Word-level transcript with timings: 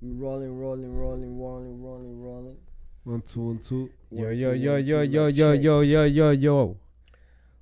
We 0.00 0.12
rolling, 0.12 0.58
rolling, 0.58 0.94
rolling, 0.94 1.38
rolling, 1.38 1.82
rolling, 1.82 2.22
rolling. 2.22 2.56
One, 3.04 3.22
two, 3.22 3.40
one, 3.46 3.58
two. 3.58 3.90
Yo, 4.10 4.30
yo, 4.30 4.52
yo, 4.52 4.76
yo, 4.76 5.00
yo, 5.02 5.26
yo, 5.28 5.52
yo, 5.52 5.80
yo, 5.80 6.04
yo, 6.04 6.30
yo. 6.30 6.76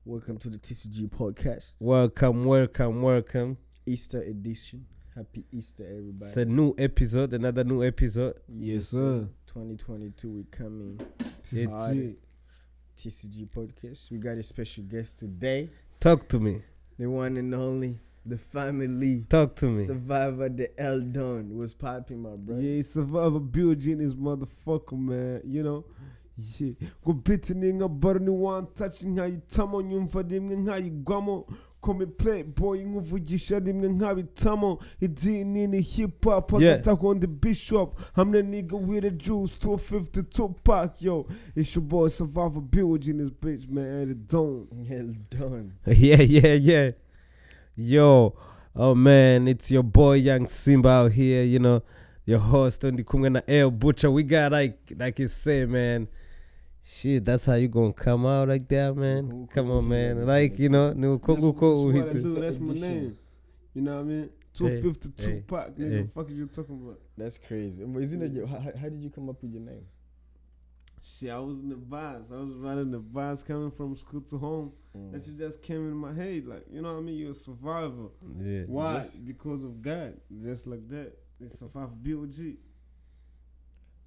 Welcome 0.05 0.39
to 0.39 0.51
the 0.51 0.59
TCG 0.59 1.09
podcast, 1.11 1.75
Welcome, 1.79 2.45
welcome, 2.45 3.03
welcome. 3.03 3.57
Easter 3.87 4.21
edition. 4.23 4.85
Happy 5.15 5.45
Easter, 5.53 5.85
everybody. 5.87 6.27
It's 6.29 6.37
a 6.37 6.45
new 6.45 6.75
episode, 6.77 7.33
another 7.35 7.63
new 7.63 7.85
episode. 7.85 8.35
Yes, 8.49 8.89
sir. 8.89 9.29
2022, 9.47 10.31
we 10.31 10.45
coming. 10.45 11.01
It's- 11.53 11.69
Hard. 11.69 12.17
TCG 12.97 13.49
podcast. 13.49 14.11
We 14.11 14.19
got 14.19 14.39
a 14.39 14.43
special 14.43 14.85
guest 14.85 15.19
today. 15.21 15.69
Talk 16.01 16.29
to 16.29 16.39
me. 16.39 16.63
The 16.99 17.07
one 17.07 17.37
and 17.37 17.53
only, 17.55 17.99
the 18.27 18.39
family 18.39 19.25
Talk 19.29 19.55
to 19.57 19.67
me. 19.67 19.83
survivor, 19.85 20.49
the 20.49 20.71
Eldon. 20.81 21.57
Was 21.57 21.75
popping, 21.75 22.23
my 22.23 22.37
brother. 22.37 22.63
Yeah, 22.63 22.83
survivor 22.83 23.39
building 23.41 23.99
this 23.99 24.15
motherfucker, 24.15 24.99
man. 24.99 25.41
You 25.45 25.63
know. 25.63 25.85
Yeah. 26.59 26.73
Gubitini 27.07 27.75
nga 27.75 27.89
barni 27.89 28.31
one 28.31 28.67
touching 28.75 29.17
how 29.17 29.25
you 29.25 29.37
nkayitamo 29.39 29.83
nyumva 29.83 30.23
rimwe 30.23 30.57
nkayigwamo 30.57 31.47
kome 31.81 32.07
playboy 32.07 32.85
nkuvugisha 32.85 33.59
rimwe 33.59 33.89
nkabitamo 33.89 34.79
idini 35.01 35.67
ni 35.67 35.81
hip 35.81 36.25
hop 36.25 36.53
Yeah. 36.53 36.77
hagati 36.85 37.07
on 37.07 37.21
the 37.21 37.27
bishop 37.27 37.99
hamwe 38.13 38.43
nigga 38.43 38.77
with 38.77 39.03
the 39.03 39.11
juice 39.11 39.55
252 39.61 40.49
pack 40.65 41.03
yo 41.03 41.27
it's 41.57 41.77
your 41.77 41.85
boy 41.85 42.09
survivor 42.09 42.61
building 42.61 43.15
this 43.19 43.31
bitch 43.43 43.69
man 43.69 44.03
at 44.03 44.09
the 44.09 44.15
dome 44.15 44.67
Eldon. 44.91 45.73
yeah, 45.87 46.21
yeah, 46.21 46.55
yeah. 46.55 46.93
Yo, 47.77 48.35
oh 48.77 48.95
man, 48.95 49.49
it's 49.49 49.71
your 49.71 49.83
boy 49.83 50.15
Young 50.15 50.47
Simba 50.47 50.89
out 50.89 51.13
here, 51.13 51.43
you 51.43 51.59
know, 51.59 51.83
your 52.25 52.39
host 52.39 52.83
Ndi 52.83 53.05
the 53.23 53.31
na 53.31 53.41
L 53.49 53.71
Butcher. 53.71 54.11
We 54.11 54.23
got 54.23 54.53
like 54.53 54.93
like 54.97 55.19
you 55.19 55.29
say, 55.29 55.65
man. 55.67 56.09
Shit, 56.87 57.25
that's 57.25 57.47
how 57.47 57.55
you 57.55 57.69
gonna 57.69 57.93
come 57.95 58.27
out 58.27 58.49
like 58.49 58.69
that, 58.69 58.95
man. 58.95 59.49
Come 59.55 59.71
on, 59.71 59.89
man. 59.89 60.27
Like 60.27 60.59
you 60.59 60.69
know, 60.69 60.93
new 60.93 61.17
That's 61.19 61.27
Kongo 61.27 61.51
that's 61.53 61.61
ko 61.61 61.87
what 61.87 61.95
I 61.95 61.99
uhite. 61.99 62.23
do, 62.23 62.41
that's 62.41 62.59
my 62.59 62.75
name 62.75 63.19
you 63.75 63.83
know 63.83 63.95
what 63.95 64.01
I 64.01 64.05
mean 64.05 64.31
252 64.55 65.31
hey, 65.31 65.41
pack 65.47 65.71
nigga 65.75 65.91
hey. 66.03 66.07
fuck 66.15 66.31
is 66.31 66.35
you 66.37 66.47
talking 66.47 66.81
about 66.81 67.01
That's 67.19 67.39
crazy. 67.39 67.83
Isn't 67.83 68.23
it? 68.23 68.33
your- 68.33 68.47
How, 68.47 68.61
how 68.61 68.89
did 68.89 69.01
you 69.03 69.11
come 69.11 69.29
up 69.29 69.43
with 69.43 69.53
your 69.53 69.63
name? 69.63 69.85
Shit, 71.07 71.31
I 71.31 71.39
was 71.39 71.59
in 71.59 71.69
the 71.69 71.77
bus. 71.77 72.23
I 72.33 72.37
was 72.37 72.55
riding 72.55 72.91
the 72.91 72.99
bus 72.99 73.43
coming 73.43 73.71
from 73.71 73.95
school 73.95 74.23
to 74.23 74.39
home. 74.39 74.73
Mm. 74.97 75.13
That 75.13 75.23
shit 75.23 75.37
just 75.37 75.61
came 75.61 75.87
in 75.87 75.95
my 75.95 76.15
head. 76.15 76.47
Like, 76.47 76.65
you 76.73 76.81
know 76.81 76.95
what 76.95 77.01
I 77.01 77.03
mean? 77.03 77.17
You're 77.19 77.33
a 77.33 77.35
survivor. 77.35 78.09
Yeah. 78.41 78.63
Why? 78.67 78.95
Just- 78.95 79.23
because 79.27 79.63
of 79.65 79.83
God. 79.83 80.15
Just 80.43 80.67
like 80.67 80.89
that. 80.89 81.13
It's 81.41 81.59
survivor 81.59 81.93
BOG. 81.95 82.57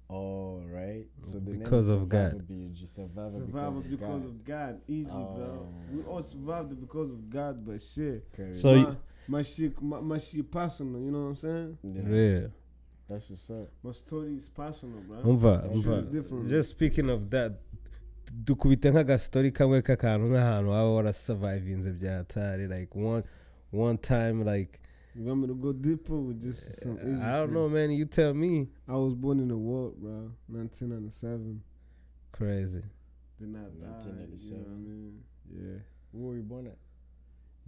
All 0.08 0.64
right. 0.66 1.04
So 1.20 1.38
the 1.38 1.52
Because 1.52 1.88
name 1.88 2.02
of 2.02 2.08
God. 2.08 2.30
Survivor 2.32 2.44
BUG. 2.48 2.88
Survivor, 2.88 3.30
Survivor 3.30 3.80
because, 3.80 3.90
because 3.90 4.24
of 4.24 4.24
God. 4.24 4.24
of 4.24 4.44
God. 4.44 4.80
Easy, 4.88 5.04
bro. 5.10 5.68
Oh. 5.68 5.74
We 5.92 6.02
all 6.02 6.22
survived 6.24 6.80
because 6.80 7.10
of 7.10 7.30
God, 7.30 7.64
but 7.66 7.80
shit. 7.82 8.26
Okay. 8.34 8.52
So 8.52 8.68
my, 8.74 8.80
you- 8.80 8.96
my 9.28 9.42
shit, 9.42 9.80
my, 9.82 10.00
my 10.00 10.18
shit 10.18 10.50
personal. 10.50 11.00
You 11.00 11.10
know 11.12 11.20
what 11.20 11.28
I'm 11.28 11.36
saying? 11.36 11.78
yeah, 11.84 12.02
Yeah. 12.10 12.46
That's 13.08 13.30
what's 13.30 13.50
up. 13.50 13.68
My 13.82 13.92
story 13.92 14.34
is 14.36 14.48
personal, 14.48 15.00
bro. 15.00 15.18
umva 15.22 15.62
That's 15.62 15.74
umva 15.74 15.86
really 15.96 16.12
different. 16.12 16.48
just 16.48 16.70
speaking 16.70 17.10
of 17.10 17.30
that 17.30 17.52
dukubite 18.44 18.90
nk'agastori 18.90 19.52
kamwe 19.52 19.82
k'akantu 19.82 20.26
nk'ahantu 20.28 20.70
waba 20.70 20.90
warasavayivinze 20.94 21.92
bya 21.92 22.16
hatari 22.16 22.66
like 22.68 22.94
one 22.98 23.22
one 23.72 23.98
time 23.98 24.44
like 24.44 24.80
You 25.14 25.24
want 25.24 25.40
me 25.40 25.46
to 25.48 25.54
go 25.54 25.72
deeper 25.72 26.14
with 26.20 26.40
just 26.42 26.68
eh, 26.68 26.72
some 26.82 26.98
easy 27.00 27.22
I 27.22 27.32
don't 27.38 27.48
shit? 27.48 27.54
know 27.54 27.68
man 27.68 27.90
you 27.90 28.04
tell 28.04 28.34
me 28.34 28.68
I 28.86 28.92
was 28.96 29.14
born 29.14 29.40
in 29.40 29.48
the 29.48 29.56
war, 29.56 29.90
bro. 29.98 30.30
1997. 30.48 31.60
crazy 32.32 32.82
Did 33.40 33.48
not 33.48 33.70
die. 33.80 34.10
You 34.36 34.50
know 34.52 34.58
what 34.58 34.68
I 34.68 34.78
mean? 34.78 35.22
Yeah. 35.50 35.78
Where 36.12 36.28
were 36.28 36.36
you 36.36 36.42
born 36.42 36.66
at? 36.66 36.76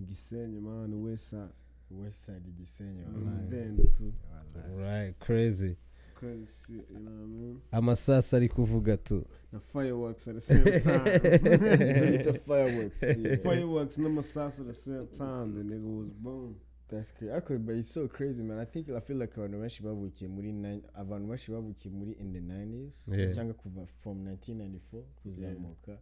Gisenyi, 0.03 0.61
man, 0.63 0.85
on 0.85 0.91
the 0.91 0.97
west 0.97 1.31
side. 1.31 1.53
West 1.91 2.25
side 2.25 2.37
of 2.47 2.53
Gisenyi. 2.59 3.05
Mm, 3.05 3.15
wallahi. 3.15 3.49
Then 3.51 3.77
too. 3.99 4.13
Wallahi. 4.55 4.83
right 4.83 5.15
crazy 5.21 5.77
Crazy 6.15 6.85
you 6.91 6.99
know 7.01 7.11
what 7.11 7.23
I 7.23 7.27
mean? 7.27 7.61
amasasa 7.73 8.37
ari 8.37 8.49
kuvuga 8.49 8.97
tu 8.97 9.25
The 9.53 9.61
fireworks 9.61 10.29
at 10.29 10.35
the 10.35 10.41
same 10.41 10.65
so 10.65 10.79
time. 10.99 11.07
it's 11.07 12.27
a 12.29 12.35
fireworks. 12.35 13.03
Yeah. 13.03 13.37
fireworks 13.43 13.97
and 13.97 14.17
the 14.19 14.23
sauce 14.23 14.61
at 14.61 14.67
the 14.67 14.75
same 14.75 15.09
time. 15.17 15.55
The 15.55 15.63
nigga 15.63 15.83
was 15.99 16.11
boom. 16.11 16.57
That's 16.89 17.11
crazy. 17.13 17.33
Okay, 17.33 17.57
but 17.57 17.75
it's 17.77 17.89
so 17.91 18.07
crazy, 18.09 18.43
man. 18.43 18.59
I 18.59 18.65
think 18.65 18.91
I 18.91 19.01
feel 19.01 19.17
like 19.17 19.35
abantu 19.37 19.59
benshi 19.61 19.83
bavukiye 19.83 20.29
muri 20.31 20.53
nine 20.53 20.83
abantu 20.95 21.29
benshi 21.29 21.51
bavukiye 21.53 21.91
muri 21.95 22.13
in 22.21 22.33
the 22.33 22.41
90s 22.41 23.09
Yeah. 23.09 23.33
cyangwa 23.35 23.55
kuva 23.55 23.87
from 24.03 24.25
1994 24.25 25.03
kuzamuka. 25.23 25.99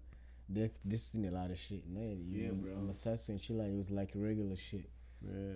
That 0.51 0.71
this 0.85 1.15
is 1.15 1.25
a 1.25 1.31
lot 1.31 1.51
of 1.51 1.59
shit. 1.59 1.87
man. 1.89 2.25
you 2.27 2.41
Yeah, 2.43 2.49
know, 2.49 2.55
bro. 2.55 2.73
Amasasu 2.77 3.29
and 3.31 3.41
shit 3.41 3.57
like 3.57 3.69
it 3.71 3.77
was 3.77 3.91
like 3.91 4.13
regular 4.15 4.57
shit. 4.57 4.87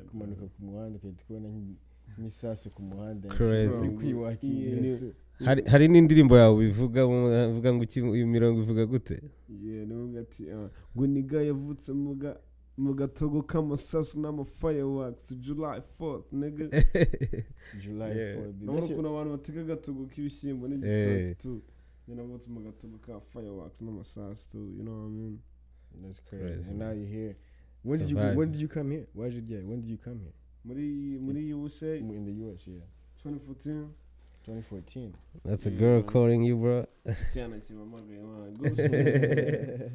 kumanuka 0.09 0.45
ku 0.47 0.59
muhanda 0.65 0.99
ugahita 0.99 1.25
ubona 1.29 1.49
nk'isasu 2.19 2.71
ku 2.71 2.83
muhanda. 2.83 3.29
Hari 5.73 5.89
n'indirimbo 5.89 6.35
yawe 6.37 6.61
ivuga 6.71 7.01
uvuga 7.07 7.69
ngo 7.75 7.85
iyo 8.17 8.27
mirongo 8.27 8.63
ivuga 8.63 8.87
gute? 8.87 9.17
Uh, 9.49 10.69
ngo 10.95 11.07
niga 11.07 11.43
yavutse 11.43 11.93
mu 12.77 12.95
gatogo 12.95 13.43
k'amasasu 13.43 14.21
n'amafayawakisi 14.21 15.35
julayi 15.45 15.83
foti 15.83 16.37
nega 16.37 16.65
julayi 17.83 18.37
foti 18.37 18.65
urabona 18.65 18.85
ukuntu 18.85 19.09
abantu 19.09 19.31
bateka 19.37 19.61
agatogo 19.61 20.03
k'ibishyimbo 20.13 20.65
n'igitoki 20.69 21.63
nyine 22.09 22.21
avutse 22.23 22.49
mu 22.55 22.61
gatogo 22.67 22.97
ka 23.05 23.21
fayawakisi 23.21 23.85
n'amasasu 23.85 24.59
you 24.77 24.83
know 24.85 24.97
what 25.05 25.13
i 25.13 25.17
mean? 25.17 25.39
That's 26.01 26.21
crazy. 26.21 26.71
Now 26.73 26.91
you 26.91 27.07
hear 27.07 27.37
When 27.83 27.99
did 27.99 28.11
you 28.11 28.17
Survive. 28.17 28.37
when 28.37 28.53
did 28.53 28.61
you 28.61 28.69
come 28.69 28.91
here? 28.91 29.07
Why 29.13 29.29
did 29.31 29.49
you 29.49 29.57
yeah, 29.57 29.63
when 29.65 29.81
did 29.81 29.91
you 29.91 29.99
come 29.99 30.21
here? 30.21 30.33
muri 30.65 31.19
muri 31.21 31.41
USA 31.51 31.99
In 31.99 32.25
the 32.25 32.33
US, 32.47 32.67
yeah. 32.69 32.85
2014 33.23 33.91
2014. 34.45 35.15
that's 35.45 35.67
a 35.67 35.71
girl 35.71 36.03
calling 36.03 36.43
you 36.43 36.57
bro 36.57 36.87
cyana 37.33 37.61
kibamagaye 37.61 38.21
man 38.23 38.55
go 38.55 38.69
to 38.69 38.77
sleep 38.89 39.91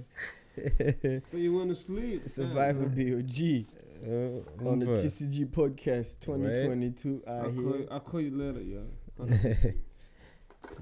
so 1.31 1.37
you 1.37 1.53
want 1.53 1.69
to 1.69 1.75
sleep 1.75 2.29
Survivor 2.29 2.85
BOG 2.87 3.65
Uh, 3.97 4.69
on 4.69 4.77
the. 4.79 4.85
TCG 4.85 5.45
podcast 5.47 6.19
2022 6.21 7.23
I'll 7.27 7.41
call, 7.43 7.51
you, 7.53 7.87
I'll 7.91 7.99
call 7.99 8.21
you 8.21 8.31
later 8.37 8.61
yo 8.61 8.83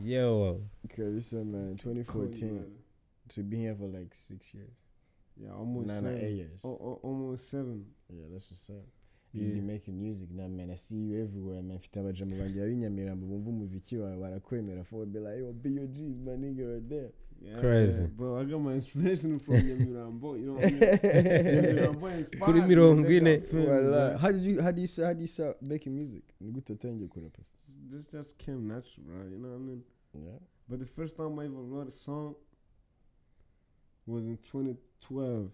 yo 0.02 0.62
Okay, 0.86 1.20
so 1.22 1.44
man, 1.44 1.76
2014. 1.78 2.66
to 3.30 3.34
So 3.34 3.42
been 3.44 3.60
here 3.62 3.76
for 3.76 3.88
like 3.88 4.14
six 4.14 4.54
years. 4.54 4.70
Yeah 5.38 5.54
almost 5.54 5.88
Nah, 5.88 5.94
nah, 6.02 6.10
seven. 6.10 6.24
eight 6.26 6.36
years. 6.36 6.60
Oh, 6.64 6.70
oh, 6.70 7.00
almost 7.04 7.50
seven 7.50 7.86
Yeah, 8.10 8.26
that's 8.32 8.50
what's 8.52 8.70
up. 8.70 8.86
You 9.34 9.42
be 9.54 9.60
making 9.62 10.00
music 10.02 10.30
now, 10.32 10.48
man. 10.48 10.72
I 10.72 10.76
see 10.78 10.96
you 10.96 11.22
everywhere, 11.24 11.62
man. 11.62 11.78
Mfite 11.78 12.00
abajamu 12.00 12.36
banjye 12.38 12.66
b'Inyamirambo 12.66 13.26
bumva 13.28 13.50
umuziki 13.50 13.98
wawe 13.98 14.18
barakwemera 14.18 14.84
for 14.84 15.06
be 15.06 15.20
like, 15.20 15.40
yo, 15.40 15.52
BOG 15.54 15.96
is 15.98 16.20
my 16.26 16.38
nigga 16.38 16.66
right 16.74 16.90
there. 16.90 17.10
Yeah, 17.42 17.60
Crazy. 17.60 18.02
yeah, 18.02 18.08
bro. 18.08 18.38
I 18.40 18.46
got 18.46 18.62
my 18.62 18.74
inspiration 18.76 19.40
from 19.40 19.56
Nyamirambo. 19.56 20.38
You 20.40 20.46
know 20.46 20.54
what 20.54 20.64
I 20.66 20.70
mean? 20.70 20.80
Nyamirambo 21.56 22.08
inspired 22.18 22.46
Kuri 22.46 22.62
me, 22.62 22.68
mirongo 22.76 23.08
they 23.08 23.20
got 23.20 23.28
ine. 23.28 23.42
film, 23.42 23.66
bro. 23.66 24.18
How 24.18 24.32
did 24.32 24.44
you 24.44 24.62
how 24.62 24.72
do 24.72 24.82
you 24.82 24.88
how 25.04 25.14
do 25.14 25.22
you 25.22 25.28
start 25.28 25.62
making 25.62 25.94
music? 25.96 26.24
Ni 26.42 26.52
gute 26.52 26.74
utangiye 26.74 27.08
kurapa? 27.08 27.40
This 27.92 28.08
just 28.12 28.38
came 28.38 28.68
natural, 28.68 29.06
bro. 29.06 29.24
You 29.30 29.38
know 29.40 29.50
what 29.50 29.56
I 29.56 29.60
mean? 29.60 29.84
Yeah. 30.14 30.40
But 30.70 30.80
the 30.80 30.86
first 30.86 31.18
time 31.18 31.38
I 31.40 31.46
ever 31.46 31.62
wrote 31.62 31.88
a 31.90 31.92
song 31.92 32.36
was 34.06 34.26
in 34.26 34.38
2012. 34.52 35.52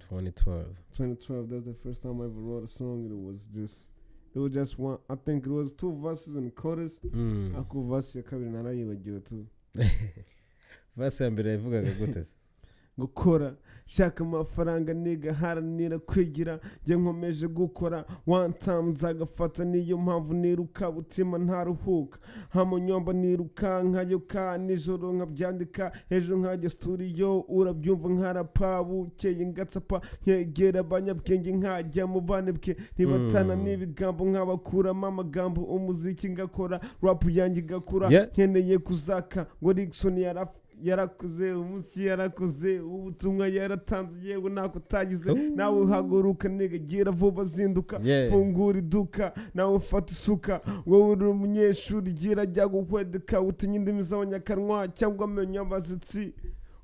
2012 0.00 0.66
2012. 0.96 1.48
That's 1.50 1.64
the 1.66 1.74
first 1.74 2.02
time 2.02 2.20
I 2.20 2.24
ever 2.24 2.40
wrote 2.40 2.64
a 2.64 2.68
song. 2.68 3.04
and 3.06 3.12
It 3.12 3.24
was 3.24 3.46
just, 3.54 3.88
it 4.34 4.38
was 4.38 4.52
just 4.52 4.78
one. 4.78 4.98
I 5.08 5.14
think 5.14 5.46
it 5.46 5.50
was 5.50 5.72
two 5.72 5.92
verses 6.02 6.36
and 6.36 6.52
chorus. 6.54 6.98
Mm. 7.06 7.56
Ako 7.58 7.82
verse 7.82 8.18
ya 8.18 8.22
kabiri 8.24 8.50
narayibagiwe 8.50 9.20
tu. 9.20 9.46
vasi 10.96 11.22
ya 11.22 11.30
mbere 11.30 11.50
yavugaga 11.50 11.90
gute 11.90 12.24
se? 12.24 12.34
gukora. 13.00 13.54
Shaka 13.86 14.24
amafaranga 14.24 14.94
niga 14.94 15.34
haranira 15.34 15.98
kwigira 15.98 16.60
njye 16.84 16.96
nkomeje 16.96 17.48
gukora. 17.48 18.04
One 18.26 18.52
time 18.52 18.82
nzagafata 18.82 19.64
niyo 19.64 19.98
mpamvu 19.98 20.34
niruka 20.34 20.90
butima 20.90 21.38
ntaruhuka. 21.38 22.18
Hamunyomba 22.48 23.12
nirukankayo 23.12 24.18
ka 24.20 24.58
nijoro 24.58 25.12
nkabyandika 25.12 25.92
ejo 26.10 26.36
nkajya 26.36 26.70
studio 26.70 27.40
urabyumva 27.48 28.08
nkarapa 28.08 28.84
bukeye 28.84 29.46
ngatsapa 29.46 30.00
nkegera 30.22 30.80
abanyabwenge 30.80 31.52
nkajya 31.52 32.06
mu 32.06 32.20
banebwe 32.20 32.76
ntibatana 32.94 33.56
Mm. 33.56 33.62
n'ibigambo 33.64 34.24
nkabakuramo 34.24 35.06
amagambo 35.06 35.60
umuziki 35.64 36.30
ngakora 36.30 36.80
rap 37.02 37.24
yanjye 37.30 37.60
igakura 37.60 38.06
nkeneye 38.10 38.78
kuzaka. 38.78 39.46
Ngo 39.62 39.72
Rickson 39.72 40.18
yaraf 40.18 40.59
yarakuze 40.82 41.52
umunsi 41.52 42.06
yarakuze 42.06 42.80
ubutumwa 42.80 43.48
yaratanze 43.48 44.16
yewe 44.22 44.50
ntako 44.50 44.78
utagize 44.78 45.32
nawe 45.56 45.80
uhaguruka 45.80 46.48
gira 46.88 47.10
vuba 47.10 47.44
zinduka 47.44 48.00
fungura 48.30 48.78
iduka 48.78 49.32
nawe 49.54 49.74
ufata 49.74 50.12
isuka 50.12 50.60
wowe 50.86 51.10
uri 51.12 51.24
umunyeshuri 51.24 52.12
gira 52.12 52.46
jya 52.46 52.68
gukwedeka 52.68 53.40
utinya 53.40 53.76
indimi 53.76 54.02
z'abanyakanwa 54.02 54.88
cyangwa 54.88 55.24
amenyo 55.24 55.54
y'abashyitsi 55.54 56.34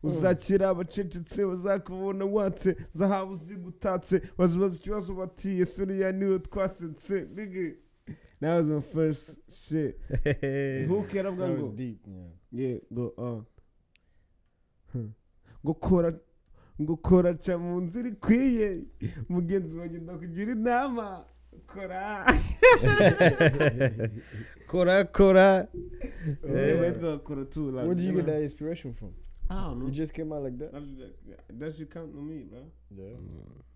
uzakira 0.03 0.69
abacecetse 0.69 1.45
bazakubona 1.47 2.25
watse 2.25 2.77
zahabu 2.93 3.35
zigutatse 3.35 4.23
bazibaza 4.39 4.77
ikibazo 4.77 5.15
bati 5.15 5.61
ese 5.61 5.83
uriya 5.83 6.13
ni 6.13 6.25
we 6.25 6.39
twasetse? 6.39 7.27
Nigga 7.35 7.77
that 8.41 8.59
was 8.59 8.69
my 8.69 8.81
first 8.81 9.39
shit. 9.49 9.99
That 11.49 11.59
was 11.61 11.71
deep. 11.71 12.01
Yeah. 12.07 12.63
yeah 12.65 12.79
go 12.93 13.13
on. 13.17 13.47
Ngo 15.65 15.75
kora 15.75 16.13
ngo 16.81 16.97
kora 16.97 17.35
ca 17.35 17.59
mu 17.59 17.81
nzira 17.81 18.09
ikwiye 18.09 18.83
mugenzi 19.29 19.79
wanjye 19.79 19.99
ndakugira 19.99 20.53
inama 20.53 21.25
kora 21.67 22.27
kora 24.67 25.05
kora 25.05 25.69
kora 27.25 27.45
too 27.45 27.71
like, 27.71 27.87
Where 27.87 27.95
do 27.95 28.03
you 28.03 28.13
get 28.13 28.27
that 28.27 28.43
inspiration 28.43 28.95
from? 28.95 29.11
I 29.49 29.55
don't 29.55 29.79
know 29.79 29.87
You 29.87 29.93
just 29.93 30.13
came 30.13 30.33
out 30.33 30.43
like 30.43 30.59
that? 30.59 30.73
That's 30.73 30.87
just- 30.87 31.59
that 31.59 31.75
shit 31.75 31.91
come 31.91 32.13
to 32.13 32.21
me 32.21 32.45
bro 32.45 32.61
Yeah. 32.91 33.17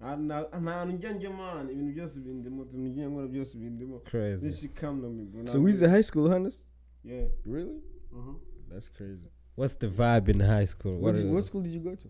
Ah, 0.01 0.17
nta 0.17 0.49
nta 0.61 0.73
hantu 0.73 0.93
njya 0.97 1.13
njya 1.13 1.31
man 1.31 1.71
ibintu 1.71 1.93
byose 1.95 2.21
bindimo 2.21 2.63
ibintu 2.65 2.89
njya 2.91 3.09
nkora 3.09 3.29
byose 3.29 3.59
bindimo 3.59 3.99
this 3.99 4.11
crazy 4.11 4.53
shit 4.53 4.81
come 4.81 5.03
to 5.03 5.11
me 5.11 5.25
bro 5.25 5.47
So 5.47 5.59
who's 5.61 5.79
the 5.81 5.89
high 5.89 6.03
school 6.03 6.29
hunters? 6.29 6.71
yeah 7.05 7.29
Really? 7.47 7.81
uh-huh. 8.13 8.35
That's 8.69 8.89
crazy. 8.89 9.29
What's 9.61 9.75
the 9.75 9.89
vibe 9.89 10.31
in 10.31 10.41
high 10.41 10.65
school 10.65 10.95
What, 10.95 11.03
what 11.13 11.15
did, 11.17 11.31
what 11.31 11.45
school 11.45 11.61
did 11.61 11.75
you 11.75 11.81
go 11.81 11.95
to? 11.95 12.09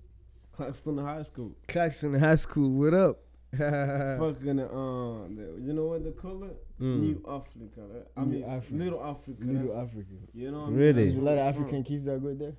Clarkston 0.56 1.02
High 1.04 1.22
School 1.24 1.50
Clarkston 1.66 2.16
High 2.20 2.36
School. 2.36 2.70
What 2.70 2.94
up? 2.94 3.18
fucking 3.50 4.60
uh 4.60 5.26
the, 5.36 5.58
you 5.60 5.72
know 5.72 5.86
what 5.86 6.04
they 6.04 6.12
call 6.12 6.44
it 6.44 6.56
Mm. 6.80 7.00
New 7.00 7.24
Africa 7.28 7.80
right? 7.92 8.06
I 8.16 8.20
New 8.20 8.38
mean 8.38 8.44
Africa. 8.44 8.74
Little 8.84 9.04
Africa 9.04 9.36
Little 9.44 9.62
that's- 9.66 9.88
Africa. 9.88 10.14
you 10.32 10.50
know 10.52 10.60
what 10.60 10.68
I 10.68 10.70
Really? 10.70 10.92
mean? 10.92 10.94
There's 10.94 11.16
a 11.16 11.20
lot 11.22 11.38
of 11.38 11.46
African 11.48 11.82
kids 11.82 12.04
that 12.04 12.22
go 12.22 12.32
there. 12.34 12.54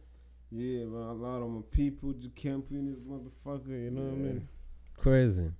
Yeah, 0.52 0.84
but 0.92 0.98
a 0.98 1.14
lot 1.26 1.42
of 1.42 1.50
my 1.50 1.62
people 1.72 2.12
just 2.12 2.36
camping 2.36 2.78
in 2.80 2.86
this 2.92 3.00
motherfucker, 3.00 3.70
you 3.86 3.92
know 3.92 4.02
what 4.02 4.12
I 4.12 4.16
mean? 4.18 4.48
crazy 4.98 5.52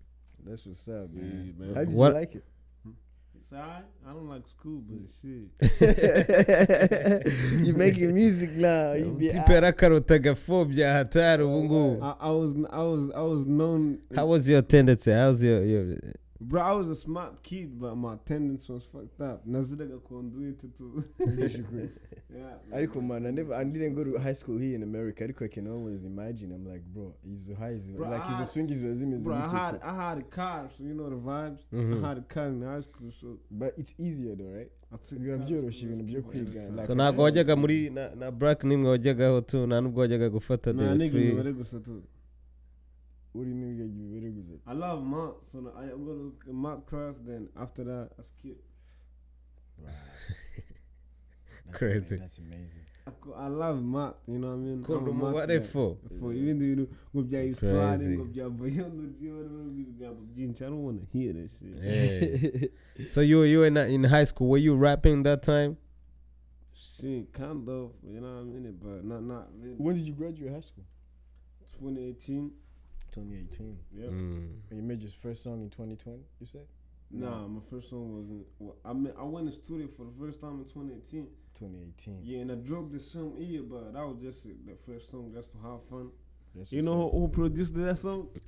That's 0.46 0.66
what's 0.66 0.86
up, 0.90 1.08
Yeah, 1.14 1.22
man. 1.22 1.56
man. 1.58 1.74
How 1.76 1.86
did 1.86 1.94
What- 1.94 2.08
you 2.14 2.20
like 2.20 2.36
it? 2.36 2.44
It's 3.52 3.60
alright. 3.60 3.84
I 4.08 4.14
don't 4.14 4.30
like 4.30 4.48
school, 4.48 4.82
but 4.88 4.98
mm. 4.98 5.12
shit. 5.22 5.50
you 7.68 7.74
making 7.74 8.14
music 8.14 8.52
now. 8.52 8.94
You 8.94 9.12
be 9.12 9.28
tipe 9.30 9.54
yarakarota 9.54 10.16
agafobya 10.16 10.94
hatari 10.94 11.44
ubu 11.44 11.98
I, 12.02 12.16
I 12.20 12.30
was 12.30 12.56
I 12.72 12.80
was 12.80 13.12
I 13.16 13.22
was 13.22 13.46
known 13.46 13.98
how 14.16 14.28
was 14.28 14.48
your 14.48 14.60
attendance 14.60 15.04
how's 15.06 15.44
your, 15.44 15.66
your 15.66 15.98
bro, 16.42 16.62
I 16.62 16.74
was 16.74 16.90
a 16.90 16.96
smart 16.96 17.42
kid, 17.44 17.80
but 17.80 17.96
my 17.96 18.14
attendance 18.16 18.68
was 18.70 18.84
fucked 18.92 19.22
up. 19.22 19.46
Naziraga 19.48 20.00
conduit 20.10 20.60
to 20.78 21.04
Yeah. 22.34 22.56
ariko 22.72 23.02
man 23.02 23.26
I 23.26 23.32
never 23.32 23.54
I 23.54 23.64
didn't 23.66 23.94
go 23.94 24.04
to 24.06 24.18
high 24.18 24.34
school 24.34 24.58
here 24.58 24.76
in 24.76 24.84
America 24.84 25.24
ariko 25.24 25.44
I 25.46 25.50
can 25.50 25.68
always 25.68 26.06
imagine 26.06 26.52
I'm 26.54 26.66
like 26.66 26.82
bro 26.94 27.14
izo 27.34 27.56
high 27.56 27.78
Bro, 27.98 28.10
like 28.10 28.24
izo 28.32 28.46
swing 28.46 28.74
ziba 28.74 28.94
zimeze 28.94 29.24
Bro, 29.26 29.36
I 29.36 29.48
had 29.50 29.72
tu. 29.82 29.86
I 29.88 29.94
had 29.96 30.18
a 30.18 30.22
car, 30.22 30.70
so 30.78 30.84
you 30.84 30.94
know 30.94 31.10
the 31.10 31.16
vibes. 31.18 31.60
Mhm. 31.74 32.04
I 32.04 32.08
had 32.08 32.18
a 32.18 32.22
car 32.34 32.48
in 32.48 32.62
high 32.64 32.82
school, 32.82 33.12
so 33.12 33.38
but 33.52 33.74
it's 33.78 33.94
easier 34.00 34.36
though 34.36 34.56
right 34.58 34.72
Biba 35.20 35.38
byoroshye 35.38 35.86
ibintu 35.86 36.04
byo 36.04 36.22
kwiga, 36.22 36.70
ntabwo 36.96 37.24
wajyaga 37.24 37.56
muri 37.56 37.90
na, 37.90 38.16
na 38.16 38.32
black 38.32 38.64
nimwe 38.64 38.90
wajyagaho 38.90 39.42
tu 39.42 39.68
nta 39.68 39.82
nubwo 39.82 40.02
wajyaga 40.02 40.30
gufata 40.30 40.74
Nah, 40.74 40.96
the 43.34 43.40
nigga, 43.40 43.40
free 43.40 43.40
imibare 43.40 43.40
gusa 43.40 43.40
tu. 43.40 43.40
urimo 43.40 43.66
wiga 43.68 43.84
ibibere 43.86 44.32
gusa 44.32 44.54
I 44.68 44.74
love 44.74 45.04
math, 45.06 45.36
so 45.52 45.60
I 45.78 45.88
go 45.88 46.32
to 46.46 46.54
math 46.54 46.86
class. 46.86 47.16
Then 47.26 47.50
after 47.56 47.84
that, 47.86 48.10
I 48.20 48.24
skip. 48.24 48.58
That's 51.66 51.78
Crazy. 51.78 52.16
ama- 52.16 52.22
that's 52.22 52.38
amazing 52.40 52.82
I, 53.08 53.12
co- 53.20 53.34
I 53.34 53.48
love 53.48 53.82
math, 53.84 54.14
you 54.28 54.38
know 54.38 54.50
what 54.50 54.54
I 54.54 54.58
mean? 54.58 54.84
ukunda 54.84 54.98
I'm 55.00 55.08
a 55.08 55.14
math 55.14 55.24
umubare 55.34 55.60
guy. 55.60 55.66
fo 55.68 55.98
For 56.20 56.34
ibindi 56.34 56.66
bintu 56.76 56.88
ngo 57.16 57.24
bya 57.24 57.42
histoire 57.42 57.98
Crazy. 57.98 58.18
ngo 58.18 58.26
bya 58.26 58.50
biology 58.50 59.32
whatever 59.32 59.64
ibigambo 59.72 60.22
byinshi 60.36 60.64
I 60.66 60.70
don't 60.70 60.84
want 60.84 61.00
to 61.02 61.18
hear 61.18 61.34
that 61.34 61.50
shit. 61.52 62.70
Yeah. 63.00 63.06
so 63.14 63.22
you 63.22 63.44
you 63.44 63.64
in 63.64 63.78
in 63.78 64.04
high 64.04 64.26
school 64.26 64.50
were 64.50 64.58
you 64.62 64.76
rapping 64.76 65.24
that 65.24 65.42
time 65.44 65.78
Shit, 66.74 67.32
kind 67.34 67.68
of, 67.70 67.92
you 68.08 68.20
know 68.22 68.36
what 68.36 68.42
I 68.42 68.44
mean? 68.44 68.78
But 68.82 69.04
not 69.06 69.24
not 69.24 69.48
really. 69.60 69.76
when 69.78 69.96
did 69.96 70.08
you 70.08 70.14
graduate 70.14 70.52
high 70.54 70.62
school 70.62 70.84
2018. 71.80 72.52
2018 73.12 73.78
Yeah. 73.94 74.06
Mm. 74.08 74.50
you 74.72 74.82
made 74.82 75.02
your 75.02 75.12
first 75.22 75.44
song 75.44 75.62
in 75.62 75.70
2020 75.70 76.20
you 76.40 76.46
said 76.48 76.68
Nah, 77.14 77.46
my 77.46 77.60
first 77.70 77.90
song 77.90 78.16
wasn't. 78.16 78.46
Well, 78.58 78.78
I 78.86 78.94
mean, 78.94 79.12
I 79.20 79.24
went 79.24 79.46
to 79.50 79.54
studio 79.54 79.90
for 79.98 80.06
the 80.06 80.14
first 80.18 80.40
time 80.40 80.60
in 80.62 80.64
2018. 80.64 81.28
2018 81.60 82.20
Yeah, 82.24 82.40
and 82.40 82.52
I 82.54 82.56
dropped 82.56 82.94
the 82.94 83.00
song 83.02 83.36
here, 83.38 83.64
but 83.64 83.92
that 83.92 84.08
was 84.08 84.16
just 84.22 84.46
uh, 84.46 84.50
the 84.66 84.78
first 84.86 85.12
song 85.12 85.30
just 85.36 85.52
to 85.52 85.58
have 85.58 85.84
fun. 85.90 86.12
That's 86.56 86.72
You 86.72 86.82
know 86.84 87.10
who, 87.12 87.20
who 87.20 87.28
produced 87.28 87.74
that 87.76 87.98
song? 87.98 88.30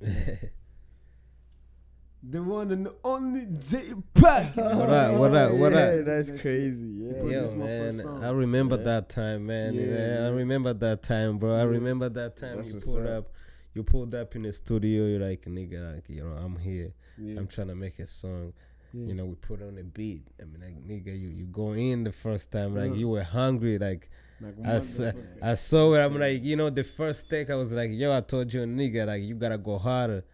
the 2.22 2.42
one 2.42 2.70
and 2.70 2.86
the 2.86 2.94
only 3.04 3.46
Jay 3.68 3.92
Pac. 4.14 4.56
What 4.56 4.66
up, 4.90 5.14
what 5.18 5.34
up, 5.34 5.52
what 5.52 5.72
yeah, 5.72 5.78
up? 5.98 6.04
that's 6.06 6.30
crazy 6.30 6.86
yeah 7.04 7.22
Yo, 7.22 7.54
man. 7.54 8.00
I 8.22 8.30
remember 8.30 8.76
Yeah. 8.76 8.82
that 8.84 9.08
time, 9.10 9.44
man. 9.44 9.74
Yeah, 9.74 9.82
Yeah, 9.82 10.24
I 10.26 10.28
remember 10.30 10.72
that 10.72 11.02
time, 11.02 11.36
bro. 11.36 11.54
I 11.54 11.64
remember 11.64 12.08
that 12.08 12.36
time 12.38 12.56
That's 12.56 12.68
you 12.70 12.74
what's 12.76 12.86
pulled 12.86 13.06
up. 13.06 13.26
up. 13.26 13.32
You 13.74 13.82
pulled 13.82 14.14
up 14.14 14.36
in 14.36 14.42
the 14.42 14.52
studio. 14.52 15.06
You're 15.06 15.20
like, 15.20 15.44
nigga, 15.46 15.94
like, 15.96 16.08
you 16.08 16.22
know, 16.24 16.36
I'm 16.36 16.58
here. 16.58 16.92
Yeah. 17.18 17.38
I'm 17.38 17.46
trying 17.46 17.68
to 17.68 17.74
make 17.74 17.98
a 17.98 18.06
song. 18.06 18.52
yeah. 18.92 19.06
You 19.08 19.14
know, 19.14 19.24
we 19.24 19.34
put 19.34 19.60
on 19.62 19.76
a 19.78 19.82
beat. 19.82 20.22
I 20.40 20.44
mean, 20.44 20.60
like, 20.60 20.86
nigga, 20.86 21.18
you 21.20 21.28
you 21.28 21.46
go 21.46 21.72
in 21.72 22.04
the 22.04 22.12
first 22.12 22.50
time, 22.52 22.74
like 22.76 22.90
Yeah. 22.92 22.96
you 22.98 23.08
were 23.08 23.24
hungry, 23.24 23.78
like 23.78 24.08
like 24.40 24.54
I 24.64 24.78
saw. 24.80 25.10
I 25.42 25.54
saw 25.54 25.94
it. 25.94 26.00
I'm 26.00 26.18
like, 26.18 26.42
you 26.44 26.56
know, 26.56 26.70
the 26.70 26.84
first 26.84 27.28
take, 27.30 27.50
I 27.50 27.56
was 27.56 27.72
like, 27.72 27.90
yo, 27.92 28.16
I 28.16 28.20
told 28.20 28.52
you, 28.52 28.60
nigga, 28.60 29.06
like 29.06 29.22
you 29.22 29.34
gotta 29.34 29.58
go 29.58 29.78
harder. 29.78 30.24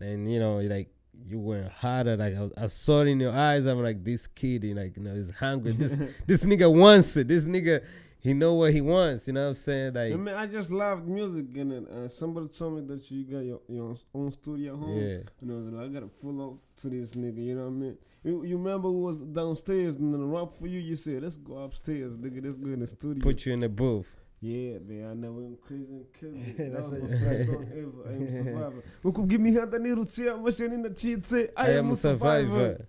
And 0.00 0.30
you 0.30 0.38
know, 0.38 0.58
like 0.58 0.90
you 1.26 1.38
went 1.38 1.68
harder. 1.72 2.16
Like 2.16 2.34
I, 2.36 2.64
I 2.64 2.66
saw 2.66 3.00
it 3.02 3.08
in 3.08 3.20
your 3.20 3.32
eyes. 3.32 3.64
I'm 3.66 3.82
like, 3.82 4.04
this 4.04 4.26
kid, 4.26 4.62
he 4.64 4.74
like, 4.74 4.96
you 4.96 5.02
know, 5.02 5.14
he's 5.14 5.30
hungry. 5.34 5.72
This 5.72 5.98
this 6.26 6.44
nigga 6.44 6.70
wants 6.72 7.16
it. 7.16 7.28
This 7.28 7.44
nigga, 7.46 7.82
he 8.26 8.34
know 8.34 8.54
what 8.54 8.72
he 8.72 8.80
wants. 8.80 9.26
You 9.28 9.34
know 9.34 9.42
what 9.42 9.48
I'm 9.48 9.54
saying? 9.54 9.94
Like, 9.94 10.12
I 10.12 10.16
mean, 10.16 10.34
I 10.34 10.46
just 10.46 10.70
loved 10.70 11.06
music, 11.06 11.46
and 11.56 11.70
then, 11.70 11.86
uh, 11.86 12.08
somebody 12.08 12.48
told 12.48 12.74
me 12.74 12.80
that 12.94 13.08
you 13.10 13.24
got 13.24 13.44
your, 13.50 13.60
your 13.68 13.96
own 14.14 14.32
studio 14.32 14.74
at 14.74 14.78
home. 14.80 14.98
yeah. 14.98 15.18
And 15.40 15.52
I 15.52 15.54
was 15.54 15.66
like, 15.66 15.84
I 15.84 15.88
gotta 15.88 16.08
pull 16.08 16.36
up 16.46 16.54
to 16.80 16.88
this 16.88 17.14
nigga, 17.14 17.44
you 17.44 17.54
know 17.54 17.62
what 17.62 17.68
I 17.68 17.70
mean? 17.70 17.96
You, 18.24 18.42
you 18.44 18.56
remember 18.58 18.88
who 18.88 19.02
was 19.02 19.20
downstairs 19.20 19.96
and 19.96 20.12
then 20.12 20.28
rap 20.30 20.52
for 20.52 20.66
you? 20.66 20.80
You 20.80 20.96
said, 20.96 21.22
let's 21.22 21.36
go 21.36 21.58
upstairs, 21.58 22.16
nigga, 22.16 22.44
let's 22.44 22.58
go 22.58 22.70
in 22.70 22.80
the 22.80 22.86
studio. 22.88 23.22
Put 23.22 23.46
you 23.46 23.52
in 23.52 23.60
the 23.60 23.68
booth. 23.68 24.08
yeah, 24.40 24.78
man, 24.86 25.04
I 25.10 25.14
know 25.14 25.28
never 25.28 25.40
went 25.42 25.60
crazy 25.62 25.92
and 25.92 26.12
killed 26.12 26.34
it. 26.36 26.72
That's 26.72 26.90
was 26.90 26.92
how 26.92 26.98
my 26.98 27.02
you 27.02 27.08
first 27.08 27.20
started. 27.22 27.46
song 27.46 27.66
ever. 27.72 28.08
I 28.08 28.12
am 28.12 28.44
survivor. 28.44 28.82
Ukubwira 29.04 29.38
imihanda 29.40 29.78
nirutse 29.78 30.30
amasheni 30.30 30.76
nacitse 30.76 31.50
I 31.56 31.70
am 31.78 31.90
a 31.90 31.96
survivor. 31.96 32.26
I 32.28 32.38
am 32.38 32.46
a 32.46 32.48
survivor 32.50 32.86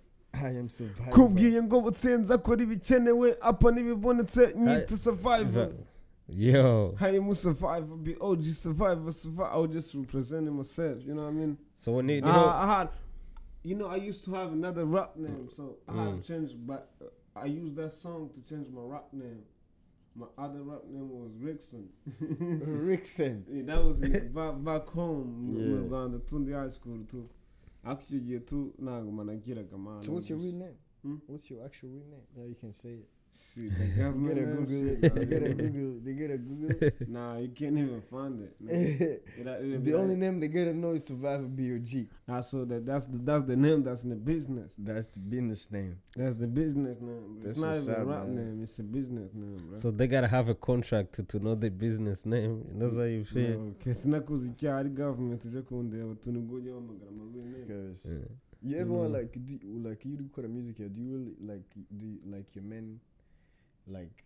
kubwiye 1.10 1.62
ngo 1.62 1.80
butsenze 1.80 2.34
akora 2.34 2.62
ibikenewe 2.62 3.36
apa 3.40 3.70
n'ibibonetse 3.70 4.54
nyita 4.56 4.96
survivor 4.96 5.70
Yo. 6.30 6.94
I 7.00 7.16
am 7.16 7.30
a 7.30 7.34
survivor, 7.34 7.96
be 7.96 8.14
OG 8.20 8.44
survivor, 8.44 9.10
survivor. 9.12 9.50
I 9.50 9.56
was 9.56 9.70
just 9.70 9.94
representing 9.94 10.54
myself, 10.54 10.98
you 11.06 11.14
know 11.14 11.22
what 11.22 11.28
I 11.30 11.32
mean? 11.32 11.56
So 11.74 11.92
when 11.92 12.08
you, 12.10 12.16
you 12.16 12.22
I, 12.24 12.64
I 12.64 12.78
had, 12.78 12.88
you 13.62 13.74
know, 13.74 13.86
I 13.86 13.96
used 13.96 14.24
to 14.26 14.34
have 14.34 14.52
another 14.52 14.84
rap 14.84 15.16
name, 15.16 15.48
so 15.56 15.76
I 15.88 15.92
had 15.92 16.08
Mm. 16.08 16.20
to 16.20 16.28
change. 16.28 16.50
But 16.66 16.90
uh, 17.00 17.06
I 17.34 17.46
used 17.46 17.76
that 17.76 17.94
song 17.94 18.28
to 18.34 18.40
change 18.54 18.66
my 18.70 18.82
rap 18.82 19.06
name. 19.10 19.40
My 20.14 20.26
other 20.36 20.62
rap 20.62 20.82
name 20.90 21.08
was 21.08 21.30
Rickson. 21.42 21.86
Rickson 22.86 23.44
Yeah, 23.50 23.62
that 23.74 23.82
was 23.84 24.00
in, 24.02 24.12
back 24.34 24.54
back 24.62 24.86
home. 24.88 25.54
Yeah. 25.56 25.66
We 25.66 25.72
were 25.80 25.88
going 25.88 26.12
to 26.12 26.18
Tundi 26.18 26.52
High 26.52 26.68
School 26.68 26.98
too. 27.10 27.26
Actually, 27.90 28.18
yeah, 28.18 28.38
too. 28.46 28.74
Nah, 28.78 29.00
man, 29.00 29.30
I 29.30 29.36
get 29.36 29.56
a 29.58 29.78
man. 29.78 30.02
so 30.02 30.12
what's 30.12 30.28
your 30.28 30.38
real 30.38 30.52
name 30.52 30.76
Hmm? 31.02 31.16
what's 31.28 31.48
your 31.48 31.64
actual 31.64 31.90
real 31.90 32.06
name 32.10 32.26
yeah 32.36 32.44
you 32.44 32.56
can 32.56 32.72
say 32.72 32.88
it 32.90 33.08
Shit, 33.54 33.70
the 33.78 33.84
you 33.86 33.94
government 33.96 34.34
gotta 34.34 34.46
google 34.46 34.66
shit, 34.66 35.04
it 35.04 35.14
nah, 35.14 35.20
they 35.20 35.26
gotta 35.26 35.48
yeah. 35.48 35.54
google 35.54 36.00
they 36.04 36.12
gotta 36.12 36.38
google 36.38 36.90
Nah, 37.08 37.36
you 37.38 37.48
can't 37.48 37.78
even 37.78 38.02
find 38.10 38.42
it. 38.42 38.54
It 38.68 39.00
It- 39.00 39.74
it 39.74 39.84
the 39.84 39.94
only 39.94 40.10
like- 40.14 40.18
name 40.18 40.40
they 40.40 40.48
gotta 40.48 40.74
know 40.74 40.92
is 40.92 41.04
survivor 41.04 41.44
B.O.G 41.46 42.08
Ah, 42.28 42.40
so 42.40 42.64
that 42.64 42.84
that's 42.84 43.06
the 43.06 43.18
that's 43.18 43.44
the 43.44 43.56
name 43.56 43.82
that's 43.82 44.02
in 44.04 44.10
the 44.10 44.16
business. 44.16 44.74
that's 44.78 45.06
the 45.08 45.20
business 45.20 45.70
name 45.70 45.96
That's 46.16 46.36
the 46.36 46.46
business 46.46 47.00
name. 47.00 47.36
It's 47.38 47.44
That's 47.46 47.58
not 47.58 47.68
what's 47.74 47.82
even 47.88 47.94
a 48.00 48.04
rap 48.04 48.26
man. 48.26 48.34
name. 48.36 48.62
It's 48.64 48.78
a 48.78 48.82
business 48.82 49.32
name, 49.34 49.56
bro. 49.68 49.76
so 49.78 49.90
they 49.90 50.06
gotta 50.06 50.28
have 50.28 50.48
a 50.48 50.54
contract 50.54 51.14
to, 51.14 51.22
to 51.22 51.38
know 51.38 51.54
the 51.54 51.70
business 51.70 52.26
name. 52.26 52.64
That's 52.78 52.96
how 52.96 53.02
you 53.04 53.24
feel. 53.24 53.58
No, 53.60 53.74
ke 53.80 53.94
sinakoze 53.94 54.48
icyaha 54.48 54.78
ari 54.78 54.90
government 54.90 55.44
ije 55.44 55.62
kundeba 55.62 56.14
tunubwo 56.14 56.56
ujya 56.56 56.74
wamagara 56.74 57.10
ama 57.10 57.24
real 57.34 57.44
name. 57.46 57.64
because 57.66 58.04
Yeah. 58.08 58.28
You 58.62 58.76
ever 58.78 58.90
Mm. 58.92 58.98
want 58.98 59.12
like 59.12 59.38
do, 59.38 59.54
like 59.88 60.04
you 60.08 60.16
record 60.16 60.44
a 60.44 60.48
music 60.48 60.76
here? 60.78 60.88
Do 60.88 61.00
you 61.00 61.10
really 61.12 61.36
like 61.46 61.64
do 61.98 62.06
you, 62.06 62.18
like 62.26 62.56
your 62.56 62.64
men 62.64 62.98
like 63.88 64.24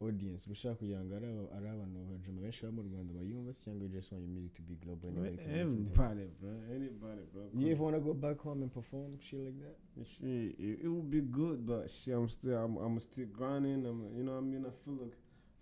audience 0.00 0.46
ushaka 0.50 0.74
kugira 0.78 1.02
ngo 1.04 1.16
ari 1.16 1.26
aba- 1.26 1.50
ari 1.56 1.68
abantu 1.68 1.98
bajama 2.10 2.40
benshi 2.40 2.62
baba 2.62 2.82
mu 2.82 2.82
rwanda 2.88 3.14
bayumva 3.18 3.52
cyangwa 3.52 3.82
you 3.82 3.88
just 3.90 4.12
want 4.12 4.22
your 4.22 4.30
music 4.34 4.54
to 4.54 4.62
be 4.62 4.74
global 4.84 5.08
and 5.08 5.18
everybody 5.18 5.36
can 5.42 5.58
listen 5.58 5.84
to 5.84 5.92
it? 5.92 5.98
Everybody, 5.98 6.26
bro. 6.40 6.50
Anybody, 6.76 7.22
bro. 7.32 7.42
you 7.54 7.72
ever 7.72 7.82
want 7.82 7.96
to 7.96 8.00
go 8.00 8.14
back 8.14 8.38
home 8.38 8.62
and 8.62 8.72
perform 8.72 9.10
shit 9.20 9.40
like 9.44 9.58
that 9.60 9.76
Shit, 10.06 10.54
it, 10.58 10.78
it 10.84 10.88
would 10.88 11.10
be 11.10 11.20
good, 11.20 11.66
but 11.66 11.90
shit, 11.90 12.14
I'm 12.14 12.28
still, 12.28 12.56
I'm, 12.56 12.76
I'm 12.76 13.00
still 13.00 13.26
grinding. 13.26 13.84
I'm, 13.84 14.00
you 14.16 14.22
know 14.22 14.32
what 14.38 14.46
I 14.46 14.52
mean. 14.52 14.64
I 14.64 14.70
feel 14.84 14.94
like, 15.02 15.16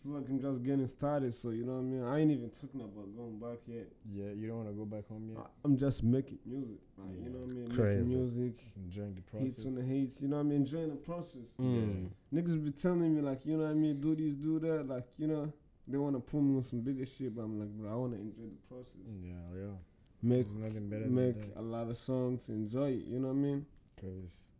like 0.08 0.28
I'm 0.28 0.40
just 0.40 0.62
getting 0.62 0.86
started. 0.86 1.34
So 1.34 1.50
you 1.50 1.64
know 1.64 1.74
what 1.74 1.78
I 1.80 1.82
mean. 1.82 2.02
I 2.04 2.20
ain't 2.20 2.30
even 2.30 2.50
talking 2.50 2.80
about 2.80 3.06
going 3.16 3.38
back 3.38 3.58
yet. 3.66 3.86
yeah 4.12 4.30
you 4.34 4.46
don't 4.48 4.58
want 4.58 4.68
to 4.68 4.74
go 4.74 4.84
back 4.84 5.08
home 5.08 5.28
yet 5.30 5.38
I, 5.42 5.46
I'm 5.64 5.76
just 5.76 6.02
making 6.02 6.38
music. 6.46 6.80
Like, 6.98 7.16
you 7.22 7.30
know 7.30 7.38
what 7.38 7.50
I 7.50 7.52
mean. 7.52 7.76
Crazy. 7.76 8.04
Making 8.04 8.34
music, 8.34 8.62
enjoying 8.76 9.14
the 9.14 9.38
hits 9.38 9.54
process 9.54 9.66
on 9.66 9.74
the 9.74 9.82
hits. 9.82 10.20
You 10.20 10.28
know 10.28 10.36
what 10.36 10.46
I 10.46 10.50
mean. 10.50 10.60
Enjoying 10.62 10.90
the 10.90 10.96
process. 10.96 11.48
Mm. 11.60 12.08
Niggas 12.32 12.64
be 12.64 12.70
telling 12.72 13.14
me 13.14 13.20
like, 13.20 13.44
you 13.46 13.56
know 13.56 13.64
what 13.64 13.70
I 13.70 13.74
mean. 13.74 14.00
Do 14.00 14.14
this, 14.14 14.34
do 14.34 14.58
that. 14.60 14.88
Like, 14.88 15.06
you 15.18 15.26
know, 15.26 15.52
they 15.88 15.98
want 15.98 16.16
to 16.16 16.20
pull 16.20 16.40
me 16.42 16.56
on 16.56 16.62
some 16.64 16.80
bigger 16.80 17.06
shit, 17.06 17.34
but 17.34 17.42
I'm 17.42 17.58
like, 17.60 17.68
bro, 17.68 17.92
I 17.92 17.94
want 17.94 18.12
to 18.14 18.18
enjoy 18.20 18.42
the 18.42 18.74
process. 18.74 19.06
yeah 19.22 19.32
yeah 19.54 19.74
Make, 20.22 20.50
nothing 20.56 20.88
better 20.88 21.06
make 21.06 21.38
than 21.38 21.52
a 21.56 21.62
lot 21.62 21.88
of 21.88 21.96
songs, 21.98 22.48
enjoy 22.48 22.90
it. 22.90 23.04
You 23.06 23.20
know 23.20 23.28
what 23.28 23.34
I 23.34 23.36
mean. 23.36 23.66
cause 24.00 24.50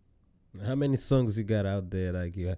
How 0.65 0.75
many 0.75 0.97
songs 0.97 1.37
you 1.37 1.45
got 1.45 1.67
out 1.67 1.91
there? 1.91 2.12
Like 2.12 2.37
you, 2.37 2.55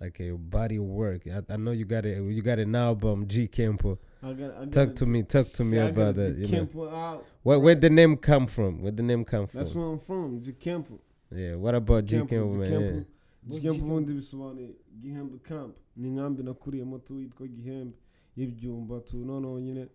like 0.00 0.18
a 0.20 0.30
body 0.32 0.78
work. 0.78 1.22
I, 1.26 1.42
I 1.52 1.56
know 1.56 1.72
you 1.72 1.84
got 1.84 2.06
it. 2.06 2.16
you 2.22 2.42
got 2.42 2.58
an 2.58 2.74
album, 2.74 3.26
G 3.28 3.46
Kampo. 3.48 3.98
I 4.22 4.32
got, 4.32 4.50
I 4.56 4.64
got 4.64 4.72
Talk 4.72 4.94
to 4.96 5.06
me, 5.06 5.22
talk 5.22 5.46
to 5.46 5.64
me 5.64 5.72
See, 5.72 5.78
I 5.78 5.88
about 5.88 6.14
got 6.16 6.22
that. 6.24 6.36
You 6.36 6.48
know, 6.48 6.66
Kampo 6.66 6.92
out. 6.92 7.26
where 7.42 7.58
where 7.58 7.74
the 7.74 7.90
name 7.90 8.16
come 8.16 8.46
from? 8.46 8.82
Where 8.82 8.92
the 8.92 9.02
name 9.02 9.24
come 9.24 9.46
from? 9.46 9.60
That's 9.62 9.74
where 9.74 9.86
I'm 9.86 9.98
from, 10.00 10.42
G 10.42 10.52
Jikempo. 10.52 10.98
Yeah. 11.34 11.54
What 11.56 11.74
about 11.74 12.04
G 12.06 12.16
Kampo, 12.16 12.54
man? 12.56 12.72
Yeah. 12.72 13.00
What's 13.46 13.64
Jikempo 13.64 13.74
Gihembe? 13.74 13.82
ubundi 13.84 14.12
bisobanuye 14.12 14.74
Gihembe 15.00 15.38
Camp 15.38 15.76
ni 15.96 16.08
inkambi 16.08 16.42
nakuriyemo 16.42 16.98
tu 16.98 17.20
yitwa 17.20 17.48
Gihembe 17.48 17.96
y'ibyumba 18.36 19.00
tu 19.00 19.16
noneho 19.24 19.60
nyine 19.60 19.86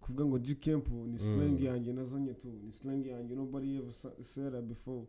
kuvuga 0.00 0.24
ngo 0.24 0.38
Jikempo 0.38 0.90
ni 1.06 1.18
slang 1.18 1.58
Mm. 1.58 1.64
yanjye 1.64 1.92
nazanye 1.92 2.34
tu 2.34 2.48
ni 2.64 2.72
slang 2.72 3.06
yanjye 3.06 3.34
nobody 3.36 3.76
ever 3.76 3.92
said 4.22 4.52
that 4.52 4.64
before 4.64 5.02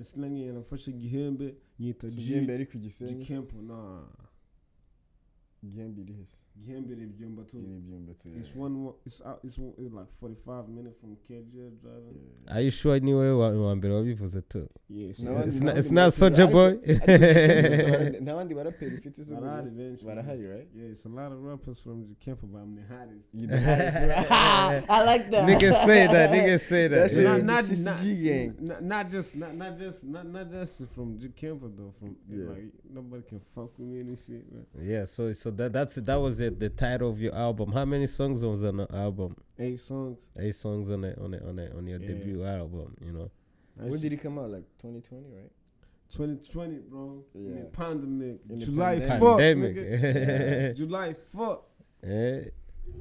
ese 0.00 0.20
nange 0.20 0.52
nafashe 0.52 0.90
igihembe 0.90 1.54
nyita 1.78 2.10
ji 2.10 2.20
jembe 2.22 2.52
yari 2.52 2.66
ku 2.66 2.78
gisenyi. 2.78 3.14
Gikempo 3.24 3.62
na 3.62 3.78
igihembe 5.62 6.00
iri 6.02 6.12
hese 6.14 6.36
se? 6.54 6.60
Gihembe 6.60 6.92
iri 6.92 7.02
ibyumba 7.04 7.42
tu 7.44 7.56
iri 7.58 7.66
uh, 7.66 8.40
it's 8.40 8.54
one 8.56 8.92
it's 9.06 9.20
out 9.20 9.38
it's, 9.44 9.58
it's 9.78 9.92
like 9.94 10.08
45 10.20 10.68
minutes 10.68 10.96
from 11.00 11.16
KJ 11.28 11.70
driving 11.82 12.20
Are 12.46 12.60
you 12.60 12.70
sure 12.70 13.00
ni 13.00 13.12
wowe 13.14 13.30
wa 13.32 13.50
wa 13.66 13.76
mbere 13.76 13.94
wabivuze 13.94 14.40
tu? 14.42 14.68
yeah 14.88 15.10
it's 15.10 15.20
N'abandi- 15.20 15.48
It's 15.48 15.60
not- 15.60 15.76
it's 15.78 15.90
n'abandi 15.90 15.94
not 15.94 16.12
baraperi- 16.12 16.18
Soulja 16.18 16.46
Boy? 16.52 16.72
ariko- 16.72 17.12
ariko 17.12 17.84
Gihembe 17.84 18.20
n'abandi 18.20 18.54
baraperi 18.54 18.96
ufite 18.96 19.20
izo 19.20 19.34
Barahari 19.34 19.62
gusa? 19.70 19.82
benshi. 19.82 20.04
barahari 20.04 20.46
right 20.46 20.68
yeah 20.76 20.90
it's 20.92 21.06
a 21.06 21.08
lot 21.08 21.32
of 21.32 21.42
rappers 21.44 21.78
from 21.82 22.04
Jikempo 22.04 22.46
but 22.46 22.60
I'm 22.62 22.74
the 22.76 22.82
hottest 22.94 23.34
You 23.34 23.46
the 23.46 23.60
hottest, 23.60 23.96
right? 23.98 24.84
I 24.90 25.04
like 25.04 25.30
that. 25.30 25.48
Niggas 25.48 25.84
say 25.86 26.06
that. 26.06 26.30
Niggas 26.30 26.60
say 26.60 26.88
that. 26.88 26.96
That's 27.00 27.16
yeah. 27.16 27.32
what- 27.34 27.44
not, 27.44 27.64
the 27.64 27.76
not, 27.76 28.02
gang. 28.04 28.54
not, 28.60 28.82
not 28.82 29.10
just 29.10 29.36
not, 29.36 29.54
not 29.56 29.78
just 29.78 30.04
not, 30.04 30.26
not 30.26 30.50
just 30.50 30.82
from 30.94 31.18
G 31.18 31.28
Camper 31.34 31.68
though. 31.68 31.92
From 31.98 32.16
Yeah. 32.28 32.48
like 32.48 32.72
nobody 32.90 33.22
can 33.28 33.40
fuck 33.54 33.76
with 33.78 33.88
me 33.88 34.00
and 34.00 34.18
shit. 34.18 34.44
Man. 34.52 34.64
Yeah, 34.80 35.04
so 35.06 35.32
so 35.32 35.50
that 35.52 35.72
that's 35.72 35.96
that 35.96 36.16
was 36.16 36.40
it. 36.44 36.60
The 36.60 36.68
title 36.70 37.10
of 37.10 37.20
your 37.20 37.34
album. 37.34 37.72
How 37.72 37.84
many 37.84 38.06
songs 38.06 38.42
was 38.44 38.62
on 38.64 38.76
the 38.78 38.86
album? 38.94 39.36
Eight 39.58 39.80
songs. 39.80 40.18
Eight 40.38 40.54
songs 40.54 40.90
on 40.90 41.04
it 41.04 41.18
on 41.18 41.34
it 41.34 41.42
on 41.42 41.58
it 41.58 41.72
on 41.76 41.86
your 41.86 42.00
Yeah. 42.00 42.08
debut 42.08 42.44
album. 42.44 42.96
You 43.04 43.12
know. 43.12 43.30
I 43.78 43.82
When 43.82 43.90
used 43.92 44.02
did 44.02 44.12
it 44.12 44.20
come 44.22 44.38
out? 44.38 44.50
Like 44.50 44.64
2020, 44.78 45.26
right? 45.34 45.50
2020, 46.10 46.78
bro. 46.88 47.24
In 47.34 47.44
Yeah. 47.54 47.60
the 47.62 47.64
pandemic. 47.70 48.40
In 48.48 48.58
the 48.58 48.64
July 48.66 48.98
pandemic. 49.00 49.20
4th. 49.22 49.38
Pandemic. 49.38 49.76
nigga. 49.76 50.76
July 50.76 51.12
4th. 51.14 51.62
Eh, 52.02 52.44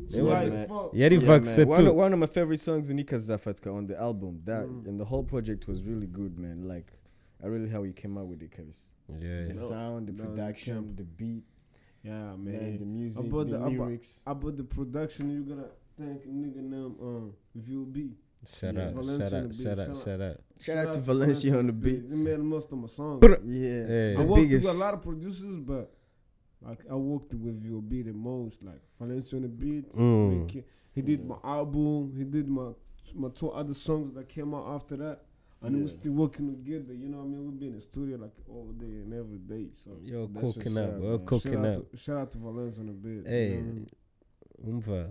July 0.09 0.49
man. 0.49 0.67
4th. 0.67 0.93
Yari 0.93 1.21
Yeah, 1.21 1.27
Vax 1.27 1.57
man. 1.57 1.67
One, 1.67 1.79
too. 1.83 1.89
of, 1.89 1.95
one 1.95 2.13
of 2.13 2.19
my 2.19 2.25
favorite 2.25 2.59
songs 2.59 2.89
in 2.89 2.95
Nika 2.97 3.15
Zafatka 3.15 3.73
on 3.73 3.85
the 3.87 3.99
album. 3.99 4.41
That 4.45 4.65
Mm. 4.65 4.87
and 4.87 4.99
the 4.99 5.05
whole 5.05 5.23
project 5.23 5.67
was 5.67 5.83
really 5.83 6.07
good, 6.07 6.39
man. 6.39 6.67
Like, 6.67 6.91
I 7.43 7.47
really 7.47 7.69
how 7.69 7.83
he 7.83 7.91
came 7.91 8.17
out 8.17 8.27
with 8.27 8.41
it, 8.41 8.51
cause 8.51 8.91
Yeah. 9.09 9.45
the 9.47 9.53
No, 9.53 9.69
sound, 9.69 10.07
the 10.07 10.13
that 10.13 10.23
production, 10.23 10.73
camp. 10.75 10.97
the 10.97 11.03
beat, 11.03 11.43
Yeah, 12.03 12.35
man, 12.35 12.43
man. 12.45 12.77
the 12.79 12.85
music, 12.85 13.25
About 13.25 13.45
the, 13.47 13.51
the- 13.51 13.57
about- 13.57 13.71
lyrics. 13.71 14.13
About 14.27 14.57
the 14.57 14.63
production, 14.63 15.31
you 15.31 15.43
gotta 15.43 15.69
thank 15.97 16.25
nigga 16.27 16.57
name 16.61 16.95
um 17.01 17.33
VOB. 17.57 18.11
Shout 18.45 18.73
Yeah. 18.75 18.87
out, 18.87 18.93
Valencia 18.93 19.29
shout 19.29 19.33
on 19.39 19.45
out, 19.45 19.55
shout 19.55 19.79
out, 19.79 19.97
shout 20.03 20.21
out. 20.21 20.37
shout 20.59 20.77
out. 20.87 20.93
To 20.95 20.99
Valencia 20.99 21.57
on 21.57 21.67
the 21.67 21.71
beat. 21.73 22.01
He 22.09 22.15
made 22.15 22.39
most 22.39 22.73
of 22.73 22.77
my 22.79 22.87
songs. 22.87 23.23
Yeah, 23.23 23.87
Hey. 23.87 24.15
I 24.17 24.21
worked 24.21 24.41
biggest. 24.49 24.65
with 24.67 24.75
a 24.75 24.77
lot 24.77 24.93
of 24.93 25.01
producers, 25.01 25.59
but 25.61 25.93
like 26.61 26.79
I 26.91 26.95
worked 26.95 27.33
with 27.35 27.63
VOB 27.63 28.03
the 28.03 28.11
most. 28.11 28.61
Like 28.63 28.81
Valencia 28.99 29.37
on 29.37 29.43
the 29.43 29.47
beat. 29.49 29.89
Mm. 29.93 30.63
He 30.91 31.01
did 31.01 31.25
my 31.25 31.37
album. 31.43 32.13
He 32.17 32.25
did 32.25 32.49
my 32.49 32.71
my 33.15 33.29
two 33.29 33.49
other 33.51 33.73
songs 33.73 34.13
that 34.15 34.27
came 34.27 34.53
out 34.53 34.67
after 34.75 34.97
that. 34.97 35.21
And 35.63 35.75
Yeah. 35.75 35.81
were 35.81 35.87
still 35.89 36.13
working 36.13 36.47
together. 36.55 36.93
You 36.93 37.07
know 37.09 37.17
what 37.19 37.25
I 37.25 37.29
mean? 37.29 37.45
We've 37.45 37.59
been 37.59 37.69
in 37.69 37.75
the 37.75 37.81
studio 37.81 38.17
like 38.17 38.33
all 38.49 38.73
day 38.73 39.01
and 39.01 39.13
every 39.13 39.39
day. 39.39 39.69
So 39.73 39.91
you're 40.03 40.27
cooking 40.27 40.77
up, 40.77 40.99
we're 40.99 41.19
cooking 41.25 41.53
shout 41.53 41.65
up. 41.65 41.91
to, 41.91 41.97
shout 41.97 42.17
out 42.17 42.31
to 42.31 42.37
Valencia 42.37 42.81
on 42.81 42.87
the 42.87 42.93
beat. 42.93 43.27
Hey, 43.27 43.49
you 43.49 43.61
know 43.61 43.61
I 43.61 43.73
mean? 43.73 43.87
umva 44.67 45.09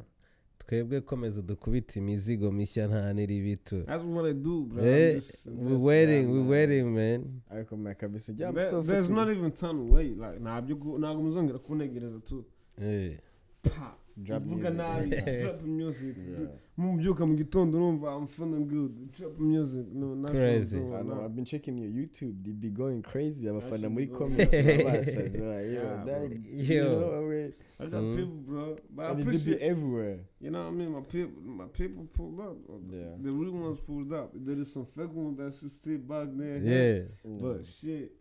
twebwe 0.59 1.01
komeza 1.01 1.43
dukubita 1.43 2.01
imizigo 2.01 2.53
mishya 2.53 2.87
nta 2.89 3.13
n'iribitu 3.13 3.83
That's 3.87 4.05
what 4.05 4.27
I 4.27 4.33
do, 4.35 4.63
bro. 4.65 4.83
I'm 4.85 5.15
just- 5.15 5.47
I'm 5.47 5.83
waiting, 5.85 6.23
yeah, 6.29 6.33
we're 6.33 6.49
waiting, 6.51 6.95
man. 6.95 7.25
ariko 7.51 7.77
man 7.77 7.95
kabisa 7.95 8.33
jya 8.33 8.53
There- 8.53 8.83
there's 8.87 9.11
not 9.11 9.29
even 9.29 9.51
time 9.53 9.75
to 9.89 9.95
wait. 9.95 10.17
Like 10.19 10.39
ntabyo 10.41 10.77
ntabwo 10.99 11.23
muzongera 11.23 11.59
kuntegereza 11.59 12.19
tu. 12.21 12.45
Eh, 12.79 13.19
Pa. 13.63 13.97
drop 14.23 14.43
music 14.45 14.75
nabi, 14.75 15.13
every 15.27 15.69
music. 15.71 16.17
Yeah. 16.17 16.47
mubyuka 16.77 17.27
mu 17.27 17.37
gitondo 17.37 17.79
numva 17.79 18.13
I'm 18.17 18.27
feeling 18.27 18.67
good. 18.67 19.13
Drop 19.13 19.39
music. 19.39 19.87
No, 19.93 20.15
that's 20.23 20.33
Crazy. 20.35 20.79
I 20.79 21.03
know. 21.03 21.23
I've 21.25 21.35
been 21.35 21.45
checking 21.45 21.79
your 21.79 21.91
YouTube. 21.91 22.43
They 22.45 22.51
be 22.53 22.69
going 22.69 23.03
crazy. 23.03 23.47
abafana 23.47 23.81
should 23.81 23.93
muri 23.93 24.07
be 24.07 24.13
comments 24.15 24.51
going- 24.51 24.79
babasaza, 24.79 25.41
like, 25.41 25.67
yo, 25.67 25.73
Yeah, 25.73 26.05
that- 26.05 26.29
bro. 26.29 26.39
you 26.45 26.75
Yo. 26.75 27.01
know, 27.01 27.15
I 27.17 27.21
mean, 27.31 27.53
I 27.81 27.87
got 27.87 28.03
Mhm. 28.03 28.17
people, 28.17 28.37
bro. 28.47 28.77
But 28.95 29.03
I 29.07 29.11
and 29.11 29.21
it 29.35 29.45
be 29.45 29.61
everywhere. 29.61 30.19
you 30.41 30.51
know 30.51 30.63
what 30.65 30.69
I 30.73 30.77
mean? 30.77 30.91
My 30.93 31.01
people, 31.01 31.43
my 31.43 31.67
people 31.67 32.07
pulled 32.15 32.41
up. 32.41 32.57
Yeah. 32.91 33.17
The 33.23 33.31
real 33.31 33.53
ones 33.53 33.81
pulled 33.81 34.13
up. 34.13 34.31
There 34.35 34.59
is 34.59 34.73
some 34.73 34.87
fake 34.87 35.13
ones 35.13 35.39
that's 35.39 35.73
still 35.75 35.99
back 35.99 36.29
there. 36.37 36.59
yeah. 36.59 37.03
But 37.25 37.67
shit. 37.67 38.13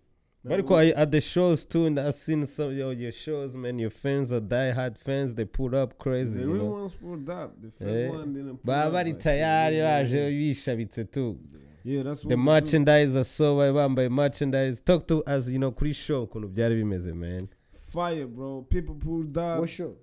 But 0.44 0.60
of 0.60 0.66
course, 0.66 0.92
at 0.96 1.12
the 1.12 1.22
shows 1.22 1.66
too, 1.66 1.86
and 1.86 2.00
I've 2.00 2.16
seen 2.16 2.46
some 2.48 2.70
of 2.70 2.74
your, 2.74 2.94
your 2.94 3.12
shows, 3.12 3.56
man. 3.56 3.78
Your 3.78 3.92
fans 3.92 4.34
are 4.34 4.40
die-hard 4.40 4.98
fans. 4.98 5.36
They 5.36 5.46
put 5.46 5.76
up 5.76 6.00
crazy, 6.00 6.34
the 6.40 6.46
you 6.46 6.54
real 6.54 6.64
know. 6.64 6.72
ones 6.72 6.96
pulled 6.96 7.30
up. 7.30 7.62
The 7.62 7.70
fake 7.70 7.88
Eh. 7.88 8.10
one 8.10 8.34
didn't 8.34 8.58
pull 8.58 8.66
baba 8.74 8.88
up, 8.88 8.94
bari 8.94 9.12
like, 9.14 9.22
tayari 9.22 9.76
shit, 9.76 9.84
baje 9.84 10.14
yeah. 10.14 10.30
bishabitse 10.54 11.12
too 11.12 11.38
Yeah, 11.84 12.04
that's 12.04 12.24
what 12.24 12.30
the 12.30 12.36
we 12.36 12.42
do. 12.42 12.46
merchandise 12.52 13.28
so 13.28 13.56
bari 13.58 13.72
bambaye 13.74 14.10
merchandise 14.10 14.82
talk 14.82 15.08
to 15.08 15.24
us 15.26 15.48
you 15.48 15.60
know 15.60 15.72
kuri 15.72 15.94
show 15.94 16.24
ukuntu 16.24 16.48
byari 16.48 16.76
bimeze 16.76 17.14
man 17.14 17.48
Fire, 17.88 18.26
bro. 18.26 18.62
People 18.70 18.96
pulled 18.96 19.38
up. 19.38 19.60
What 19.60 19.70
show? 19.70 19.96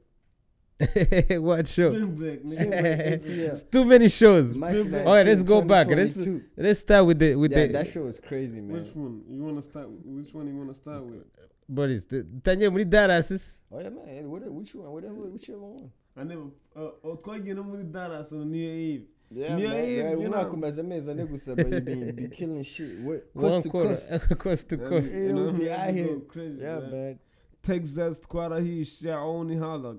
what 1.40 1.66
show 1.66 1.90
Spring 1.92 2.14
break, 2.14 2.40
Spring 2.48 2.70
nigga. 2.70 2.82
break, 2.82 3.22
ATL. 3.22 3.50
it's 3.52 3.62
too 3.62 3.84
many 3.84 4.08
shows 4.08 4.54
My 4.54 4.70
All 5.04 5.14
let's 5.24 5.42
go 5.42 5.60
back. 5.60 5.88
Let's- 5.88 6.16
let's 6.56 6.80
start 6.80 7.04
with 7.06 7.18
the 7.18 7.34
with 7.34 7.50
Yeah, 7.52 7.66
the 7.66 7.72
that 7.72 7.88
show 7.88 8.02
was 8.04 8.20
crazy, 8.20 8.60
man. 8.60 8.82
Which 8.84 8.94
one? 8.94 9.22
You 9.28 9.42
wanna 9.42 9.62
start? 9.62 9.88
Which 10.04 10.32
one 10.32 10.46
you 10.48 10.56
wanna 10.56 10.74
start 10.74 11.02
with? 11.04 11.24
buddies 11.68 12.06
tangire 12.42 12.70
muri 12.70 12.84
Dallas 12.84 13.58
Oh 13.72 13.80
yeah, 13.80 13.90
man. 13.90 14.30
What, 14.30 14.42
which 14.52 14.74
one? 14.74 14.90
Whatever, 14.90 15.14
whichever 15.14 15.58
one. 15.58 15.90
I 16.16 16.22
never. 16.24 16.42
Uh, 16.76 16.90
oh, 17.04 17.16
twagiye 17.16 17.54
no 17.54 17.62
muri 17.64 17.82
Dallas 17.84 18.32
on 18.32 18.50
New 18.50 18.58
Eve. 18.70 19.04
Yeah, 19.30 19.56
Yeah, 19.58 19.68
man. 19.68 19.76
yeah, 19.76 19.82
Yeah, 19.82 20.10
you 20.12 20.18
umwaka 20.28 20.44
know. 20.44 20.54
umaze 20.54 20.80
amezi 20.80 21.10
ane 21.10 21.26
gusa, 21.26 21.54
but 21.56 21.68
you 21.72 21.80
be, 21.80 22.12
be 22.12 22.28
killing 22.36 22.62
shit. 22.62 22.98
What, 23.00 23.24
one 23.34 23.50
coast 23.50 23.62
to 23.64 23.68
quarter 23.70 23.96
coast. 23.96 24.38
coast 24.38 24.68
to 24.68 24.76
coast 24.78 25.12
You 25.14 25.32
know, 25.32 25.52
be 25.52 25.70
out 25.70 25.90
here. 25.90 26.16
Crazy, 26.28 26.60
Yeah, 26.62 26.78
man. 26.80 26.90
man. 26.90 27.18
Texas 27.62 28.20
twarahishe 28.20 29.06
only 29.14 29.56
holla. 29.56 29.96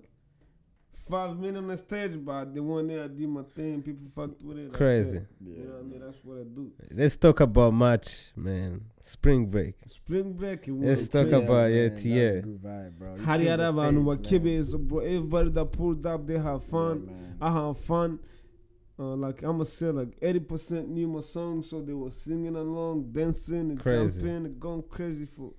Five 1.09 1.37
minutes 1.39 1.57
on 1.57 1.67
the 1.67 1.77
stage, 1.77 2.13
but 2.23 2.53
the 2.53 2.61
one 2.61 2.87
there 2.87 3.03
I 3.03 3.07
did 3.07 3.27
my 3.27 3.41
thing. 3.55 3.81
People 3.81 4.07
fucked 4.15 4.41
with 4.43 4.57
it. 4.59 4.71
crazy. 4.73 5.21
Yeah, 5.43 5.55
You 5.57 5.63
know 5.65 5.71
what 5.73 5.79
I 5.79 5.83
mean? 5.83 6.01
That's 6.01 6.17
what 6.23 6.37
I 6.37 6.43
do. 6.43 6.71
let's 6.91 7.17
talk 7.17 7.39
about 7.39 7.73
March 7.73 8.31
man 8.35 8.81
spring 9.01 9.47
break 9.47 9.75
Spring 9.87 10.33
break. 10.33 10.67
It 10.67 10.71
Let's 10.73 11.07
talk 11.07 11.27
crazy. 11.29 11.43
about 11.45 11.69
man, 11.69 11.71
it, 11.71 11.89
that 11.89 11.93
was 11.95 12.05
a 12.05 12.09
yeah. 12.09 12.29
good 12.41 12.61
vibe, 12.61 12.91
bro. 12.99 13.15
You 13.15 13.23
hari 13.23 13.45
killed 13.45 13.59
hari 13.59 13.71
the 13.73 13.79
abantu 13.81 14.21
stage, 14.21 14.33
man. 14.33 14.41
bakebeza 14.43 14.87
bro 14.87 14.99
everybody 14.99 15.49
that 15.49 15.65
pulled 15.71 16.05
up 16.05 16.27
they 16.27 16.37
have 16.37 16.63
fun 16.65 17.07
Yeah. 17.09 17.47
I 17.47 17.51
have 17.53 17.77
fun 17.79 18.19
uh, 18.99 19.15
like 19.15 19.43
I'ma 19.43 19.63
say 19.63 19.87
like 19.91 20.19
80% 20.19 20.89
knew 20.89 21.07
my 21.07 21.21
song 21.21 21.63
so 21.63 21.81
they 21.81 21.93
were 21.93 22.11
singing 22.11 22.55
along 22.55 23.11
dancing 23.13 23.71
and 23.71 23.79
Crazy. 23.79 24.19
jumping 24.19 24.45
and 24.45 24.59
going 24.59 24.83
crazy 24.83 25.25
for 25.25 25.53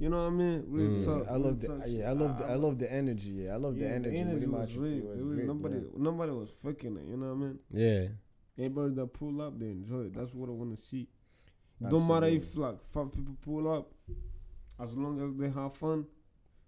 you 0.00 0.08
know 0.08 0.20
what 0.24 0.32
I 0.32 0.36
mean 0.42 0.64
real 0.66 0.90
Mm. 0.92 1.04
talk 1.04 1.28
I 1.28 1.36
love 1.36 1.60
the 1.60 1.68
yeah, 1.86 2.08
I 2.10 2.12
love 2.12 2.38
the 2.38 2.44
I 2.46 2.56
love 2.64 2.78
the 2.78 2.92
energy. 2.92 3.30
Yeah, 3.42 3.54
I 3.54 3.56
love 3.64 3.74
the 3.76 3.82
yeah, 3.82 3.98
energy. 3.98 4.24
Really 4.24 4.46
was 4.46 4.76
real. 4.76 4.92
It 4.92 5.04
was 5.04 5.22
It 5.22 5.26
great. 5.26 5.46
nobody 5.46 5.76
yeah. 5.76 5.82
nobody 6.08 6.32
was 6.32 6.50
faking 6.62 6.96
it 6.96 7.04
you 7.10 7.16
know 7.16 7.26
what 7.34 7.38
I 7.40 7.44
mean 7.46 7.58
yeah 7.70 8.04
everybody 8.58 8.94
that 8.94 9.12
pull 9.12 9.40
up 9.42 9.58
they 9.60 9.66
enjoy 9.78 10.02
it 10.08 10.14
that's 10.14 10.32
what 10.34 10.48
I 10.48 10.52
want 10.52 10.78
to 10.78 10.84
see 10.90 11.06
don't 11.88 12.06
matter 12.08 12.26
if 12.26 12.56
like 12.56 12.78
five 12.94 13.12
people 13.12 13.36
pull 13.42 13.72
up 13.72 13.86
as 14.84 14.92
long 14.94 15.14
as 15.26 15.36
they 15.38 15.50
have 15.50 15.74
fun 15.76 16.06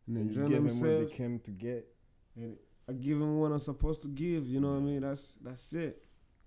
and 0.07 0.17
then 0.17 0.25
You 0.25 0.29
enjoying 0.43 0.49
give 0.51 0.65
them 0.65 0.81
what 0.81 1.09
they 1.11 1.15
came 1.17 1.39
to 1.41 1.51
get. 1.51 1.87
And 2.37 2.57
I 2.89 2.93
give 2.95 3.19
them 3.19 3.39
what 3.39 3.53
I'm 3.53 3.61
supposed 3.61 4.03
to 4.03 4.09
give. 4.09 4.47
You 4.49 4.61
know 4.61 4.73
what 4.73 4.79
I 4.79 4.91
mean? 4.91 5.01
That's 5.03 5.39
that's 5.43 5.73
it. 5.73 6.03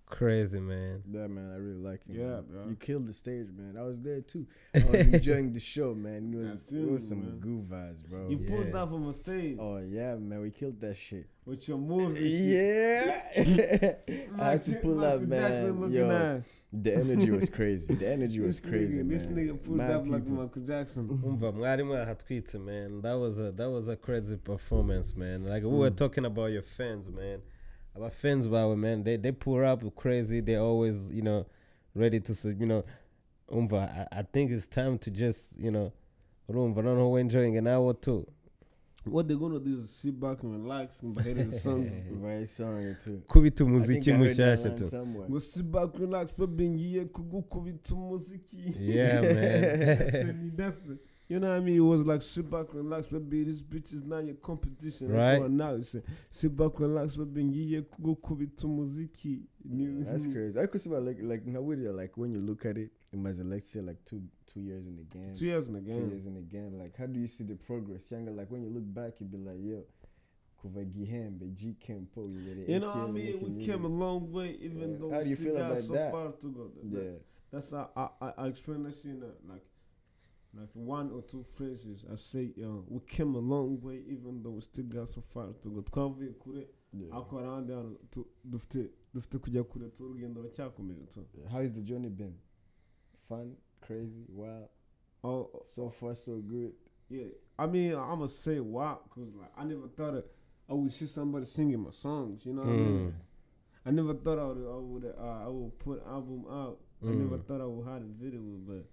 Crazy 0.07 0.59
man. 0.59 1.01
Yeah, 1.11 1.25
man, 1.27 1.51
I 1.51 1.57
really 1.57 1.81
like 1.81 2.01
you. 2.07 2.19
Yeah, 2.21 2.27
man. 2.27 2.43
bro. 2.51 2.67
You 2.69 2.75
killed 2.75 3.07
the 3.07 3.13
stage, 3.13 3.47
man. 3.57 3.75
I 3.77 3.81
was 3.81 3.99
there 4.01 4.21
too. 4.21 4.45
I 4.75 4.79
was 4.85 5.07
enjoying 5.07 5.51
the 5.51 5.59
show, 5.59 5.95
man. 5.95 6.31
It 6.31 6.37
was, 6.37 6.71
it 6.71 6.91
was 6.91 7.07
some 7.07 7.21
man. 7.21 7.39
good 7.39 7.67
vibes, 7.69 8.07
bro. 8.07 8.29
You 8.29 8.37
pulled 8.37 8.71
that 8.71 8.87
from 8.87 9.09
a 9.09 9.13
stage 9.13 9.57
oh 9.59 9.77
yeah, 9.77 10.15
man, 10.15 10.41
we 10.41 10.51
killed 10.51 10.79
that 10.81 10.95
shit. 10.95 11.27
with 11.45 11.67
your 11.67 11.79
moves. 11.79 12.21
Yeah, 12.21 13.21
I 14.39 14.45
had 14.51 14.63
to 14.65 14.71
Like 14.71 14.81
pull 14.83 15.03
up, 15.03 15.21
man. 15.21 15.91
Yo, 15.91 16.09
ass. 16.11 16.43
the 16.71 16.95
energy 16.95 17.31
was 17.31 17.49
crazy. 17.49 17.93
The 17.95 18.07
energy 18.17 18.39
was 18.41 18.59
crazy, 18.59 18.99
nigga, 18.99 19.05
man. 19.05 19.17
This 19.17 19.25
nigga 19.27 19.63
pulled 19.63 19.77
Mad 19.77 19.91
up 19.91 20.07
like. 20.07 20.25
Michael 20.27 20.61
Jackson. 20.61 21.07
umva 21.23 21.51
mwari 21.51 21.83
mwahatwitse 21.83 22.59
man 22.59 23.01
that 23.01 23.17
was 23.19 23.39
a 23.39 23.51
that 23.51 23.69
was 23.71 23.87
a 23.89 23.95
crazy 23.95 24.37
performance 24.37 25.15
man 25.17 25.43
like 25.45 25.63
we 25.65 25.71
were 25.77 25.89
Mm. 25.91 25.95
talking 25.97 26.25
about 26.25 26.51
your 26.51 26.61
fans 26.63 27.09
man 27.09 27.39
our 28.01 28.09
fans 28.11 28.47
bawe 28.47 28.75
man 28.75 29.03
they 29.03 29.17
they 29.17 29.31
pull 29.31 29.63
up 29.65 29.81
crazy 29.95 30.41
they 30.41 30.55
always 30.55 31.11
you 31.11 31.21
know 31.21 31.45
ready 31.95 32.19
to 32.19 32.33
say 32.35 32.55
you 32.59 32.65
know 32.65 32.83
umva 33.49 34.07
I, 34.11 34.19
I 34.19 34.23
think 34.23 34.51
it's 34.51 34.67
time 34.67 34.97
to 34.99 35.11
just 35.11 35.57
you 35.57 35.71
know 35.71 35.91
urumva 36.49 36.81
noneho 36.83 37.11
we 37.13 37.21
enjoying 37.21 37.57
an 37.57 37.67
hour 37.67 37.93
too 37.93 38.25
What 39.07 39.27
they 39.27 39.35
gonna 39.35 39.59
do 39.59 39.81
is 39.83 39.89
sit 39.91 40.19
back 40.19 40.41
and 40.43 40.51
relax 40.63 40.99
and 41.03 41.13
behead 41.13 41.37
the 41.51 41.59
song. 41.65 41.85
Right 42.23 42.47
song 42.49 42.95
too. 43.03 43.21
kubita 43.27 43.63
umuziki 43.63 44.01
think 44.05 44.15
I 44.15 44.17
heard 44.17 44.35
that 44.37 44.59
mushyashya 44.59 44.69
line 44.69 45.13
tu. 45.13 45.27
Go 45.29 45.39
sit 45.39 45.71
back, 45.71 45.89
relax, 45.99 46.31
baby, 46.37 46.69
ngiye 46.69 47.05
kugukubita 47.05 47.95
umuziki. 47.95 48.73
yeah 48.79 49.21
That's 49.21 49.35
man 49.35 50.51
the- 50.55 50.63
that's 50.63 50.77
the, 50.77 50.97
you 51.27 51.39
know 51.39 51.49
what 51.49 51.57
I 51.57 51.59
mean? 51.59 51.77
It 51.77 51.79
was 51.79 52.05
like 52.05 52.21
sit 52.21 52.49
back, 52.49 52.73
relax, 52.73 53.07
baby. 53.07 53.43
This 53.43 53.61
bitch 53.61 53.93
is 53.93 54.03
not 54.03 54.25
your 54.25 54.35
competition. 54.35 55.11
Right. 55.11 55.41
Right 55.41 55.49
now, 55.49 55.73
it's 55.75 55.95
sit 56.29 56.55
back, 56.55 56.79
relax, 56.79 57.15
baby. 57.15 57.43
Ngiye 57.43 57.81
kugukubita 57.81 58.67
umuziki. 58.67 59.41
Ni- 59.63 60.03
That's 60.03 60.27
crazy. 60.27 60.59
I 60.59 60.67
could 60.67 60.81
see 60.81 60.89
like 60.89 61.17
like 61.21 61.45
now 61.47 61.61
with 61.61 61.79
it, 61.79 61.91
like 61.93 62.15
when 62.17 62.31
you 62.33 62.41
look 62.41 62.65
at 62.65 62.77
it, 62.77 62.91
it 63.11 63.17
must 63.19 63.39
have 63.39 63.47
let's 63.47 63.69
say 63.71 63.81
like 63.81 63.97
two 64.05 64.21
two 64.45 64.59
years 64.61 64.85
in 64.85 64.95
the 64.97 65.03
game. 65.03 65.33
Two 65.33 65.45
years 65.45 65.67
in 65.67 65.73
the 65.73 65.81
game. 65.81 65.95
two 65.95 66.07
years 66.09 66.25
in 66.27 66.35
the 66.35 66.41
game. 66.41 66.77
Like, 66.77 66.95
how 66.97 67.07
do 67.07 67.19
you 67.19 67.27
see 67.27 67.43
the 67.43 67.55
progress? 67.55 68.11
Younger, 68.11 68.31
like 68.31 68.51
when 68.51 68.61
you 68.63 68.69
look 68.69 68.83
back, 68.93 69.19
you'd 69.19 69.31
be 69.31 69.37
like, 69.39 69.57
yo, 69.59 69.83
kuva 70.61 70.85
gihembe, 70.85 71.53
G 71.55 71.75
Kampo, 71.79 72.07
oh, 72.17 72.27
you 72.27 72.39
get 72.41 72.57
it. 72.59 72.69
You 72.69 72.79
know 72.79 72.87
what 72.87 72.97
I 72.97 73.11
mean? 73.11 73.55
We 73.57 73.65
came 73.65 73.83
a 73.83 73.87
long 73.87 74.31
way, 74.31 74.57
even 74.61 74.91
Yeah. 74.91 74.97
though 74.99 75.09
How 75.11 75.17
we 75.19 75.23
do 75.23 75.29
you 75.31 75.35
still 75.35 75.45
feel 75.55 75.55
got 75.57 75.71
about 75.71 75.83
so 75.83 75.93
that? 75.93 76.11
far 76.11 76.31
to 76.31 76.47
go. 76.51 76.67
That- 76.75 76.91
that- 76.91 77.03
Yeah, 77.03 77.11
That's 77.51 77.71
how 77.71 77.89
I, 77.95 78.09
I, 78.27 78.33
I 78.37 78.47
explain 78.47 78.83
that 78.83 78.95
shit 79.01 79.19
like 79.49 79.63
like 80.57 80.69
one 80.73 81.11
or 81.11 81.21
two 81.23 81.43
phrases. 81.55 82.05
I 82.11 82.15
say, 82.15 82.53
yo, 82.55 82.85
we 82.87 82.99
came 83.07 83.35
a 83.35 83.39
long 83.39 83.79
way, 83.81 84.01
even 84.07 84.41
though 84.43 84.51
we 84.51 84.61
still 84.61 84.85
got 84.85 85.09
so 85.09 85.21
far 85.21 85.47
to 85.61 85.69
go. 85.69 85.81
Twavuye 85.81 86.33
kure, 86.39 86.63
yeah. 86.93 87.11
ariko 87.15 87.39
ahandi 87.39 87.73
hantu 87.73 87.97
tu- 88.11 88.27
dufite 88.45 88.89
dufite 89.13 89.37
kujya 89.39 89.63
kure 89.63 89.89
tu 89.89 90.03
urugendo 90.05 90.41
ruracyakomeje 90.41 91.05
tu. 91.13 91.19
Yeah. 91.37 91.49
How 91.51 91.61
has 91.61 91.73
the 91.73 91.81
journey 91.81 92.09
been? 92.09 92.35
Fun, 93.29 93.55
crazy, 93.81 94.25
wow 94.29 94.69
Oh, 95.23 95.49
So 95.63 95.89
far, 95.89 96.13
so 96.15 96.37
good. 96.37 96.73
yeah. 97.09 97.25
I 97.57 97.65
mean, 97.65 97.93
I'm 97.93 98.19
gonna 98.19 98.27
say 98.27 98.59
wow, 98.59 98.99
cause 99.09 99.33
like 99.39 99.51
I 99.57 99.63
never 99.63 99.87
thought 99.87 100.13
that 100.13 100.25
I 100.69 100.73
would 100.73 100.91
see 100.93 101.07
somebody 101.07 101.45
singing 101.45 101.79
my 101.79 101.91
songs. 101.91 102.45
You 102.45 102.53
know 102.53 102.61
what 102.61 102.69
I 102.69 102.77
mean? 102.77 103.07
Mm. 103.07 103.13
I 103.87 103.91
never 103.91 104.13
thought 104.13 104.39
I 104.39 104.45
would 104.45 104.67
I 104.67 104.77
would 104.77 105.05
uh, 105.19 105.45
I 105.45 105.47
would 105.47 105.79
put 105.79 106.03
album 106.07 106.45
out. 106.49 106.79
I 107.03 107.07
never 107.09 107.37
Mm. 107.37 107.45
thought 107.45 107.61
I 107.61 107.65
would 107.65 107.87
have 107.87 108.01
a 108.01 108.05
video, 108.23 108.41
but 108.67 108.85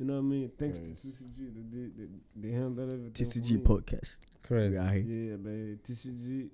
you 0.00 0.06
know 0.06 0.14
what 0.14 0.20
I 0.20 0.22
mean. 0.22 0.50
Thanks 0.58 0.78
Yes. 0.78 1.00
to 1.02 1.08
TCG, 1.08 1.36
they 1.54 1.62
did 1.76 1.96
they, 1.96 2.08
they 2.48 2.50
handled 2.54 2.90
everything. 2.90 3.12
for 3.12 3.18
TCG 3.38 3.50
me. 3.52 3.60
podcast. 3.62 4.16
crazy 4.42 4.74
Yeah, 4.74 4.92
Yeah, 4.94 5.36
man. 5.36 5.78
TCG, 5.84 6.50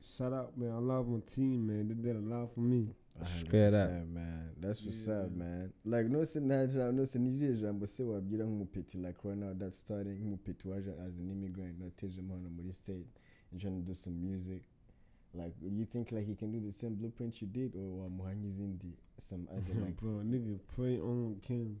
shout 0.00 0.32
out, 0.32 0.56
man. 0.56 0.70
I 0.70 0.78
love 0.78 1.08
my 1.08 1.20
team, 1.26 1.66
man. 1.66 1.88
They 1.88 1.94
did 1.94 2.16
a 2.16 2.20
lot 2.20 2.54
for 2.54 2.60
me. 2.60 2.94
Straight 3.40 3.74
up. 3.74 3.90
100%, 3.90 4.08
man. 4.12 4.50
That's 4.60 4.82
what's 4.84 5.06
Yeah, 5.06 5.14
up, 5.24 5.30
man. 5.30 5.38
man. 5.38 5.72
Like 5.84 6.06
no 6.10 6.24
se 6.24 6.40
naja 6.40 6.92
no 6.92 7.04
se 7.04 7.18
nije 7.18 7.52
jambo 7.60 7.86
se 7.86 8.02
wabwira 8.04 8.44
nk'umupeti 8.46 8.98
like 8.98 9.18
right 9.24 9.38
now 9.38 9.54
that's 9.54 9.78
starting 9.78 10.18
nk'umupeti 10.20 10.68
waje 10.68 10.90
as 10.90 11.18
an 11.18 11.30
immigrant 11.30 11.78
nateje 11.78 12.20
hano 12.22 12.48
muri 12.50 12.72
state 12.72 13.06
and 13.52 13.60
trying 13.60 13.76
to 13.80 13.86
do 13.86 13.94
some 13.94 14.16
music. 14.16 14.62
Like 15.34 15.54
you 15.62 15.84
think 15.86 16.12
like 16.12 16.26
he 16.26 16.34
can 16.34 16.52
do 16.52 16.60
the 16.60 16.72
same 16.72 16.94
blueprint 16.94 17.40
you 17.42 17.48
did 17.48 17.74
or 17.76 17.98
wamuhanyi 18.02 18.50
zindi 18.50 18.92
some 19.18 19.46
other 19.50 19.74
like 19.84 19.96
Bro, 20.00 20.22
nigga, 20.24 20.58
play 20.74 21.00
on 21.00 21.36
Kim. 21.42 21.80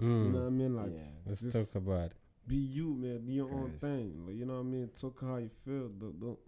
Mm. 0.00 0.26
You 0.26 0.32
know 0.32 0.40
what 0.40 0.46
I 0.46 0.50
mean? 0.50 0.76
Like, 0.76 0.92
yeah. 0.94 1.02
let's 1.26 1.52
talk 1.52 1.74
about 1.74 2.06
it 2.06 2.16
be 2.46 2.56
you, 2.56 2.94
man. 2.94 3.24
Do 3.26 3.32
your 3.32 3.50
own 3.52 3.72
thing. 3.80 4.24
Like, 4.26 4.36
you 4.36 4.46
know 4.46 4.54
what 4.54 4.60
I 4.60 4.64
mean? 4.64 4.90
Talk 4.98 5.20
how 5.20 5.36
you 5.36 5.50
feel. 5.64 5.88
Don't, 5.88 6.20
don't, 6.20 6.38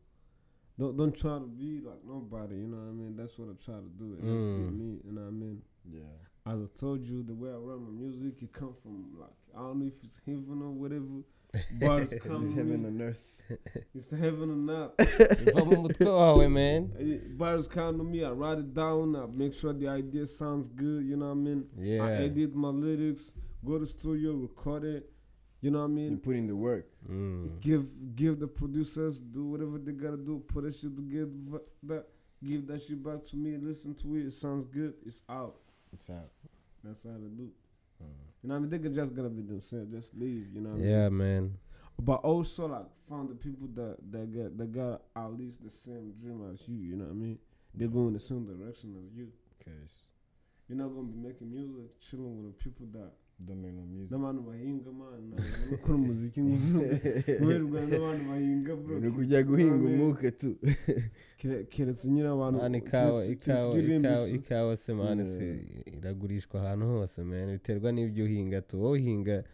don't, 0.78 0.96
don't 0.96 1.16
try 1.16 1.38
to 1.38 1.46
be 1.46 1.80
like 1.84 1.98
nobody. 2.06 2.56
You 2.56 2.68
know 2.68 2.76
what 2.76 2.90
I 2.90 2.92
mean? 2.92 3.16
That's 3.16 3.36
what 3.38 3.48
I 3.48 3.64
try 3.64 3.74
to 3.74 3.90
do. 3.98 4.14
It 4.14 4.22
just 4.22 4.26
be 4.26 4.30
Mm. 4.30 4.78
me. 4.78 5.00
You 5.04 5.12
know 5.12 5.22
what 5.22 5.28
I 5.28 5.30
mean? 5.30 5.62
Yeah. 5.90 6.52
As 6.52 6.60
I 6.62 6.80
told 6.80 7.04
you, 7.06 7.22
the 7.24 7.34
way 7.34 7.50
I 7.50 7.54
run 7.54 7.82
my 7.84 7.90
music, 7.90 8.42
it 8.42 8.52
come 8.52 8.74
from 8.82 9.18
like 9.18 9.34
I 9.58 9.62
don't 9.62 9.80
know 9.80 9.86
if 9.86 10.04
it's 10.04 10.20
heaven 10.24 10.62
or 10.62 10.70
whatever. 10.70 11.24
Bars 11.80 12.14
come 12.22 12.42
It's 12.44 12.52
to 12.52 12.56
heaven 12.58 12.82
me. 12.82 12.88
on 12.88 13.02
earth. 13.08 13.24
It's 13.94 14.10
heaven 14.10 14.50
or 14.50 14.62
not. 14.72 14.96
va 14.98 15.64
mu 15.64 15.76
mutwe 15.88 16.06
wawe 16.06 16.48
man 16.48 16.92
Eh, 17.00 17.18
Bars 17.36 17.66
come 17.66 17.96
to 17.98 18.04
me. 18.04 18.22
I 18.22 18.30
write 18.30 18.58
it 18.58 18.72
down. 18.74 19.16
I 19.16 19.24
make 19.26 19.54
sure 19.54 19.72
the 19.72 19.88
idea 19.88 20.26
sounds 20.26 20.68
good. 20.68 21.04
You 21.04 21.16
know 21.16 21.26
what 21.30 21.40
I 21.40 21.46
mean? 21.46 21.64
Yeah. 21.78 22.04
I 22.04 22.12
edit 22.26 22.54
my 22.54 22.68
lyrics. 22.68 23.32
Go 23.64 23.78
to 23.78 23.86
studio, 23.86 24.32
record 24.34 24.84
it. 24.84 25.10
You 25.62 25.70
know 25.72 25.80
what 25.80 25.86
I 25.86 25.98
mean? 25.98 26.10
You 26.12 26.16
put 26.18 26.36
in 26.36 26.46
the 26.46 26.54
work. 26.54 26.86
Mm. 27.10 27.58
give 27.60 27.86
give 28.14 28.38
the 28.38 28.46
producers 28.46 29.18
do 29.20 29.42
whatever 29.46 29.78
they 29.78 29.92
gotta 29.92 30.18
do. 30.18 30.38
Put 30.46 30.64
that 30.64 30.74
shit 30.76 30.94
together. 30.94 31.32
That 31.84 32.04
give 32.44 32.66
that 32.68 32.80
shit 32.82 33.02
back 33.02 33.24
to 33.30 33.36
me. 33.36 33.56
Listen 33.56 33.94
to 34.02 34.14
it. 34.16 34.26
It 34.26 34.34
sounds 34.34 34.66
good. 34.66 34.94
It's 35.04 35.22
out. 35.28 35.56
It's 35.92 36.08
out. 36.10 36.30
That's 36.84 37.02
how 37.02 37.16
they 37.18 37.28
do. 37.42 37.48
You 38.00 38.48
know 38.48 38.54
what 38.54 38.58
I 38.58 38.60
mean? 38.60 38.70
They 38.70 38.78
could 38.78 38.94
just 38.94 39.14
gonna 39.14 39.28
be 39.28 39.42
themselves. 39.42 39.90
Just 39.92 40.14
leave. 40.14 40.46
You 40.54 40.60
know 40.60 40.70
what 40.70 40.76
I 40.76 40.80
mean? 40.82 40.90
yeah 40.90 41.08
man 41.08 41.58
But 42.00 42.20
also 42.22 42.66
like 42.68 42.86
found 43.08 43.30
the 43.30 43.34
people 43.34 43.68
that 43.74 43.96
that 44.12 44.32
got 44.34 44.56
that 44.58 44.72
got 44.72 45.02
at 45.16 45.32
least 45.36 45.58
the 45.64 45.70
same 45.70 46.12
dream 46.20 46.48
as 46.52 46.60
you. 46.68 46.76
You 46.76 46.96
know 46.96 47.04
what 47.04 47.12
I 47.12 47.14
mean? 47.14 47.38
They're 47.74 47.88
going 47.88 48.12
the 48.12 48.20
same 48.20 48.46
direction 48.46 48.94
as 49.04 49.16
you. 49.16 49.28
Cause 49.64 50.06
You're 50.68 50.78
not 50.78 50.88
gonna 50.88 51.08
be 51.08 51.18
making 51.28 51.50
music, 51.50 52.00
chilling 52.00 52.36
with 52.44 52.56
the 52.56 52.64
people 52.64 52.86
that 52.92 53.12
don't 53.40 53.60
make 53.62 53.72
no 53.74 53.82
music. 53.86 54.10
n'abantu 54.10 54.42
bahinga 54.42 54.90
man. 54.92 55.32
Gukora 55.70 55.94
umuziki 55.94 56.40
guherwa 57.40 57.80
n'abantu 57.86 58.24
bahinga 58.28 58.72
Ni 59.00 59.10
kujya 59.10 59.42
guhinga 59.42 59.74
umwuka 59.88 60.30
tu. 60.30 60.56
Kere- 61.36 61.64
keretse 61.64 62.08
nyine 62.08 62.28
abantu 62.28 62.60
mani 62.60 62.78
ikawa 62.78 63.26
ikawa 63.26 63.78
ikawa 63.78 64.28
ikawa 64.28 64.76
se 64.76 64.94
mani 64.94 65.24
si 65.24 65.46
iragurishwa 65.98 66.60
ahantu 66.62 66.86
hose 66.86 67.22
man. 67.22 67.52
Biterwa 67.52 67.92
n'ibyo 67.92 68.24
uhinga 68.24 68.60
tu. 68.62 68.82
Wowe 68.82 68.98
uhinga 68.98 69.44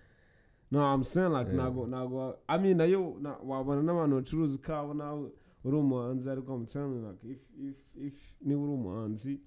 no 0.71 0.95
i'm 0.95 1.05
saying 1.05 1.31
like 1.33 1.51
Yeah. 1.51 1.55
ntago 1.55 1.87
ntago 1.87 2.39
i 2.49 2.59
mean 2.59 2.77
na 2.77 2.85
yo 2.85 3.17
na- 3.21 3.37
wabona 3.47 3.83
n'abantu 3.83 4.17
bacuruza 4.17 4.55
ikawa 4.55 4.95
nawe 4.95 5.31
uri 5.65 5.77
umuhanzi 5.77 6.31
ariko 6.31 6.55
i'm 6.55 6.67
you 6.75 7.09
like 7.09 7.29
if 7.29 7.39
if 7.61 7.97
if 7.97 8.35
niba 8.41 8.61
uri 8.63 8.73
umuhanzi 8.73 9.41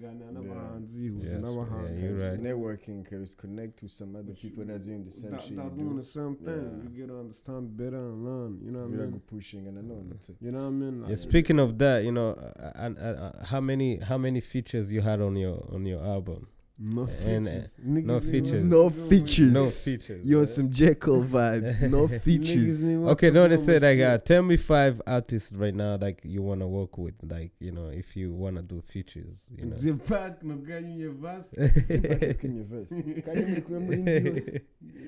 ganira 0.00 0.32
n'abahanzi 0.32 1.08
huza 1.08 1.24
Yes, 1.24 1.32
yeah, 1.32 1.40
n'abahanzi 1.40 2.02
you're 2.04 2.30
right. 2.30 2.40
Networking, 2.40 3.04
cause 3.04 3.34
connect 3.36 3.78
to 3.80 3.88
some 3.88 4.16
other 4.16 4.34
people 4.34 4.64
that's 4.64 4.86
doing 4.86 5.04
the 5.04 5.10
same 5.10 5.30
that, 5.30 5.40
shit 5.42 5.56
that 5.56 5.64
you 5.64 5.70
doing 5.70 5.90
do. 5.90 5.96
the 6.02 6.04
same 6.04 6.34
thing 6.36 6.64
Yeah. 6.64 6.82
you 6.84 6.88
get 6.96 7.08
to 7.08 7.18
understand 7.20 7.76
better 7.76 7.96
and 8.08 8.24
learn 8.24 8.58
you 8.64 8.70
know 8.72 8.80
what 8.80 8.90
I 8.90 8.96
Biragu 8.96 9.10
mean 9.12 9.20
pushing 9.30 9.66
and 9.68 9.76
nanone 9.78 10.18
tu. 10.26 10.34
you 10.40 10.50
know 10.50 10.58
what 10.62 10.66
I 10.66 10.70
mean 10.70 11.04
yeah, 11.08 11.14
speaking 11.16 11.58
of 11.60 11.78
that 11.78 12.04
you 12.04 12.12
know 12.12 12.30
uh, 12.30 12.72
and, 12.74 12.98
uh, 12.98 13.32
how 13.44 13.60
many 13.60 13.98
how 13.98 14.18
many 14.18 14.40
features 14.40 14.90
you 14.92 15.00
had 15.00 15.20
on 15.20 15.36
your 15.36 15.64
on 15.72 15.86
your 15.86 16.02
album 16.04 16.46
no 16.76 17.08
and, 17.24 17.46
uh, 17.46 17.50
features 17.50 17.70
Niggas 17.86 18.04
no 18.04 18.20
features. 18.20 18.64
No 18.64 18.90
features. 18.90 19.52
no 19.52 19.66
features 19.70 20.20
You 20.24 20.36
on 20.38 20.40
man. 20.42 20.46
some 20.46 20.70
Jekyll 20.72 21.22
vibes, 21.22 21.80
no 21.90 22.08
features. 22.08 22.82
okay 22.82 22.96
working 22.96 23.34
no 23.34 23.46
they 23.48 23.54
on 23.54 23.60
said 23.64 23.82
like 23.82 24.00
uh, 24.00 24.18
tell 24.18 24.42
me 24.42 24.56
five 24.56 25.00
artists 25.06 25.52
right 25.52 25.74
now 25.74 25.96
like 26.00 26.20
you 26.24 26.42
want 26.42 26.60
to 26.62 26.66
work 26.66 26.98
with 26.98 27.14
like 27.22 27.52
you 27.60 27.70
know 27.70 27.86
if 27.88 28.16
you 28.16 28.32
want 28.32 28.56
to 28.56 28.62
do 28.62 28.80
features 28.80 29.44
you 29.56 29.66
know 29.66 29.76
Jim 29.76 30.00
Pack 30.00 30.42
no 30.42 30.56
ganyu 30.56 31.14
vasi 31.16 31.54
Back 32.18 32.42
in 32.44 32.56
your 32.56 32.64
verse. 32.64 32.88
Can 32.88 33.08
you 33.08 33.54
make 33.54 33.68
remember 33.68 33.92
in 33.94 34.04
the 34.04 34.60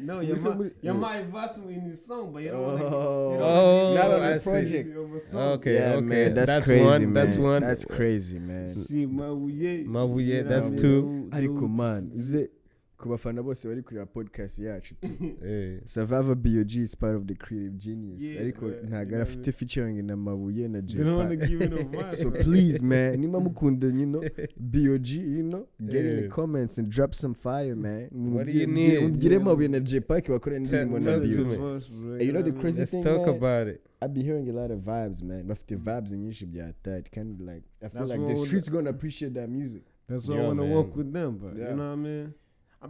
No, 0.02 0.20
you 0.20 0.34
we 0.34 0.40
might, 0.40 0.48
come 0.50 0.62
you 0.62 0.70
yeah. 0.82 0.92
might 0.92 1.24
verse 1.26 1.56
me 1.58 1.74
in 1.74 1.80
his 1.80 2.04
song, 2.06 2.32
but 2.32 2.42
you 2.42 2.50
don't 2.50 2.62
want 2.62 2.78
to. 2.80 2.84
Oh, 2.86 3.32
you 3.32 3.38
don't 3.38 3.42
Oh, 3.42 3.94
not 3.94 4.10
on 4.12 4.22
I 4.22 4.32
the 4.34 4.40
project. 4.40 4.96
Okay, 5.34 5.74
yeah, 5.74 5.92
okay. 5.94 6.00
man, 6.06 6.34
that's, 6.34 6.46
That's 6.46 6.66
crazy, 6.66 6.84
one, 6.84 7.02
man. 7.04 7.12
that's 7.14 7.36
one. 7.36 7.62
That's 7.62 7.84
crazy, 7.84 8.38
man. 8.38 8.74
See, 8.74 9.06
Mabuye. 9.06 9.86
Mabuye, 9.86 10.46
that's 10.46 10.70
two. 10.80 11.25
Ariko 11.30 11.68
man, 11.68 12.10
is 12.14 12.34
it 12.34 12.50
ku 12.98 13.08
bafana 13.08 13.42
bose 13.42 13.68
bari 13.68 13.82
kureba 13.82 14.06
podcast 14.06 14.58
yacu 14.58 14.94
tu 15.00 15.08
Eh. 15.46 15.80
Survivor 15.84 16.34
BOG 16.34 16.76
is 16.76 16.94
part 16.94 17.14
of 17.14 17.26
the 17.26 17.34
creative 17.34 17.76
genius 17.78 18.22
ariko 18.40 18.66
you 18.68 18.74
ntabwo 18.88 19.16
know 19.18 19.52
featuring 19.52 20.02
na 20.06 20.16
Mabuye 20.16 20.68
na 20.68 20.80
They 20.80 21.04
don't 21.04 21.16
want 21.18 21.28
to 21.30 21.36
J 21.36 21.46
give 21.46 21.60
it 21.62 21.72
a 21.72 21.84
vibe. 21.84 22.14
So 22.16 22.30
please, 22.30 22.80
man, 22.80 23.16
niba 23.20 23.38
mukunda, 23.40 23.86
you 23.88 24.06
know, 24.06 24.22
BOG, 24.56 25.06
you 25.08 25.42
know, 25.42 25.66
get 25.86 26.06
in 26.06 26.22
the 26.22 26.28
comments 26.28 26.78
and 26.78 26.88
drop 26.90 27.14
some 27.14 27.34
fire, 27.34 27.76
man. 27.76 28.08
What 28.12 28.46
do 28.46 28.52
you 28.52 28.66
need? 28.66 28.98
Mugire 29.00 29.32
Yeah. 29.32 29.38
Mabuye 29.44 29.68
na 29.68 29.80
Jay 29.80 30.00
Pac 30.00 30.24
bakore 30.28 30.56
indirimbo 30.56 30.98
na 30.98 31.18
BOG. 31.18 32.22
you 32.22 32.32
know 32.32 32.42
the 32.42 32.52
crazy 32.52 32.78
Let's 32.80 32.92
thing, 32.92 33.02
talk 33.02 33.26
man? 33.26 33.36
about 33.36 33.66
it. 33.68 33.82
I 34.00 34.06
be 34.08 34.22
hearing 34.22 34.48
a 34.48 34.52
lot 34.52 34.70
of 34.70 34.80
vibes, 34.80 35.22
man. 35.22 35.46
But 35.46 35.66
the 35.66 35.76
vibes 35.76 36.12
nyinshi 36.12 36.46
bya 36.46 36.72
that 36.82 37.10
kind 37.12 37.34
of 37.34 37.40
like 37.46 37.62
I 37.82 37.88
feel 37.88 38.06
That's 38.06 38.10
like 38.18 38.26
the 38.26 38.36
streets 38.36 38.68
gonna 38.70 38.88
appreciate 38.90 39.34
that 39.34 39.50
music. 39.50 39.82
That's 40.08 40.26
why 40.28 40.34
Yeah, 40.36 40.42
I 40.42 40.46
want 40.48 40.60
to 40.60 40.66
work 40.66 40.96
with 40.96 41.12
them, 41.12 41.38
but 41.42 41.56
Yeah. 41.56 41.70
you 41.70 41.76
know 41.76 41.86
what 41.86 41.92
I 41.92 41.96
mean. 41.96 42.34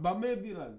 But 0.01 0.19
maybe 0.19 0.53
like 0.53 0.77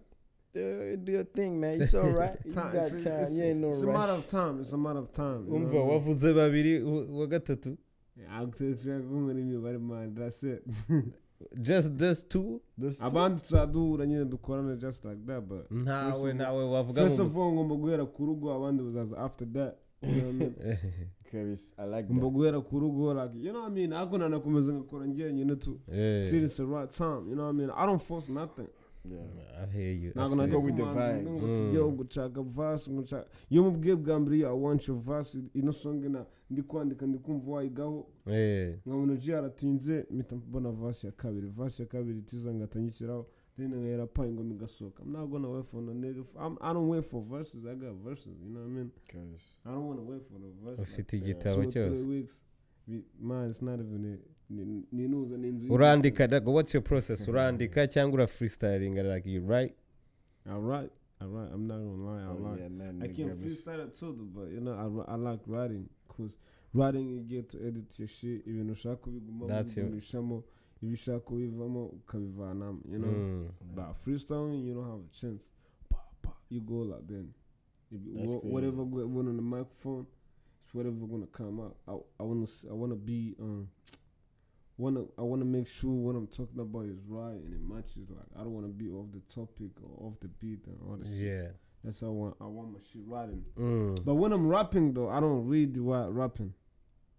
Uh, 0.56 0.96
do 1.04 1.12
your 1.12 1.24
thing, 1.24 1.60
man. 1.60 1.80
It's 1.82 1.94
all 1.94 2.10
right. 2.10 2.36
you 2.44 2.52
time. 2.52 2.72
got 2.72 2.92
it's, 2.92 3.04
time. 3.04 3.20
It's, 3.22 3.32
you 3.32 3.44
ain't 3.44 3.60
no 3.60 3.70
it's 3.70 3.82
a 3.82 3.86
matter 3.86 4.12
of 4.12 4.26
time. 4.28 4.60
It's 4.60 4.72
a 4.72 4.78
matter 4.78 4.98
of 5.00 5.12
time. 5.12 5.44
you 5.46 5.52
know 5.58 5.66
umva 5.66 5.72
what 5.72 5.82
I 5.82 5.86
mean? 5.86 5.90
wavuze 5.90 6.32
babiri 6.34 6.72
u- 6.80 7.18
wa 7.20 7.26
gatatu 7.26 7.76
Yeah, 8.16 8.40
I'll 8.40 8.50
take 8.50 8.82
track 8.82 9.02
of 9.04 9.10
imibare 9.12 9.78
man. 9.78 10.14
That's 10.14 10.42
it. 10.42 10.64
just 11.62 11.96
those 11.98 12.24
two 12.24 12.60
Those 12.78 12.98
two. 12.98 13.04
abandi 13.06 13.40
tuzaduhura 13.40 14.06
nyine 14.06 14.24
dukorana 14.24 14.76
just 14.76 15.04
like 15.04 15.20
that 15.26 15.40
but 15.48 15.70
ntawe 15.70 16.12
First 16.12 16.24
of 16.26 16.34
ntawe 16.34 16.64
wavuga 16.64 17.02
first 17.02 17.20
ngo 17.20 17.26
of 17.26 17.36
all 17.36 17.52
ngomba 17.52 17.74
guhera 17.76 18.06
ku 18.06 18.26
rugo 18.26 18.52
abandi 18.54 18.82
bazaza 18.82 19.16
after 19.18 19.46
that 19.52 19.76
you 20.02 20.08
know 20.08 20.24
what 20.26 20.34
I 20.34 20.38
mean? 20.38 20.54
Chris, 21.30 21.74
I 21.78 21.84
like 21.86 22.08
ngomba 22.08 22.28
guhera 22.30 22.60
ku 22.60 22.80
rugo 22.80 23.14
like 23.14 23.34
you 23.34 23.52
know 23.52 23.60
what 23.62 23.72
I 23.72 23.74
mean? 23.74 23.92
Ariko 23.92 24.18
nanakomeza 24.18 24.72
ngakora 24.72 25.06
njyenyine 25.06 25.56
tu. 25.56 25.80
The 25.86 26.64
right 26.66 26.90
time 26.90 27.28
you 27.28 27.34
know 27.34 27.44
what 27.46 27.54
I 27.54 27.58
mean? 27.58 27.70
I 27.70 27.86
don't 27.86 28.02
force 28.02 28.28
nothing. 28.32 28.68
Ntabwo 30.14 30.36
najya 30.36 30.58
kumanza 30.60 30.84
vibes. 30.84 31.32
ngo 31.32 31.56
tujyeho 31.56 31.90
gushaka 31.90 32.42
vasi 32.42 32.90
nshaka 32.92 33.26
iyo 33.50 33.62
mubwiye 33.62 33.96
bwa 33.96 34.20
mbere 34.20 34.36
i 34.38 34.42
want 34.44 34.88
your 34.88 34.98
vasi 34.98 35.44
ino 35.54 35.72
song 35.72 36.04
na 36.04 36.26
ndi 36.50 36.62
kwandika 36.62 37.06
ndi 37.06 37.18
kumva 37.18 37.50
wayigaho. 37.52 38.06
Nkabona 38.86 39.16
ji 39.16 39.30
yaratinze 39.30 40.06
mpita 40.10 40.36
mbona 40.36 40.70
vasi 40.70 41.06
ya 41.06 41.12
kabiri. 41.12 41.48
Vasi 41.48 41.82
ya 41.82 41.88
kabiri 41.88 42.22
tiza 42.22 42.54
ngatanyikiraho 42.54 43.26
then 43.58 43.70
nkahera 43.74 44.06
pa 44.06 44.26
ingoma 44.26 44.54
igasohoka 44.54 45.02
I'm 45.02 45.12
not 45.12 45.26
gonna 45.30 45.48
wait 45.50 45.66
for 45.66 45.82
no 45.82 45.92
nigga 45.92 46.24
I'm, 46.38 46.56
I 46.60 46.72
don't 46.72 46.88
wait 46.88 47.04
for 47.04 47.22
verses. 47.22 47.64
I 47.66 47.74
got 47.74 47.94
verses 48.04 48.36
you 48.42 48.50
know 48.50 48.60
what 48.60 48.66
I 48.66 48.70
mean? 48.70 48.90
Chris. 49.08 49.42
I 49.66 49.70
don't 49.70 49.86
want 49.86 49.98
to 49.98 50.04
wait 50.04 50.22
for 50.32 50.38
the 50.38 50.50
verse 50.64 50.78
ufite 50.80 51.12
like 51.16 51.24
igitabo 51.24 51.54
three 51.62 51.72
cyose 51.72 52.06
weeks 52.08 52.38
We- 52.88 53.04
man 53.20 53.50
it's 53.50 53.62
not 53.62 53.80
even 53.80 54.18
ninuza 54.92 55.36
ni 55.38 55.48
inzu 55.48 55.72
urandika 55.72 56.26
like, 56.26 56.46
what's 56.46 56.74
your 56.74 56.84
process? 56.84 57.28
Urandika 57.28 57.86
cyangwa 57.92 58.14
ura 58.14 58.26
freestyling 58.26 58.94
like 59.14 59.28
you 59.30 59.46
right 59.46 59.74
alright 60.46 60.90
alright 61.20 61.52
I'm 61.52 61.66
not 61.66 61.78
gonna 61.78 62.04
lie 62.12 62.24
Oh, 62.24 62.30
alright 62.30 62.60
yeah, 62.60 62.68
man. 62.68 63.02
I 63.02 63.08
can 63.08 63.36
freestyle 63.36 63.80
it 63.86 63.94
too, 63.98 64.12
though, 64.16 64.40
but 64.40 64.52
you 64.52 64.60
know, 64.60 65.04
I, 65.08 65.12
I 65.12 65.16
like 65.16 65.40
writing 65.46 65.88
because 66.06 66.32
writing 66.74 67.08
you 67.08 67.20
get 67.20 67.50
to 67.50 67.58
edit 67.66 67.98
your 67.98 68.08
shit. 68.08 68.46
Ibintu 68.46 68.72
ushaka 68.72 68.96
kubigumamo 68.96 69.48
That's 69.48 69.76
your- 70.82 70.82
ubigumishamo, 70.82 70.82
ibyo 70.82 70.94
ushaka 70.94 71.20
kubivamo 71.20 71.86
ukabivanamo, 71.86 72.80
you 72.92 72.98
know. 72.98 73.10
Mm. 73.12 73.48
But 73.74 73.94
freestyling, 73.96 74.64
you 74.66 74.74
don't 74.74 74.86
have 74.90 75.00
a 75.04 75.08
chance. 75.12 75.46
Pa, 75.88 75.98
pa, 76.22 76.32
you 76.50 76.60
go 76.60 76.82
like 76.82 77.06
then. 77.06 77.32
If 77.90 78.04
you- 78.06 78.14
That's 78.14 78.44
whatever 78.52 78.84
go 78.84 79.06
went 79.06 79.28
on 79.28 79.36
the 79.36 79.42
microphone, 79.42 80.06
it's 80.64 80.74
whatever 80.74 81.06
gonna 81.06 81.26
come 81.26 81.60
out. 81.60 81.76
I, 81.86 81.92
I 82.20 82.22
wanna 82.26 82.42
s- 82.44 82.64
I 82.70 82.72
wanna 82.74 82.96
be 82.96 83.34
um. 83.40 83.68
Wanna 84.80 85.06
I 85.18 85.22
wanna 85.22 85.44
make 85.44 85.66
sure 85.66 85.90
what 85.90 86.14
I'm 86.14 86.28
talking 86.28 86.60
about 86.60 86.86
is 86.86 87.00
right 87.08 87.34
and 87.34 87.52
it 87.52 87.60
matches. 87.60 88.08
Like 88.10 88.28
I 88.36 88.44
don't 88.44 88.54
wanna 88.54 88.68
be 88.68 88.88
off 88.88 89.06
the 89.10 89.18
topic 89.34 89.72
or 89.82 90.06
off 90.06 90.20
the 90.20 90.28
beat 90.28 90.64
and 90.68 90.76
all 90.88 90.96
that 90.96 91.06
shit. 91.08 91.16
yeah 91.18 91.48
That's 91.82 91.98
how 92.00 92.06
I 92.06 92.10
want. 92.10 92.36
I 92.40 92.46
want 92.46 92.72
my 92.72 92.78
shit 92.92 93.02
writing. 93.04 93.44
mm. 93.56 94.04
But 94.04 94.14
when 94.14 94.32
I'm 94.32 94.46
rapping 94.46 94.92
though, 94.94 95.08
I 95.08 95.18
don't 95.18 95.48
read 95.48 95.76
while 95.78 96.12
rapping. 96.12 96.54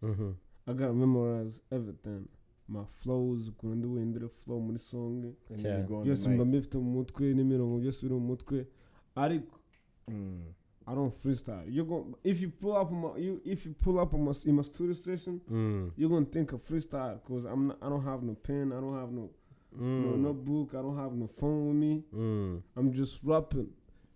mhm. 0.02 0.36
I 0.68 0.72
gotta 0.74 0.94
memorize 0.94 1.60
everything. 1.70 2.30
My 2.70 2.86
flows, 2.86 3.52
ndi 3.64 3.88
buhindure 3.88 4.28
flow 4.30 4.60
muri 4.60 4.80
song. 4.80 5.24
And 5.26 5.36
then 5.50 5.66
Yeah. 5.66 5.80
you 5.82 5.88
go 5.88 5.96
on 5.98 6.04
Byose 6.06 6.24
the 6.24 6.30
mba 6.30 6.46
mbifite 6.46 6.78
mu 6.78 6.92
mutwe 6.92 7.34
n'imirongo 7.34 7.80
byose 7.80 8.02
biri 8.02 8.14
mu 8.20 8.28
mutwe. 8.28 8.68
Ariko 9.16 9.60
Mm. 10.08 10.54
I 10.88 10.96
don't 10.96 11.14
freestyle. 11.14 11.68
You 11.70 11.86
go 11.86 12.18
if 12.24 12.42
you 12.42 12.50
pull 12.50 12.76
up 12.76 12.92
on 12.92 13.02
my 13.02 13.18
you 13.20 13.42
if 13.46 13.66
you 13.66 13.74
pull 13.74 14.00
up 14.00 14.14
on 14.14 14.22
my 14.24 14.34
in 14.46 14.56
my 14.56 14.64
studio 14.64 14.94
session, 14.94 15.40
Mm. 15.50 15.92
you're 15.98 16.10
gonna 16.10 16.26
think 16.26 16.52
of 16.54 16.62
freestyle 16.64 17.16
because 17.24 17.46
I'm 17.46 17.68
not, 17.68 17.78
I 17.82 17.90
don't 17.90 18.04
have 18.04 18.24
no 18.24 18.34
pen, 18.36 18.72
I 18.72 18.80
don't 18.82 18.96
have 18.96 19.12
no 19.12 19.30
no 19.72 19.84
Mm. 19.86 20.22
notebook, 20.22 20.74
I 20.74 20.82
don't 20.82 20.96
have 20.98 21.16
no 21.16 21.28
phone 21.28 21.68
with 21.68 21.76
me. 21.78 22.04
Mm. 22.14 22.62
I'm 22.76 22.92
just 22.92 23.24
rapping. 23.24 23.70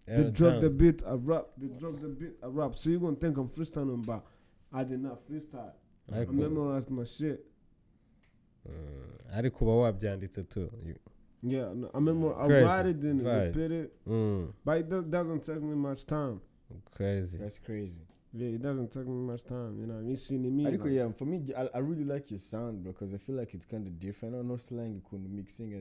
They 0.05 0.31
drop 0.31 0.59
the 0.61 0.69
beat, 0.69 1.03
I 1.05 1.13
rap. 1.13 1.45
They 1.57 1.67
drop 1.67 1.93
the 2.01 2.09
beat, 2.09 2.35
I 2.43 2.47
rap. 2.47 2.75
So 2.75 2.89
you're 2.89 2.99
gonna 2.99 3.15
think 3.17 3.37
I'm 3.37 3.47
freestyling, 3.47 4.05
but 4.05 4.23
I 4.71 4.83
did 4.83 5.01
not 5.01 5.19
freestyle. 5.27 5.73
I 6.11 6.25
Ariko- 6.25 6.33
memorized 6.33 6.89
my 6.89 7.03
shit. 7.05 7.45
Mm. 8.65 8.71
ariko 9.33 9.65
uba 9.65 9.75
wabyanditse 9.75 10.43
tu 10.43 10.69
Yeah, 11.45 11.73
no, 11.75 11.87
I 11.87 11.97
remember 11.97 12.33
I 12.39 12.47
Crazy. 12.47 12.65
write 12.65 12.89
it, 12.89 13.01
then 13.01 13.19
Vibe. 13.21 13.45
repeat 13.53 13.71
it, 13.71 13.91
mm. 14.07 14.47
but 14.65 14.77
it 14.79 14.89
do- 14.89 15.01
doesn't 15.01 15.43
take 15.43 15.59
me 15.61 15.75
much 15.75 16.05
time. 16.05 16.39
crazy 16.95 17.37
That's 17.37 17.59
crazy. 17.59 17.99
Yeah, 18.33 18.49
it 18.55 18.61
doesn't 18.61 18.89
take 18.91 19.05
me 19.05 19.27
much 19.27 19.43
time. 19.43 19.77
You 19.79 19.85
know, 19.85 19.99
you 19.99 20.15
seeing 20.15 20.41
me. 20.55 20.63
Ariko, 20.65 20.85
like- 20.85 20.93
yeah, 20.93 21.11
for 21.11 21.25
me, 21.25 21.43
I, 21.55 21.67
I 21.75 21.79
really 21.79 22.03
like 22.05 22.31
your 22.31 22.39
sound, 22.39 22.81
bro, 22.81 22.91
because 22.93 23.13
I 23.13 23.17
feel 23.19 23.35
like 23.35 23.53
it's 23.53 23.65
kind 23.65 23.85
of 23.85 23.99
different. 23.99 24.35
I 24.35 24.41
know 24.41 24.57
slang 24.57 25.01
ukuntu 25.01 25.29
mixing 25.29 25.73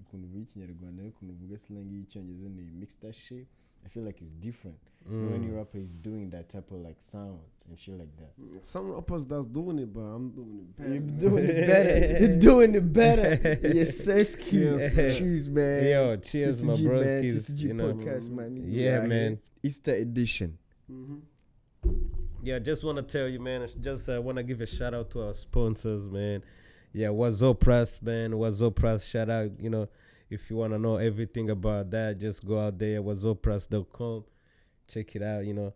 ukuntu 0.00 0.26
uvuga 0.26 0.40
ikinyarwanda 0.42 1.02
ukuntu 1.04 1.32
uvuga 1.34 1.58
slang 1.58 1.86
y'icyongereza 1.92 2.46
and 2.46 2.58
you 2.58 2.74
mix 2.80 2.98
that 2.98 3.14
shit. 3.14 3.46
I 3.84 3.88
feel 3.88 4.02
like 4.02 4.20
it's 4.20 4.30
different. 4.30 4.76
No 5.08 5.32
any 5.34 5.46
Mm. 5.48 5.56
rapper 5.56 5.78
is 5.78 5.92
doing 5.92 6.28
that 6.30 6.50
type 6.50 6.70
of 6.70 6.78
like 6.78 6.96
sound 7.00 7.40
and 7.68 7.78
shit 7.78 7.98
like 7.98 8.14
that. 8.18 8.32
Some 8.66 8.92
rappers 8.92 9.26
that's 9.26 9.46
doing 9.46 9.78
it, 9.78 9.92
but 9.94 10.00
I'm 10.02 10.30
doing 10.30 10.58
it 10.60 10.76
better. 10.76 10.90
You're 10.92 11.00
doing 11.00 11.44
it 11.48 11.66
better. 11.66 12.18
You're 12.20 12.38
doing 12.38 12.74
it 12.74 12.92
better. 12.92 13.58
yes, 13.72 13.96
sir. 13.96 14.18
Yes, 14.18 14.36
man. 14.46 15.08
Cheers, 15.10 15.48
man. 15.48 15.84
Yo, 15.86 16.16
cheers, 16.18 16.62
my 16.62 16.72
TCG, 16.74 16.84
bros. 16.86 17.04
man. 17.04 17.22
Kids, 17.22 17.50
TCG 17.50 17.62
you 17.62 17.74
know. 17.74 17.94
podcast, 17.94 18.30
man. 18.30 18.56
You 18.56 18.62
Yeah, 18.66 18.96
out 18.96 19.00
here. 19.00 19.08
man. 19.08 19.38
Easter 19.62 19.94
edition. 19.94 20.58
hmm 20.86 21.16
Yeah, 22.42 22.58
just 22.58 22.84
want 22.84 22.96
to 22.98 23.02
tell 23.02 23.28
you, 23.28 23.40
man. 23.40 23.66
Just 23.80 24.08
uh, 24.08 24.20
want 24.20 24.36
to 24.36 24.42
give 24.42 24.60
a 24.60 24.66
shout 24.66 24.94
out 24.94 25.10
to 25.12 25.22
our 25.26 25.34
sponsors, 25.34 26.04
man. 26.06 26.42
Yeah, 26.92 27.08
Wazo 27.08 27.58
Press, 27.58 28.02
man. 28.02 28.32
Wazo 28.32 28.74
Press, 28.74 29.04
shout 29.04 29.30
out. 29.30 29.52
You 29.58 29.70
know, 29.70 29.88
if 30.30 30.48
you 30.50 30.56
want 30.56 30.72
to 30.72 30.78
know 30.78 30.96
everything 30.96 31.50
about 31.50 31.90
that, 31.90 32.18
just 32.18 32.46
go 32.46 32.58
out 32.60 32.78
there, 32.78 33.02
wazopress.com. 33.02 34.24
Check 34.88 35.16
it 35.16 35.22
out, 35.22 35.44
you 35.44 35.54
know. 35.54 35.74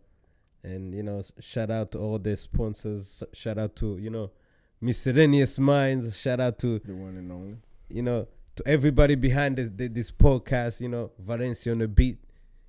And, 0.63 0.95
you 0.95 1.03
know, 1.03 1.23
shout 1.41 1.71
out 1.71 1.93
to 1.93 1.99
all 1.99 2.19
the 2.19 2.37
sponsors. 2.37 3.23
Shout 3.33 3.59
out 3.59 3.77
to, 3.77 3.99
you 3.99 4.11
know, 4.11 4.31
Miscellaneous 4.81 5.59
Minds. 5.59 6.17
Shout 6.17 6.41
out 6.41 6.59
to, 6.61 6.79
The 6.79 6.95
one 6.95 7.17
and 7.17 7.31
only. 7.31 7.57
you 7.89 8.03
know, 8.03 8.29
to 8.57 8.67
everybody 8.67 9.15
behind 9.15 9.57
this, 9.57 9.69
thi- 9.69 9.89
this 9.89 10.11
podcast, 10.11 10.81
you 10.81 10.89
know, 10.89 11.11
Valencia 11.19 11.73
on 11.73 11.79
the 11.79 11.89
beat, 11.89 12.19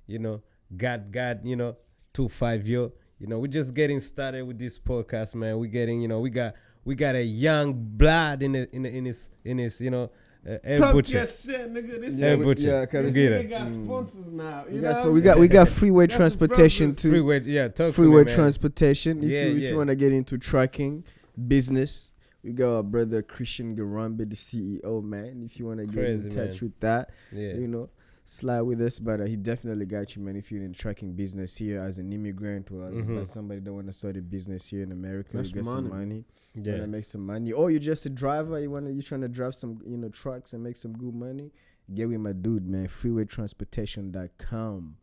you 0.06 0.18
know, 0.18 0.42
God, 0.76 1.10
God, 1.12 1.40
you 1.44 1.56
know, 1.56 1.76
2-5 2.14 2.66
yo. 2.66 2.92
You 3.18 3.26
know, 3.28 3.38
we're 3.38 3.46
just 3.46 3.72
getting 3.72 4.00
started 4.00 4.44
with 4.46 4.58
this 4.58 4.78
podcast, 4.78 5.34
man. 5.34 5.58
We're 5.58 5.70
getting, 5.70 6.02
you 6.02 6.08
know, 6.08 6.20
we 6.20 6.28
got 6.28 6.54
we 6.84 6.94
got 6.94 7.14
a 7.14 7.22
young 7.24 7.72
blood 7.74 8.42
in 8.42 8.54
it 8.54 8.70
in 8.74 8.84
in 8.84 9.06
his 9.06 9.30
in 9.42 9.56
his, 9.58 9.80
you 9.80 9.90
know, 9.90 10.10
air 10.46 10.78
Talk 10.78 10.92
butcher. 10.94 11.16
your 11.18 11.26
shit, 11.26 11.72
nigga. 11.74 12.00
This 12.00 12.14
Yeah, 12.14 12.34
nigga, 12.36 12.44
butcher. 12.44 12.62
yeah, 12.62 12.80
this 12.80 12.90
Kevin. 12.90 13.12
Get 13.14 13.32
nigga 13.32 13.40
it. 13.44 13.48
got 13.50 13.68
Mm. 13.68 13.84
sponsors 13.84 14.32
now. 14.32 14.64
You 14.68 14.74
We 14.74 14.80
know 14.80 14.92
got, 14.92 14.96
sp- 15.02 15.12
we 15.12 15.20
got 15.20 15.38
we 15.40 15.48
got 15.48 15.68
freeway 15.68 16.06
transportation 16.06 16.86
progress. 16.94 17.02
too. 17.02 17.10
Freeway, 17.10 17.40
yeah, 17.44 17.68
talk 17.68 17.94
freeway 17.94 18.22
to 18.22 18.24
me, 18.26 18.30
man. 18.30 18.34
transportation. 18.36 19.22
If 19.24 19.30
Yeah, 19.30 19.44
you 19.46 19.56
if 19.56 19.62
yeah. 19.62 19.68
you 19.70 19.76
want 19.76 19.88
to 19.88 19.96
get 19.96 20.12
into 20.12 20.38
trucking 20.38 21.04
business, 21.48 22.12
we 22.42 22.52
got 22.52 22.76
our 22.76 22.82
brother 22.82 23.22
Christian 23.22 23.76
Garambe, 23.76 24.18
the 24.28 24.36
CEO, 24.36 25.02
man. 25.02 25.42
If 25.44 25.58
you 25.58 25.66
want 25.66 25.80
to 25.80 25.86
get 25.86 26.04
in 26.04 26.22
touch 26.30 26.34
man. 26.36 26.58
with 26.62 26.78
that, 26.80 27.10
Yeah. 27.32 27.54
you 27.54 27.66
know, 27.66 27.88
slide 28.26 28.60
with 28.62 28.80
us. 28.82 28.98
But 28.98 29.20
uh, 29.22 29.24
he 29.24 29.36
definitely 29.36 29.86
got 29.86 30.14
you, 30.14 30.20
man. 30.22 30.36
If 30.36 30.52
you're 30.52 30.62
in 30.64 30.74
trucking 30.74 31.14
business 31.14 31.56
here 31.56 31.80
as 31.80 31.96
an 31.98 32.12
immigrant 32.12 32.70
or 32.70 32.88
as 32.88 32.94
Mhm. 32.96 33.20
as 33.22 33.30
somebody 33.30 33.60
that 33.60 33.72
want 33.72 33.86
to 33.86 33.92
start 33.94 34.16
a 34.18 34.20
business 34.20 34.68
here 34.68 34.82
in 34.82 34.92
America, 34.92 35.30
That's 35.38 35.48
you 35.50 35.54
get 35.54 35.64
some 35.64 35.88
money. 35.88 36.04
money. 36.04 36.24
You 36.54 36.62
Yeah. 36.64 36.72
wanna 36.72 36.86
make 36.88 37.04
some 37.04 37.24
money, 37.24 37.52
or 37.52 37.70
you're 37.70 37.80
just 37.80 38.04
a 38.06 38.10
driver. 38.10 38.58
You 38.60 38.70
wanna 38.70 38.90
you're 38.90 39.02
trying 39.02 39.20
to 39.22 39.28
drive 39.28 39.54
some 39.54 39.80
you 39.86 39.96
know 39.96 40.08
trucks 40.10 40.52
and 40.52 40.62
make 40.62 40.76
some 40.76 40.92
good 40.92 41.14
money. 41.14 41.52
Get 41.94 42.08
with 42.08 42.20
my 42.20 42.32
dude, 42.32 42.66
man. 42.66 42.88
Freewaytransportation.com. 42.88 44.96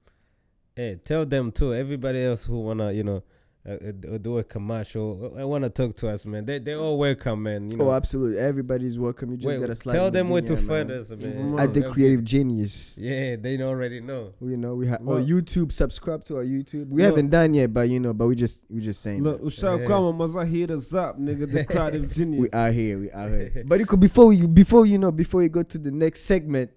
Hey, 0.75 0.99
tell 1.03 1.25
them 1.25 1.51
too. 1.51 1.73
Everybody 1.73 2.23
else 2.23 2.45
who 2.45 2.59
wanna, 2.61 2.91
you 2.91 3.03
know, 3.03 3.23
uh, 3.65 3.71
uh, 3.71 4.17
do 4.17 4.37
a 4.39 4.43
commercial, 4.43 5.33
I 5.37 5.43
wanna 5.45 5.69
talk 5.69 5.95
to 5.97 6.09
us, 6.09 6.25
man. 6.25 6.45
They 6.45 6.59
they 6.59 6.75
all 6.75 6.97
welcome, 6.97 7.43
man. 7.43 7.71
You 7.71 7.77
know, 7.77 7.89
Oh, 7.89 7.93
absolutely. 7.93 8.37
Everybody's 8.39 8.99
welcome. 8.99 9.31
You 9.31 9.37
just 9.37 9.47
Wait, 9.47 9.61
gotta 9.61 9.75
slide. 9.75 9.93
tell 9.93 10.11
them 10.11 10.29
where 10.29 10.41
to 10.41 10.57
find 10.57 10.91
us, 10.91 11.09
man. 11.11 11.19
Even 11.21 11.59
At 11.59 11.73
the 11.73 11.83
Creative 11.89 12.23
Genius. 12.23 12.97
Yeah, 12.97 13.37
they 13.37 13.61
already 13.61 14.01
know. 14.01 14.33
You 14.41 14.57
know, 14.57 14.75
we 14.75 14.87
have 14.87 15.01
oh 15.07 15.13
Look. 15.17 15.27
YouTube. 15.27 15.71
Subscribe 15.71 16.23
to 16.25 16.37
our 16.37 16.43
YouTube. 16.43 16.89
We 16.89 17.01
Look. 17.03 17.11
haven't 17.11 17.29
done 17.29 17.53
yet, 17.53 17.73
but 17.73 17.87
you 17.87 17.99
know, 18.01 18.13
but 18.13 18.27
we 18.27 18.35
just 18.35 18.65
we 18.69 18.81
just 18.81 19.01
saying. 19.01 19.23
Look, 19.23 19.39
that. 19.39 19.47
Ushab 19.47 19.79
Yeah. 19.79 19.85
Kwama 19.85 20.13
must 20.13 20.51
hit 20.51 20.69
us 20.71 20.93
up, 20.93 21.17
nigga. 21.19 21.49
The 21.51 21.63
creative 21.73 22.09
genius. 22.09 22.41
we 22.41 22.49
out 22.51 22.73
here. 22.73 22.99
We 22.99 23.11
out 23.11 23.29
here. 23.29 23.63
but 23.65 23.79
it 23.79 23.87
could 23.87 23.99
before 24.01 24.33
you 24.33 24.47
before 24.47 24.85
you 24.85 24.97
know 24.97 25.11
before 25.11 25.41
you 25.41 25.49
go 25.49 25.63
to 25.63 25.77
the 25.77 25.91
next 25.91 26.21
segment, 26.25 26.69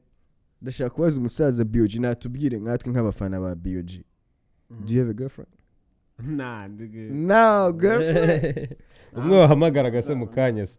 ndashaka 0.63 0.91
kubaza 0.91 1.21
umusaza 1.21 1.65
BOG 1.65 1.95
natubwire 1.95 2.59
nkatwe 2.59 2.93
nk'abafana 2.93 3.41
ba 3.41 3.55
BOG 3.55 3.91
do 4.87 4.95
you 4.95 5.01
have 5.01 5.11
a 5.11 5.15
girlfriend 5.15 5.49
Nah, 6.23 6.67
nigga. 6.69 7.11
no 7.11 7.73
girlfriend 7.73 8.69
umwe 9.17 9.39
wahamagaraga 9.39 10.03
se 10.03 10.15
mu 10.15 10.27
kanya 10.27 10.67
se 10.67 10.79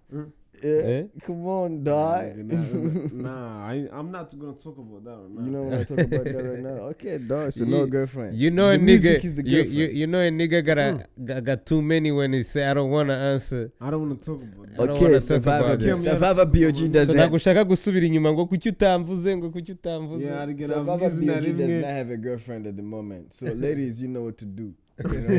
yeah. 0.63 0.89
Eh? 0.89 1.06
come 1.26 1.45
on 1.47 1.84
dog 1.84 2.23
nah, 3.13 3.67
I, 3.69 3.88
I'm 3.93 4.10
not 4.12 4.34
gonna 4.39 4.54
talk 4.54 4.78
about 4.80 5.04
that 5.04 5.12
right 5.12 5.30
now. 5.30 5.45
you 5.45 5.52
don't 5.52 5.69
want 5.71 5.88
to 5.88 5.95
talk 5.95 6.06
about 6.06 6.23
that 6.26 6.43
right 6.43 6.63
now 6.63 6.89
okay 6.89 7.17
dog 7.19 7.52
so 7.52 7.65
no 7.65 7.78
You- 7.82 7.88
girlfriend 7.88 8.36
You 8.36 8.50
know 8.52 8.69
a 8.69 8.78
The 8.78 8.84
music 8.84 9.21
nigga, 9.21 9.26
is 9.26 9.34
the 9.36 9.43
you, 9.45 9.58
you, 9.58 9.63
girlfriend. 9.63 9.97
you 10.00 10.08
know 10.08 10.19
a 10.19 10.30
nigga 10.32 10.65
got, 10.65 10.78
a, 10.80 11.08
got, 11.23 11.43
got 11.43 11.65
too 11.67 11.82
many 11.84 12.12
when 12.12 12.34
he 12.34 12.41
say 12.43 12.65
I 12.65 12.73
don't 12.73 12.89
wanna 12.89 13.13
answer. 13.13 13.71
I 13.80 13.91
don't 13.91 14.02
want 14.10 14.19
to 14.23 14.26
talk 14.32 14.41
about 14.41 14.67
that. 14.78 14.89
Okay 14.89 15.04
wanna 15.06 15.17
it. 15.17 15.21
survivor 15.21 16.45
BOG 16.45 16.76
So 16.76 16.88
doesn't 16.88 17.15
ntabwo 17.15 17.36
ushaka 17.36 17.63
gusubira 17.63 18.06
inyuma 18.08 18.34
ngo 18.34 18.45
kuki 18.45 18.69
utamvuze 18.69 19.38
ngo 19.38 19.50
kuki 19.50 19.71
utamvuze 19.71 20.26
Yeah, 20.26 20.45
that 20.45 20.86
BOG 20.86 21.58
does 21.58 21.73
not 21.76 21.91
have 21.91 22.10
a 22.13 22.17
girlfriend 22.17 22.67
at 22.67 22.76
the 22.76 22.84
moment 22.84 23.34
so 23.34 23.45
ladies 23.45 24.02
you 24.02 24.08
know 24.08 24.23
what 24.26 24.38
to 24.38 24.45
do 24.45 24.73
you 25.03 25.19
know? 25.21 25.38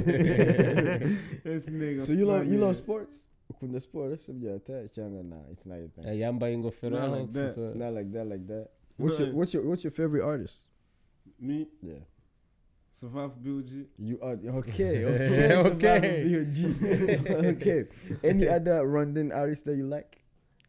So 2.04 2.12
you 2.12 2.26
love 2.26 2.44
you 2.46 2.58
love 2.58 2.76
sports 2.76 3.28
ukunda 3.50 3.80
sports 3.80 4.26
so 4.26 4.32
byata 4.32 4.88
cyangwa 4.88 5.22
nah 5.24 5.42
it's 5.50 5.66
not 5.66 5.78
your 5.78 5.88
thing 5.88 6.20
yambaye 6.20 6.54
ingofero 6.54 6.90
Not 6.96 7.04
aho, 7.08 7.16
like 7.16 7.32
that. 7.32 7.54
so- 7.54 7.72
not 7.74 7.94
like 7.94 8.12
that 8.12 8.26
like 8.26 8.46
that 8.46 8.68
what's 8.98 9.18
your 9.18 9.32
what's 9.32 9.54
your 9.54 9.64
what's 9.64 9.84
your 9.84 9.92
favorite 9.92 10.22
artist 10.24 10.68
Me, 11.40 11.66
yeah 11.82 12.00
Survive 13.00 13.30
BOG. 13.44 13.86
You 13.96 14.18
are 14.20 14.34
okay. 14.58 15.04
Okay. 15.06 15.54
Okay. 15.54 16.24
BOG. 16.26 16.58
okay. 17.54 17.84
Any 18.24 18.48
other 18.48 18.82
London 18.82 19.30
artists 19.30 19.62
that 19.66 19.76
you 19.76 19.86
like? 19.86 20.18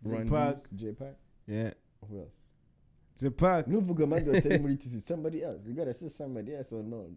Jay 0.05 0.23
Pac. 0.29 0.57
J-Pac. 0.75 1.15
Yeah. 1.47 1.71
Who 2.07 2.19
else? 2.19 2.35
Japan. 3.19 3.63
Nuvuga 3.67 4.05
mando 4.07 4.31
atari 4.31 4.61
muri 4.61 4.75
TC. 4.77 5.01
Somebody 5.01 5.41
else. 5.43 5.65
You 5.65 5.73
gotta 5.73 5.93
say 5.93 6.07
somebody 6.09 6.53
else 6.53 6.71
or 6.71 6.83
no. 6.83 7.09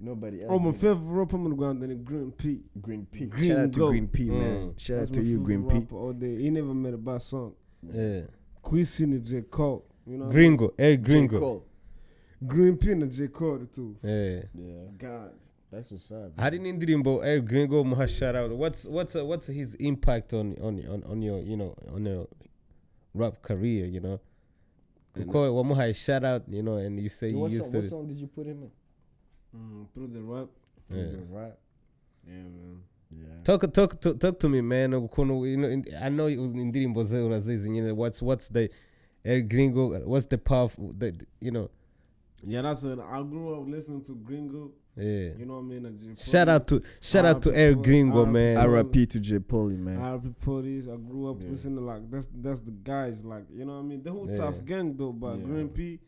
Nobody 0.00 0.42
else. 0.42 0.50
Oh, 0.50 0.58
my 0.58 0.66
you 0.66 0.72
know. 0.72 0.78
favorite 0.78 1.00
rapper 1.02 1.36
in 1.36 1.56
Rwanda 1.56 1.90
is 1.90 1.98
Green 2.02 2.32
P. 2.32 2.60
Green 2.80 3.06
P. 3.06 3.26
Green 3.26 3.48
Shout 3.48 3.58
out 3.58 3.72
to 3.74 3.88
Green 3.90 4.08
P, 4.08 4.24
man. 4.24 4.40
Mm. 4.40 4.80
Shout 4.80 4.98
out 5.02 5.12
to 5.12 5.22
you, 5.22 5.38
Green 5.40 5.68
P. 5.68 5.74
rapper 5.74 5.96
all 5.96 6.12
day. 6.14 6.36
He 6.40 6.50
never 6.50 6.74
made 6.74 6.94
a 6.94 6.98
bad 6.98 7.20
song. 7.20 7.52
Yeah. 7.82 8.22
Quisi 8.62 9.06
ni 9.06 9.18
J. 9.18 9.42
Cole. 9.42 9.84
You 10.06 10.16
know 10.16 10.26
what 10.26 10.34
I 10.34 10.38
mean? 10.38 10.56
Gringo, 10.56 10.74
El 10.78 10.90
J. 10.90 10.96
Gringo. 10.96 11.40
Cole. 11.40 11.66
Green 12.46 12.76
P 12.78 12.94
na 12.94 13.06
J. 13.06 13.28
Cole 13.28 13.66
too. 13.72 13.96
Yeah. 14.02 14.42
Yeah. 14.54 14.84
God. 14.96 15.32
That's 15.70 15.92
what's 15.92 16.10
up. 16.10 16.36
hari 16.36 16.58
n'indirimbo 16.58 17.22
El 17.24 17.42
Gringo 17.42 17.84
muha 17.84 18.08
shout 18.08 18.34
out 18.34 18.50
what's 18.50 18.84
what's 18.86 19.14
uh, 19.14 19.24
what's 19.24 19.46
his 19.46 19.76
impact 19.76 20.32
on 20.32 20.56
on 20.60 20.84
on 20.88 21.04
on 21.04 21.22
your 21.22 21.38
you 21.42 21.56
know 21.56 21.76
on 21.94 22.04
your 22.04 22.26
rap 23.14 23.40
career 23.40 23.86
you 23.86 24.00
know 24.00 24.18
kuko 25.14 25.54
wamuhaye 25.54 25.94
shout 25.94 26.24
out 26.24 26.42
you 26.48 26.60
know 26.60 26.74
and 26.76 26.98
you 26.98 27.08
say 27.08 27.28
you 27.28 27.44
used 27.44 27.62
song, 27.62 27.70
to 27.70 27.76
what 27.78 27.84
song 27.86 28.06
did 28.08 28.16
you 28.16 28.26
put 28.26 28.46
him 28.46 28.64
in? 28.64 28.70
Mm, 29.54 29.86
through 29.94 30.08
the 30.08 30.20
rap. 30.22 30.48
Yeah. 30.90 30.96
The 31.02 31.22
rap. 31.30 31.58
Yeah, 32.26 32.34
man. 32.34 32.82
Yeah. 33.12 33.42
talk 33.42 33.72
talk 33.72 34.00
to, 34.02 34.14
talk 34.14 34.38
to 34.38 34.48
me 34.48 34.60
man 34.60 34.92
ukuntu 34.94 35.44
you 35.46 35.56
know 35.56 35.68
in, 35.68 35.84
I 36.00 36.08
know 36.10 36.28
indirimbo 36.28 37.04
ze 37.04 37.16
urazizi 37.18 37.70
nyine 37.70 37.90
what's 37.92 38.22
what's 38.22 38.48
the 38.52 38.70
El 39.24 39.42
Gringo 39.42 39.98
what's 40.06 40.26
the 40.28 40.38
path 40.38 40.76
the, 40.98 41.10
the- 41.12 41.26
you 41.40 41.50
know 41.50 41.68
Yeah, 42.46 42.62
that's 42.62 42.84
it. 42.84 42.98
I 43.00 43.22
grew 43.22 43.60
up 43.60 43.68
listening 43.68 44.02
to 44.04 44.14
Gringo. 44.14 44.70
yeah 44.96 45.34
You 45.38 45.44
know 45.46 45.54
what 45.54 45.60
I 45.64 45.74
mean? 45.74 45.86
And 45.86 46.00
J. 46.00 46.30
shout 46.30 46.48
out 46.48 46.66
to 46.68 46.82
shout 47.00 47.26
out 47.26 47.42
to 47.42 47.50
R.I.P. 47.50 47.62
El 47.66 47.74
Gringo 47.82 48.18
R.I.P. 48.20 48.32
man 48.32 48.56
R- 48.56 48.68
R.I.P. 48.76 49.06
to 49.06 49.20
Jay 49.20 49.38
Polly, 49.40 49.76
man. 49.76 49.96
R.I.P. 49.98 50.28
Police. 50.40 50.86
I 50.88 50.96
grew 50.96 51.30
up 51.30 51.42
Yeah. 51.42 51.50
listening 51.50 51.76
to 51.78 51.82
like 51.84 52.08
that's 52.10 52.28
that's 52.32 52.60
the 52.60 52.70
guys 52.70 53.24
like 53.24 53.44
you 53.52 53.64
know 53.64 53.72
what 53.74 53.80
I 53.80 53.88
mean. 53.88 54.02
The 54.04 54.12
whole 54.12 54.28
Yeah. 54.30 54.36
Tuff 54.36 54.64
Gang 54.64 54.96
though, 54.96 55.12
but 55.12 55.36
Yeah. 55.38 55.44
Green 55.46 55.68
P, 55.68 55.98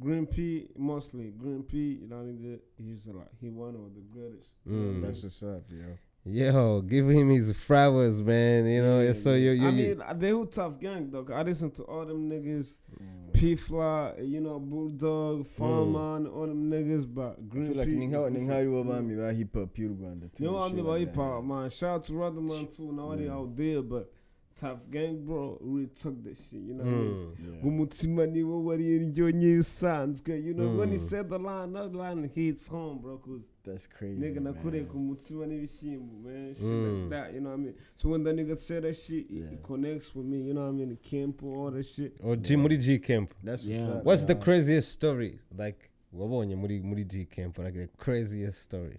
Green 0.00 0.26
P 0.26 0.68
mostly 0.76 1.30
Green 1.36 1.62
P. 1.62 1.98
You 2.02 2.08
know 2.08 2.16
what 2.16 2.22
I 2.22 2.32
mean? 2.32 2.58
He's 2.76 3.06
like 3.06 3.28
he 3.40 3.48
one 3.50 3.74
of 3.74 3.94
the 3.94 4.00
greatest. 4.12 4.48
Mm. 4.68 5.02
That's 5.02 5.22
what's 5.22 5.42
up, 5.42 5.64
yo. 5.70 5.98
yo 6.24 6.80
give 6.82 7.08
him 7.08 7.30
his 7.30 7.50
flowers 7.52 8.20
man 8.20 8.66
you 8.66 8.82
know 8.82 9.00
Yeah, 9.00 9.12
so 9.14 9.32
you 9.34 9.52
you, 9.52 9.66
I 9.66 9.70
you 9.70 9.76
mean, 9.88 10.02
uh, 10.02 10.12
the 10.12 10.30
whole 10.30 10.46
Tuff 10.46 10.78
Gang 10.78 11.10
though. 11.10 11.24
'cause 11.24 11.34
I 11.36 11.42
listen 11.42 11.70
to 11.72 11.82
all 11.84 12.04
them 12.06 12.28
niggas, 12.28 12.78
Mm. 13.00 13.32
P 13.32 13.56
Fla, 13.56 14.14
you 14.20 14.40
know, 14.40 14.58
Bulldog, 14.58 15.46
Fireman, 15.46 16.26
all 16.26 16.46
them 16.46 16.68
niggas, 16.70 17.06
but 17.06 17.38
I 17.38 17.42
Green 17.48 17.68
feel 17.68 17.76
like 17.76 17.86
P. 17.88 17.94
ni 17.94 18.06
is 18.06 18.12
nka- 18.12 18.32
ni 18.32 18.40
different. 18.40 18.50
nk'aribo 18.50 18.84
bami 18.84 19.16
ba 19.16 19.32
hip 19.32 19.54
hop 19.54 19.78
y'u 19.78 19.88
Rwanda 19.94 20.28
too, 20.34 20.44
You 20.44 20.50
know 20.50 20.56
what 20.56 20.62
I 20.64 20.66
shit 20.68 20.76
mean 20.76 20.84
about 20.84 20.92
like 20.98 21.00
hip 21.08 21.16
hop, 21.16 21.44
man. 21.44 21.70
Shout 21.70 21.90
out 21.94 22.04
to 22.04 22.12
Riderman 22.12 22.76
too. 22.76 22.92
Nobody 22.92 23.24
Yeah. 23.24 23.34
out 23.36 23.56
there, 23.56 23.82
but 23.82 24.12
Tuff 24.60 24.78
Gang, 24.90 25.24
bro, 25.24 25.58
really 25.62 25.86
took 25.86 26.22
that 26.24 26.36
shit. 26.36 26.60
You 26.60 26.74
know 26.74 26.84
what 26.84 26.92
I 26.92 26.96
mean? 26.96 27.54
Yeah. 27.54 27.66
Umutima 27.66 28.26
niwo 28.26 28.64
wari 28.64 28.96
indyonya 28.96 29.48
isanzwe 29.58 30.38
you 30.46 30.54
know 30.54 30.78
when 30.78 30.90
he 30.90 30.96
Mm. 30.98 31.08
said 31.08 31.28
the 31.28 31.38
line 31.38 31.72
that 31.72 31.94
line 31.94 32.28
hits 32.34 32.68
home 32.68 32.98
bro 33.02 33.18
cause 33.18 33.42
That's 33.64 33.88
crazy. 33.88 34.20
nigga 34.20 34.40
nakuriye 34.40 34.82
man. 34.82 34.92
ku 34.92 34.98
mutima 34.98 35.46
n'ibishyimbo 35.46 36.28
man 36.28 36.54
shit 36.54 36.64
Mm. 36.64 37.00
like 37.02 37.10
that 37.10 37.34
you 37.34 37.40
know 37.40 37.50
what 37.50 37.60
I 37.60 37.62
mean 37.62 37.74
so 37.96 38.08
when 38.10 38.24
the 38.24 38.32
nigga 38.32 38.56
said 38.56 38.82
that 38.82 38.94
shit 38.96 39.30
it, 39.30 39.30
Yeah. 39.30 39.52
it 39.52 39.62
connects 39.62 40.14
with 40.16 40.26
me 40.26 40.36
you 40.46 40.52
know 40.54 40.62
what 40.66 40.74
I 40.74 40.78
mean 40.78 40.88
the 40.88 40.96
camp 41.10 41.42
or 41.42 41.56
all 41.56 41.70
that 41.72 41.86
shit 41.86 42.12
or 42.22 42.36
G 42.36 42.56
muri 42.56 42.76
G 42.76 42.98
camp 42.98 43.34
That's 43.44 43.64
what's 43.64 43.78
Yeah. 43.78 43.96
up. 43.96 44.04
What's 44.04 44.24
the 44.26 44.34
craziest 44.34 44.92
story 44.92 45.38
like 45.58 45.78
wabonye 46.12 46.56
muri 46.56 46.80
muri 46.80 47.04
G 47.04 47.24
camp 47.24 47.58
like 47.58 47.78
the 47.78 47.86
craziest 47.96 48.62
story 48.62 48.98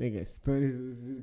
nigga 0.00 0.24
stories 0.26 0.74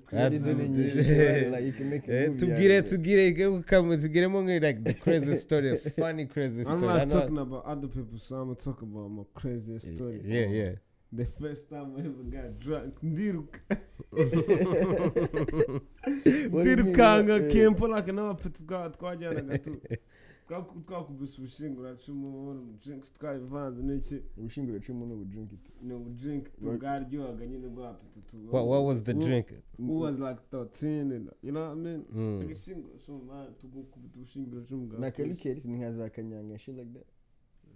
Stories 0.06 0.46
in 0.46 0.58
That's- 0.58 0.66
English, 0.68 0.96
you 0.96 1.04
can 1.04 1.18
write 1.18 1.44
it 1.44 1.52
like 1.52 1.66
you 1.66 1.74
can 1.78 1.90
make 1.90 2.08
a 2.08 2.14
Eh, 2.14 2.28
movie 2.30 2.34
out 2.34 2.40
tubwire 2.40 2.78
of 2.80 2.86
it. 2.86 2.92
tubwire 2.92 3.64
come 3.66 3.98
tugiremo 3.98 4.44
nge 4.44 4.60
like 4.60 4.80
the 4.84 4.94
craziest 4.94 5.42
story 5.42 5.78
funny 6.02 6.26
crazy 6.26 6.64
story. 6.64 6.78
I'm 6.78 6.86
not 6.98 7.10
talking 7.10 7.38
about 7.38 7.66
other 7.66 7.88
people 7.88 8.20
so 8.20 8.36
I'm 8.36 8.44
gonna 8.48 8.56
talk 8.56 8.82
about 8.82 9.10
my 9.12 9.24
craziest 9.34 9.96
story. 9.96 10.22
yeah 10.26 10.48
yeah. 10.60 10.74
The 11.14 11.26
first 11.26 11.70
time 11.70 11.96
I 11.98 12.00
ever 12.00 12.24
got 12.36 12.60
drunk 12.60 12.94
ndiruka 13.04 13.60
What 16.52 16.64
do 16.64 16.70
you 16.70 16.78
mean, 16.78 16.78
ndirukanga 16.86 17.36
eh? 17.36 17.52
kempo 17.52 17.88
like 17.88 18.12
n'abapeti 18.12 18.64
twa 18.64 18.90
twajyanaga 18.90 19.58
tu 19.58 19.78
twakubwaka 20.48 21.10
ubushyinguracumu 21.12 22.78
drinks 22.82 23.14
twabivanze 23.14 23.80
n'iki 23.84 24.16
ubushyinguracumu 24.38 25.06
ni 25.06 25.14
ubujinkiti 25.14 25.72
ni 25.82 25.94
ubujinkiti 25.94 26.66
bwaryohaga 26.66 27.46
nyine 27.46 27.68
bwa 27.68 27.90
apetitu 27.90 28.36
what 28.52 28.84
was 28.86 29.04
the 29.04 29.14
drink? 29.14 29.48
Who 29.78 30.00
was 30.00 30.20
like 30.20 30.40
13 30.52 31.28
you 31.44 31.52
know 31.52 31.64
what 31.68 31.78
i 31.78 31.82
mean? 31.82 32.02
Mm. 32.14 32.42
Agashinguracumu 32.42 33.22
tugukubita 33.60 34.20
ubushyinguracumu 34.20 34.88
bwa 34.88 35.00
na 35.00 35.12
karikeris 35.12 35.66
ni 35.66 35.78
nka 35.78 35.92
za 35.92 36.10
kanyanga 36.10 36.58
shit 36.58 36.76
like 36.76 36.92
that? 36.94 37.08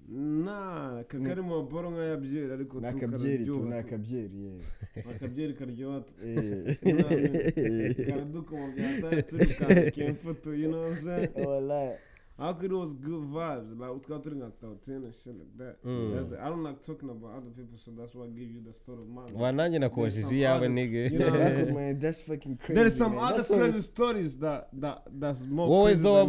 Nta 0.09 1.03
kari 1.07 1.41
mu 1.41 1.49
maboro 1.49 1.91
nk'aya 1.91 2.17
byeri 2.17 2.53
ariko 2.53 2.79
ni 2.79 2.87
akabyeri 2.87 3.45
tu 3.45 3.63
ni 3.65 3.75
akabyeri 3.75 4.37
yewe 4.43 4.63
akabyeri 5.11 5.53
karyoha 5.53 6.03
karadukoma 8.07 8.67
bya 8.75 9.01
tatu 9.01 9.37
turi 9.37 9.91
kemfutu 9.91 10.53
you 10.53 10.67
know 10.69 10.81
what 10.81 10.97
i'm 10.97 11.05
saying? 11.05 11.97
Wallahi. 12.41 12.53
How 12.55 12.59
could 12.59 12.71
it 12.71 12.75
was 12.75 12.93
good 12.93 13.23
vibes? 13.23 13.79
Like 13.79 13.93
we 13.93 13.99
got 13.99 14.23
talking 14.23 14.41
about 14.41 14.81
ten 14.83 14.95
and 14.95 15.13
shit 15.23 15.33
like 15.37 15.57
that. 15.57 15.85
Mm. 15.85 16.15
That's 16.15 16.31
the, 16.31 16.41
I 16.41 16.49
don't 16.49 16.63
like 16.63 16.81
talking 16.85 17.09
about 17.09 17.31
other 17.37 17.49
people, 17.55 17.77
so 17.77 17.91
that's 17.97 18.13
why 18.15 18.25
I 18.25 18.27
give 18.29 18.49
you 18.49 18.61
the 18.65 18.73
story 18.73 19.01
of 19.01 19.07
mine. 19.09 19.33
wa 19.33 19.51
nanjye 19.51 19.79
There's 19.79 19.93
some 19.93 20.29
nakubajije 20.29 20.35
iyawe 20.39 20.57
other- 20.57 20.69
nigga 20.69 21.11
you 21.11 21.19
know, 21.19 21.29
That- 21.31 21.73
man, 21.73 21.99
that's 21.99 22.21
fucking 22.21 22.57
crazy. 22.57 22.73
There's 22.73 22.97
some 22.97 23.15
man. 23.15 23.23
other 23.25 23.37
That's 23.37 23.47
crazy 23.49 23.81
stories 23.81 24.37
that 24.37 24.67
that 24.81 24.97
that's 25.19 25.41
more. 25.41 25.67
wowe 25.69 25.85
crazy 25.85 26.01
zo 26.01 26.25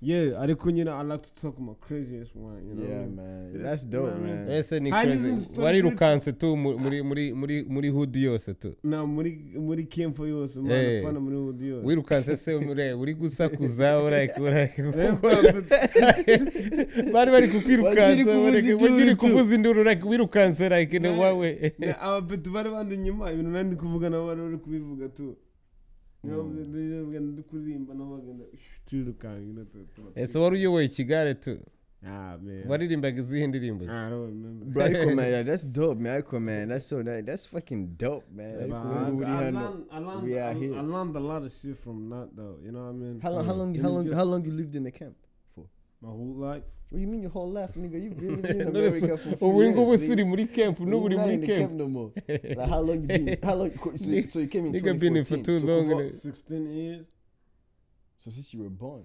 Yeah, 0.00 0.38
I 0.38 0.46
think 0.46 0.64
you 0.76 0.84
know 0.84 0.92
I 0.96 1.02
like 1.02 1.22
to 1.22 1.34
talk 1.34 1.58
my 1.58 1.72
craziest 1.80 2.36
one. 2.36 2.62
You 2.68 2.74
know, 2.74 2.82
yeah, 2.88 2.96
I 2.96 2.98
mean? 3.06 3.16
man, 3.16 3.62
that's 3.62 3.84
dope, 3.84 4.04
you 4.04 4.10
know, 4.26 4.34
man. 4.34 4.50
Ese 4.50 4.80
ni 4.80 4.90
crazy. 4.90 5.60
Warirukanse 5.60 6.32
tu 6.32 6.56
muri 6.56 7.02
muri 7.02 7.32
muri 7.32 7.64
muri 7.68 7.88
hood 7.88 8.16
yose 8.16 8.54
tu. 8.54 8.76
Na 8.82 9.06
muri 9.06 9.38
muri 9.56 9.84
camp 9.86 10.18
yose, 10.18 10.56
man. 10.56 11.02
Pana 11.04 11.20
muri 11.20 11.36
hood 11.36 11.60
yose. 11.60 11.86
Wirukanse 11.86 12.36
se 12.36 12.54
umure 12.54 12.92
uri 12.92 13.14
gusakuza 13.14 13.98
urayike 14.02 14.40
urayike. 14.40 14.82
Bari 17.12 17.30
bari 17.30 17.48
kukwirukansa 17.48 18.38
urayike 18.38 18.74
uri 18.74 19.14
kuvuza 19.16 19.54
induru 19.54 19.80
urayike 19.80 20.08
wirukanse 20.08 20.66
urayike 20.66 20.98
ne 20.98 21.08
wawe. 21.08 21.72
Abapetu 22.00 22.50
bari 22.50 22.70
bandi 22.70 22.96
nyuma 22.96 23.32
ibintu 23.32 23.50
nandi 23.50 23.76
kuvuga 23.76 24.10
nabo 24.10 24.26
bari 24.26 24.58
kubivuga 24.58 25.08
tu. 25.08 25.36
Niba 26.24 26.42
Mm. 26.42 27.32
ndi 27.32 27.42
kuririmba 27.42 27.94
nabo 27.94 28.16
bagenda 28.16 28.44
turirukanka 28.86 29.38
you 29.46 29.52
know, 29.52 29.64
tu- 29.64 29.86
tu- 29.94 30.12
ese 30.14 30.38
wari 30.38 30.56
uyoboye 30.58 30.84
ikigare 30.86 31.34
tu 31.34 31.58
Ah 32.06 32.36
man. 32.42 32.68
waririmbaga 32.68 33.20
izihe 33.22 33.46
ndirimbo 33.46 33.84
I 33.84 34.10
don't 34.10 34.28
remember. 34.28 34.66
Bro, 34.68 34.86
Iko, 34.86 35.14
man, 35.16 35.44
that's 35.48 35.64
dope, 35.66 36.00
man. 36.02 36.20
Iko, 36.20 36.40
man, 36.40 36.68
that's 36.68 36.86
so 36.86 37.02
that, 37.02 37.24
that's 37.26 37.46
fucking 37.48 37.96
dope, 37.98 38.26
man. 38.36 38.50
Yeah, 38.50 38.66
That's. 38.66 38.80
I, 38.80 39.10
Uri 39.10 39.26
hano. 39.26 39.60
learned, 39.90 40.22
We 40.24 40.38
are 40.38 40.52
here. 40.54 40.74
I 40.76 40.82
learned 40.82 41.16
a 41.16 41.20
lot 41.20 41.44
of 41.46 41.52
shit 41.52 41.76
from 41.78 42.10
that 42.10 42.28
though. 42.36 42.58
You 42.64 42.72
know 42.72 42.84
what 42.84 42.94
I 42.94 42.98
mean? 42.98 43.20
How 43.22 43.30
long? 43.32 43.44
How 43.46 43.54
long? 43.54 43.74
How 43.74 43.88
long? 43.88 44.12
How 44.12 44.24
long 44.24 44.44
you 44.44 44.52
lived 44.52 44.74
in 44.76 44.84
the 44.84 44.90
camp? 44.90 45.16
My 46.04 46.10
whole 46.10 46.34
life. 46.36 46.64
What 46.90 46.98
do 46.98 47.00
you 47.00 47.06
mean 47.08 47.22
your 47.22 47.30
whole 47.30 47.50
life, 47.50 47.74
nigga? 47.76 47.98
You've 48.02 48.16
been 48.20 48.36
living 48.42 48.60
in 48.66 48.72
None 48.72 48.90
se- 48.90 48.98
America 49.06 49.16
for 49.22 49.28
a 49.34 49.36
few 49.36 49.46
oh, 49.46 49.50
ubu 49.50 49.62
ngubu 49.70 49.88
years, 49.88 50.00
si 50.00 50.12
uri 50.12 50.16
nigga. 50.24 50.28
muri 50.28 50.46
camp 50.46 50.78
n'ubu 50.80 51.04
uri 51.04 51.14
You're 51.14 51.26
not 51.26 51.26
muri 51.26 51.34
in 51.34 51.40
the 51.40 51.46
camp 51.46 51.58
camp 51.60 51.72
no 51.72 51.88
more. 51.88 52.10
Like 52.58 52.68
how 52.68 52.80
long 52.80 53.00
you 53.00 53.08
been? 53.08 53.38
How 53.42 53.54
long? 53.54 53.70
So, 53.96 54.22
so 54.32 54.38
you 54.38 54.48
came 54.48 54.66
in 54.66 54.72
Nigga 54.72 54.98
been 54.98 55.16
in 55.16 55.24
for 55.24 55.36
2014. 55.36 55.44
too 55.44 55.60
so, 55.60 55.66
long. 55.66 55.84
kuva- 55.88 56.20
16 56.20 56.70
years. 56.70 57.06
So 58.18 58.30
since 58.30 58.54
you 58.54 58.62
were 58.62 58.70
born, 58.70 59.04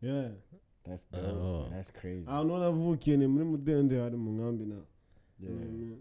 Yeah. 0.00 0.28
That's 0.84 1.04
dope. 1.12 1.22
Oh. 1.24 1.62
man. 1.62 1.70
That's 1.76 1.90
crazy. 1.90 2.26
I 2.28 2.32
don't 2.36 2.48
ho 2.48 2.58
navukiye 2.58 3.16
ni 3.16 3.26
muri 3.26 3.44
mudende 3.44 3.98
hari 4.00 4.16
mu 4.16 4.30
nkambi 4.32 4.64
na 4.64 4.74
Yeah. 5.40 5.96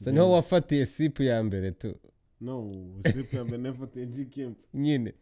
so 0.00 0.10
niho 0.12 0.32
wafatiye 0.32 0.86
sipu 0.86 1.22
ya 1.22 1.42
mbere 1.42 1.70
tu 1.70 1.94
no 2.40 2.74
sipu 3.12 3.36
ya 3.36 3.44
mbere 3.44 3.62
nafatiye 3.62 4.06
g 4.06 4.24
camp 4.24 4.58
nyine 4.74 5.14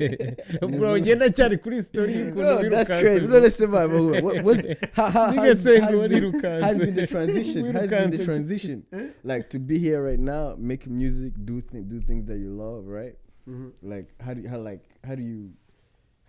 bro 0.78 0.92
ugenda 0.92 1.30
cyari 1.30 1.58
kuri 1.58 1.82
story 1.82 2.12
y'ukuntu 2.14 2.42
No, 2.42 2.70
that's 2.70 2.90
wirukanse, 2.90 3.00
crazy. 3.00 3.26
bro. 3.26 3.34
No, 3.38 3.44
listen, 3.44 3.70
man. 3.70 3.90
What, 3.90 4.22
what, 4.24 4.44
what's 4.44 4.66
how, 4.92 5.10
how, 5.10 5.30
Nigga 5.32 5.36
how's, 5.48 5.62
saying 5.62 5.82
how's, 5.82 5.94
what 5.94 6.10
been, 6.10 6.22
wirukanse. 6.32 6.62
how's 6.62 6.78
been 6.78 6.94
the 6.94 7.06
transition? 7.06 7.72
How's 7.72 7.90
been 7.90 8.10
the 8.10 8.24
transition? 8.24 8.82
Like 9.24 9.48
to 9.50 9.58
be 9.58 9.78
here 9.78 10.02
right 10.02 10.18
now, 10.20 10.54
make 10.58 10.86
music, 10.86 11.32
do 11.44 11.60
th- 11.60 11.84
do 11.88 12.00
things 12.00 12.26
that 12.28 12.38
you 12.38 12.50
love, 12.50 12.86
right? 12.86 13.16
Mhm. 13.48 13.72
Like 13.82 14.08
how 14.20 14.34
do 14.34 14.40
you, 14.42 14.48
how 14.48 14.58
like 14.58 14.82
how 15.04 15.14
do 15.14 15.22
you 15.22 15.50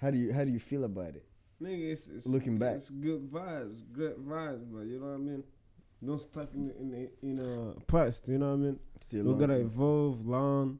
how 0.01 0.11
do 0.11 0.17
you 0.17 0.31
how 0.33 0.43
do 0.45 0.51
you 0.51 0.59
feel 0.59 0.83
about 0.85 1.15
it? 1.15 1.23
Nigga, 1.61 1.91
it's, 1.91 2.07
it's 2.07 2.25
Looking 2.27 2.57
back. 2.59 2.75
it's 2.75 2.89
good 2.91 3.31
vibes, 3.31 3.81
good 3.91 4.15
vibes, 4.17 4.63
but 4.71 4.85
you 4.85 4.99
know 4.99 5.07
what 5.07 5.15
I 5.15 5.17
mean. 5.17 5.43
Don't 6.05 6.21
stuck 6.21 6.53
in 6.53 6.69
in 6.71 7.09
in 7.23 7.39
a 7.39 7.79
past. 7.91 8.27
You 8.27 8.37
know 8.37 8.49
what 8.49 8.53
I 8.53 8.57
mean. 8.57 8.79
Still 9.01 9.23
We 9.25 9.39
gotta 9.39 9.59
evolve, 9.59 10.25
learn, 10.27 10.79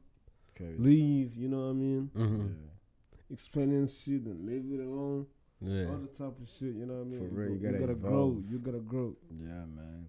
Cause- 0.56 0.78
leave. 0.78 1.36
You 1.36 1.48
know 1.48 1.64
what 1.66 1.70
I 1.70 1.72
mean. 1.72 2.10
Mhm. 2.16 2.38
Yeah. 2.48 3.34
Experience 3.34 4.00
shit 4.00 4.22
and 4.26 4.46
leave 4.46 4.64
it 4.72 4.80
alone. 4.84 5.26
Yeah. 5.60 5.86
All 5.86 5.96
the 5.98 6.06
type 6.06 6.40
of 6.40 6.48
shit. 6.48 6.74
You 6.74 6.86
know 6.86 6.94
what 6.94 7.06
I 7.06 7.10
mean. 7.10 7.28
For 7.28 7.34
real, 7.34 7.50
you 7.50 7.58
go- 7.58 7.78
gotta 7.80 7.94
grow. 7.94 8.42
You 8.48 8.58
gotta 8.58 8.78
grow. 8.78 9.16
Yeah, 9.40 9.64
man. 9.76 10.06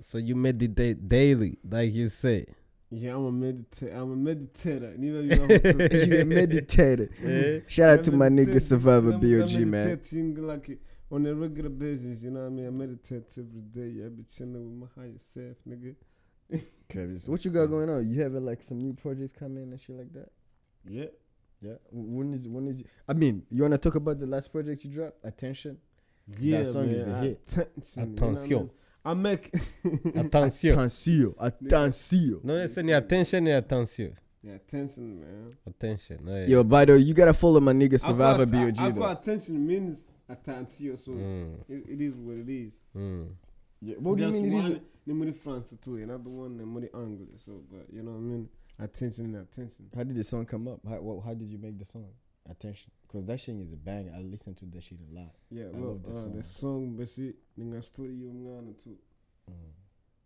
so 0.00 0.18
you 0.18 0.34
meditate 0.34 1.08
daily 1.08 1.56
like 1.68 1.92
you 1.94 2.08
say 2.08 2.46
Yeah, 2.90 3.14
I'm 3.16 3.24
a 3.26 3.32
meditate. 3.32 3.92
I'm 3.92 4.12
a 4.12 4.16
meditator. 4.34 5.00
You 5.02 5.12
know, 5.14 5.20
you 5.20 5.36
know. 5.36 5.46
you 5.54 6.20
a 6.20 6.24
meditator. 6.24 7.08
Eh? 7.24 7.60
Shout 7.66 7.98
out 7.98 8.04
to 8.04 8.12
I'm 8.12 8.18
my 8.18 8.28
nigga 8.28 8.60
Survivor 8.60 9.10
I'm- 9.12 9.20
BOG, 9.20 9.54
I'm 9.56 9.70
man. 9.70 9.84
meditating 9.84 10.46
like 10.46 10.78
on 11.14 11.26
a 11.26 11.34
regular 11.34 11.70
basis. 11.70 12.22
You 12.22 12.30
know 12.30 12.40
what 12.40 12.46
I 12.46 12.50
mean? 12.50 12.66
I 12.66 12.70
meditate 12.70 13.32
every 13.38 13.62
day. 13.72 14.04
I 14.04 14.08
be 14.08 14.24
chilling 14.36 14.80
with 14.80 14.90
my 14.96 15.02
higher 15.02 15.18
self, 15.32 15.56
nigga. 15.68 15.94
Okay, 16.90 17.18
so 17.18 17.32
what 17.32 17.42
you 17.44 17.50
got 17.50 17.66
going 17.66 17.88
on? 17.88 18.06
You 18.08 18.20
having 18.22 18.44
like 18.44 18.62
some 18.62 18.78
new 18.78 18.92
projects 18.92 19.32
coming 19.32 19.72
and 19.72 19.80
shit 19.80 19.96
like 19.96 20.12
that? 20.12 20.28
Yeah. 20.86 21.06
Yeah. 21.62 21.76
W- 21.90 22.18
When 22.18 22.34
is 22.34 22.46
when 22.46 22.68
is? 22.68 22.84
I 23.08 23.14
mean, 23.14 23.42
you 23.50 23.62
wanna 23.62 23.78
talk 23.78 23.94
about 23.94 24.20
the 24.20 24.26
last 24.26 24.52
project 24.52 24.84
you 24.84 24.90
dropped? 24.90 25.24
Attention. 25.24 25.78
Yeah, 26.38 26.58
That 26.58 26.66
song 26.66 26.86
man. 26.86 26.94
is 26.94 27.06
a 27.06 27.18
hit. 27.20 27.40
Attention. 27.48 28.10
you 28.14 28.20
know 28.20 28.26
I 28.26 28.32
Attention. 28.32 28.70
I 29.06 29.14
make. 29.14 29.54
attention 30.14 30.78
Attention. 30.78 31.34
Attention. 31.38 32.40
no 32.44 32.54
ese 32.56 32.82
ni 32.82 32.92
attention 32.92 33.44
ni 33.44 33.50
attention 33.52 34.14
yeah, 34.42 34.54
attention, 34.56 35.20
man. 35.20 35.50
attention 35.66 36.28
eh. 36.28 36.46
Yo, 36.48 36.62
by 36.62 36.84
the 36.84 36.92
way, 36.92 36.98
you 36.98 37.14
gotta 37.14 37.32
follow 37.32 37.60
my 37.60 37.72
nigga 37.72 37.98
Survivor 37.98 38.44
got- 38.44 38.52
BOG 38.52 38.78
I, 38.78 38.86
I 38.86 38.90
though. 38.90 39.00
got 39.00 39.20
attention 39.22 39.66
means 39.66 40.02
attention, 40.28 40.96
so 40.96 41.12
Mm, 41.12 41.54
it, 41.68 41.84
it 41.88 42.00
is 42.00 42.14
what 42.16 42.36
it 42.38 42.48
is. 42.48 42.72
mm. 42.94 43.28
Yeah. 43.80 43.96
What 43.98 44.16
do 44.16 44.24
you 44.24 44.30
Just 44.30 44.42
mean 44.42 44.52
it 44.52 44.56
one 44.62 44.72
is? 44.72 44.78
ni 45.06 45.14
muri 45.14 45.32
France 45.32 45.74
too, 45.82 45.96
another 45.96 46.30
one 46.30 46.56
ni 46.56 46.64
muri 46.64 46.88
Angle. 46.94 47.26
So, 47.44 47.62
but 47.70 47.86
you 47.92 48.02
know 48.02 48.12
what 48.12 48.18
I 48.18 48.22
mean? 48.22 48.48
Attention 48.78 49.26
and 49.26 49.36
attention. 49.36 49.90
How 49.94 50.02
did 50.04 50.16
the 50.16 50.24
song 50.24 50.46
come 50.46 50.68
up? 50.68 50.80
How 50.88 51.00
what, 51.00 51.24
how 51.24 51.34
did 51.34 51.48
you 51.48 51.58
make 51.58 51.78
the 51.78 51.84
song? 51.84 52.06
Attention. 52.48 52.90
Because 53.02 53.26
that 53.26 53.38
shit 53.40 53.56
is 53.56 53.72
a 53.72 53.76
bang. 53.76 54.10
I 54.16 54.22
listen 54.22 54.54
to 54.54 54.64
that 54.66 54.82
shit 54.82 54.98
a 55.00 55.14
lot. 55.14 55.34
Yeah, 55.50 55.64
I 55.74 55.78
look, 55.78 56.00
love 56.02 56.02
the 56.02 56.18
uh, 56.18 56.36
the 56.36 56.42
song 56.42 56.96
basi 56.96 57.34
ni 57.56 57.64
nka 57.64 57.82
story 57.82 58.14
y'umwana 58.20 58.72
tu. 58.82 58.96
Mm. 59.48 59.54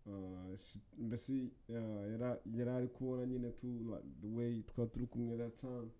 Uh, 0.06 0.56
shi- 0.56 0.80
mbese 1.02 1.50
uh, 1.68 2.10
yara 2.10 2.38
yari 2.56 2.70
ari 2.70 2.88
kubona 2.88 3.26
nyine 3.26 3.50
tu 3.50 3.66
like 3.66 4.04
the 4.22 4.26
way 4.28 4.62
twari 4.62 4.90
turi 4.90 5.06
kumwe 5.06 5.36
that 5.36 5.56
time 5.58 5.90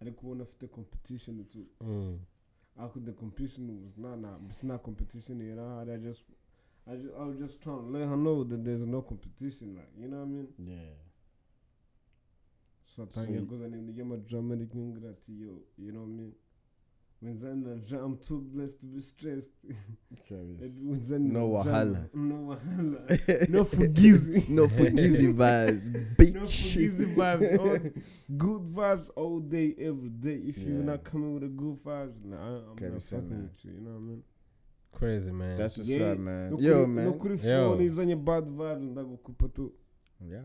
ari 0.00 0.12
kubona 0.12 0.42
afite 0.42 0.66
competition 0.70 1.44
tu 1.44 1.66
Mm. 2.78 2.92
could 2.92 3.04
the 3.06 3.12
competition 3.12 3.82
was 3.84 3.96
not 3.98 4.18
not 4.18 4.40
it's 4.48 4.62
not 4.64 4.82
competition 4.82 5.40
yari 5.40 5.60
ahari 5.60 5.92
I 5.92 5.98
just 5.98 6.24
I, 6.86 6.96
just, 6.96 7.14
I 7.14 7.24
was 7.24 7.36
just 7.38 7.60
trying 7.62 7.78
to 7.84 7.98
let 7.98 8.08
her 8.08 8.16
know 8.16 8.44
that 8.44 8.64
there's 8.64 8.86
no 8.86 9.02
competition 9.02 9.74
like 9.76 9.92
you 9.98 10.08
know 10.08 10.16
what 10.18 10.22
I 10.22 10.28
mean 10.28 10.48
Yeah. 10.58 10.94
so 12.84 13.02
atangiye 13.02 13.38
you- 13.38 13.46
kuzana 13.46 13.76
ibintu 13.76 13.92
by'amadrama 13.92 14.54
ariko 14.54 14.78
ngira 14.78 15.10
ati 15.10 15.40
yo 15.42 15.52
you 15.78 15.92
know 15.92 16.02
what 16.02 16.10
I 16.10 16.16
mean 16.16 16.32
wenzanira 17.22 17.76
dra- 17.76 18.04
I'm 18.04 18.16
too 18.16 18.40
blessed 18.40 18.80
to 18.80 18.86
be 18.86 19.00
stressed 19.02 19.50
Cause 20.28 20.80
Wenzanira 20.90 21.32
No 21.32 21.50
wahala. 21.52 22.08
no 22.14 22.46
wahala 22.46 23.00
no 23.48 23.64
fugizi 23.64 24.44
no 24.48 24.68
forgizzy 24.68 25.32
vibes, 25.32 25.86
No 25.86 26.00
bitch. 26.18 26.72
fugizi 26.72 27.04
vibes. 27.06 27.58
All, 27.60 27.78
good 28.36 28.62
vibes 28.74 29.10
all 29.16 29.40
day, 29.40 29.74
every 29.78 30.08
day. 30.08 30.40
If 30.48 30.58
you're 30.58 30.82
not 30.84 31.04
coming 31.04 31.34
with 31.34 31.42
the 31.42 31.48
good 31.48 31.76
vibes, 31.84 32.24
nah, 32.24 32.36
I- 32.36 32.48
I'm 32.62 32.70
Okay, 32.72 32.88
not 32.88 33.02
so, 33.02 33.16
fucking 33.16 33.30
man. 33.30 33.42
with 33.42 33.64
you. 33.64 33.72
You 33.72 33.80
know 33.80 33.90
what 33.90 33.96
I 33.98 34.00
mean? 34.02 34.22
crazy 34.92 35.30
man 35.32 35.56
That's 35.58 35.76
what's 35.78 35.88
Yeah. 35.90 36.12
up, 36.12 36.18
man. 36.18 36.50
No 36.50 36.58
Yo, 36.58 36.86
man. 36.86 37.04
No 37.04 37.12
kuri 37.12 37.38
Yo. 37.42 37.70
phone 37.76 37.84
izanye 37.84 38.16
bad 38.16 38.44
vibes 38.44 38.82
ndagukupa 38.90 39.48
tu. 39.48 39.72
Yeah. 40.28 40.44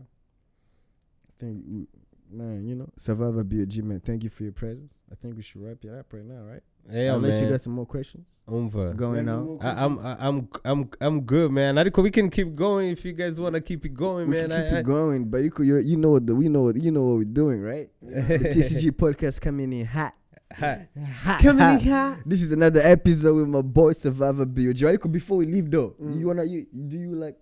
I 1.28 1.32
think, 1.38 1.64
we, 1.68 1.86
man, 2.30 2.66
you 2.66 2.74
know, 2.74 2.88
Survivor 2.96 3.44
BOG, 3.44 3.82
man. 3.84 4.00
Thank 4.00 4.24
you 4.24 4.30
for 4.30 4.42
your 4.44 4.52
presence. 4.52 5.00
I 5.10 5.14
think 5.14 5.36
we 5.36 5.42
should 5.42 5.62
wrap 5.62 5.78
it 5.84 5.90
up 5.90 6.12
right 6.12 6.24
now, 6.24 6.42
right? 6.42 6.62
yeah 6.88 7.14
Unless 7.16 7.40
you 7.40 7.48
got 7.48 7.60
some 7.60 7.72
more 7.72 7.84
questions 7.84 8.42
umva 8.48 8.94
going 8.94 9.18
Any 9.18 9.28
on. 9.30 9.44
more 9.44 9.58
I, 9.60 9.70
I'm? 9.84 9.98
I, 9.98 10.16
I'm 10.20 10.48
I'm 10.64 10.90
I'm 11.00 11.20
good, 11.22 11.50
man. 11.50 11.74
Ariko 11.78 12.00
we 12.00 12.12
can 12.12 12.30
keep 12.30 12.54
going 12.54 12.90
if 12.90 13.04
you 13.04 13.12
guys 13.12 13.40
wanna 13.40 13.60
keep 13.60 13.84
it 13.84 13.94
going, 13.94 14.28
We 14.28 14.36
man. 14.36 14.50
can 14.50 14.64
keep 14.68 14.72
I, 14.74 14.78
it 14.78 14.82
going, 14.84 15.24
but 15.28 15.38
you, 15.38 15.50
could, 15.50 15.66
you 15.66 15.78
you 15.78 15.96
know 15.96 16.10
what 16.10 16.26
the, 16.26 16.34
we 16.36 16.48
know 16.48 16.62
what 16.62 16.76
you 16.76 16.92
know 16.92 17.02
what 17.02 17.16
we're 17.18 17.24
doing, 17.42 17.60
right? 17.60 17.90
The 18.00 18.38
TCG 18.54 18.92
podcast 18.92 19.40
coming 19.40 19.72
in 19.72 19.84
hot. 19.86 20.14
I, 20.62 20.86
hot, 21.24 21.40
Coming 21.42 21.60
hot. 21.60 21.82
in 21.82 21.88
hot. 21.88 22.18
This 22.24 22.40
is 22.40 22.52
another 22.52 22.78
episode 22.80 23.34
with 23.34 23.48
my 23.48 23.62
boy 23.62 23.90
Survivor 23.92 24.44
BOG. 24.46 24.80
Right? 24.82 25.12
Before 25.12 25.38
we 25.38 25.46
leave 25.46 25.68
though, 25.68 25.96
Mm. 26.00 26.20
you 26.20 26.26
wanna 26.28 26.44
you 26.44 26.66
do 26.86 26.96
you 26.98 27.16
like 27.16 27.36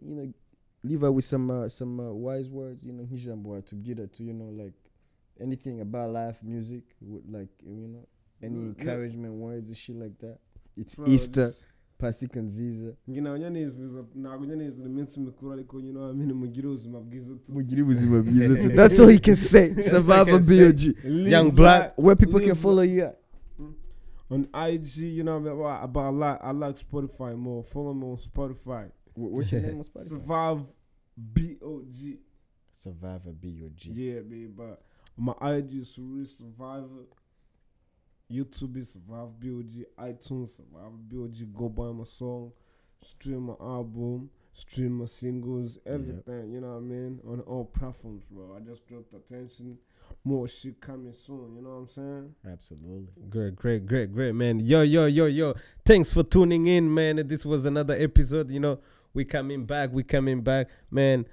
you 0.00 0.14
know 0.14 0.32
leave 0.88 1.00
her 1.02 1.12
with 1.12 1.24
some 1.24 1.50
uh, 1.50 1.68
some 1.68 2.00
uh, 2.00 2.12
wise 2.12 2.48
words, 2.50 2.82
you 2.84 2.92
know, 2.92 3.04
get 3.82 3.98
her 3.98 4.06
to 4.06 4.24
you 4.24 4.32
know 4.32 4.50
like 4.50 4.74
anything 5.40 5.80
about 5.80 6.10
life, 6.10 6.36
music, 6.42 6.82
would 7.00 7.30
like 7.30 7.48
you 7.64 7.88
know 7.88 8.06
any 8.42 8.54
Mm, 8.58 8.74
yeah. 8.76 8.80
encouragement 8.82 9.34
words 9.34 9.68
and 9.68 9.76
shit 9.76 9.96
like 9.96 10.18
that. 10.18 10.38
It's 10.76 10.94
Bro, 10.94 11.06
Easter, 11.08 11.52
Pasika 11.98 12.40
Nziza. 12.42 12.94
Njye 13.08 13.20
ntabwo 13.20 13.38
nyanezeza 13.38 14.04
ntabwo 14.14 14.46
nyanezeza 14.46 14.88
iminsi 14.88 15.20
mikuru 15.20 15.52
ariko 15.52 15.80
you 15.80 15.92
know 15.92 16.02
what 16.02 16.14
I 16.14 16.18
mean 16.18 16.32
mugire 16.32 16.68
ubuzima 16.68 17.00
bwiza 17.00 17.34
tu. 17.34 17.52
Mugire 17.52 17.82
ubuzima 17.82 18.22
bwiza 18.22 18.56
too. 18.56 18.68
That's 18.68 19.00
all 19.00 19.08
he 19.12 19.18
can 19.18 19.36
say. 19.36 19.74
Survivor. 19.82 20.38
BOG. 20.38 21.04
Young 21.04 21.50
Black. 21.50 21.94
Where 21.96 22.16
people 22.16 22.40
can 22.40 22.54
follow 22.54 22.82
you 22.82 23.04
at. 23.04 23.18
on 24.30 24.48
IG, 24.54 24.96
you 24.96 25.22
know 25.22 25.36
I? 25.38 25.50
About, 25.50 25.84
about 25.84 26.08
a 26.08 26.10
lot. 26.16 26.40
I 26.42 26.50
like 26.50 26.76
Spotify 26.78 27.36
more. 27.36 27.62
Follow 27.62 27.94
me 27.94 28.06
on 28.06 28.16
Spotify. 28.18 28.90
Wh- 29.16 29.32
What's 29.32 29.50
your 29.52 29.60
name 29.62 29.78
on 29.78 29.84
Spotify? 29.84 30.08
Survive 30.08 30.60
B 31.32 31.56
O 31.62 31.82
G. 31.90 32.18
Survivor 32.72 33.30
BOG. 33.32 33.84
Yeah, 33.86 34.20
baby. 34.20 34.48
But 34.54 34.82
my 35.16 35.32
IG 35.40 35.74
is 35.80 35.94
Survivor. 35.94 37.06
YouTube 38.30 38.76
is 38.76 38.90
Survive 38.92 39.40
BOG. 39.40 39.86
iTunes 39.98 40.56
Survive 40.56 40.92
BOG. 41.08 41.54
Go 41.56 41.68
buy 41.68 41.90
my 41.92 42.04
song. 42.04 42.52
Stream 43.02 43.46
my 43.46 43.54
album. 43.60 44.30
Stream 44.52 44.98
my 44.98 45.06
singles. 45.06 45.78
Everything. 45.86 46.52
You 46.52 46.60
know 46.60 46.72
what 46.74 46.76
I 46.78 46.80
mean? 46.80 47.20
On 47.26 47.40
all 47.40 47.64
platforms, 47.64 48.24
bro. 48.30 48.54
I 48.56 48.60
just 48.60 48.86
dropped 48.86 49.14
attention. 49.14 49.78
More 50.24 50.46
shit 50.48 50.80
coming 50.80 51.12
soon. 51.14 51.54
You 51.56 51.62
know 51.62 51.70
what 51.70 51.76
I'm 51.76 51.88
saying? 51.88 52.34
Absolutely. 52.50 53.22
great, 53.30 53.54
great, 53.56 53.86
great, 53.86 54.12
great, 54.12 54.32
man. 54.34 54.60
Yo, 54.60 54.82
yo, 54.82 55.06
yo, 55.06 55.26
yo. 55.26 55.54
Thanks 55.84 56.12
for 56.12 56.22
tuning 56.24 56.66
in, 56.66 56.92
man. 56.92 57.26
This 57.26 57.44
was 57.46 57.64
another 57.64 57.94
episode. 57.96 58.50
You 58.50 58.60
know, 58.60 58.78
we 59.16 59.24
coming 59.24 59.64
back. 59.64 59.90
We 59.92 60.04
coming 60.04 60.42
back, 60.42 60.68
man. 60.90 61.26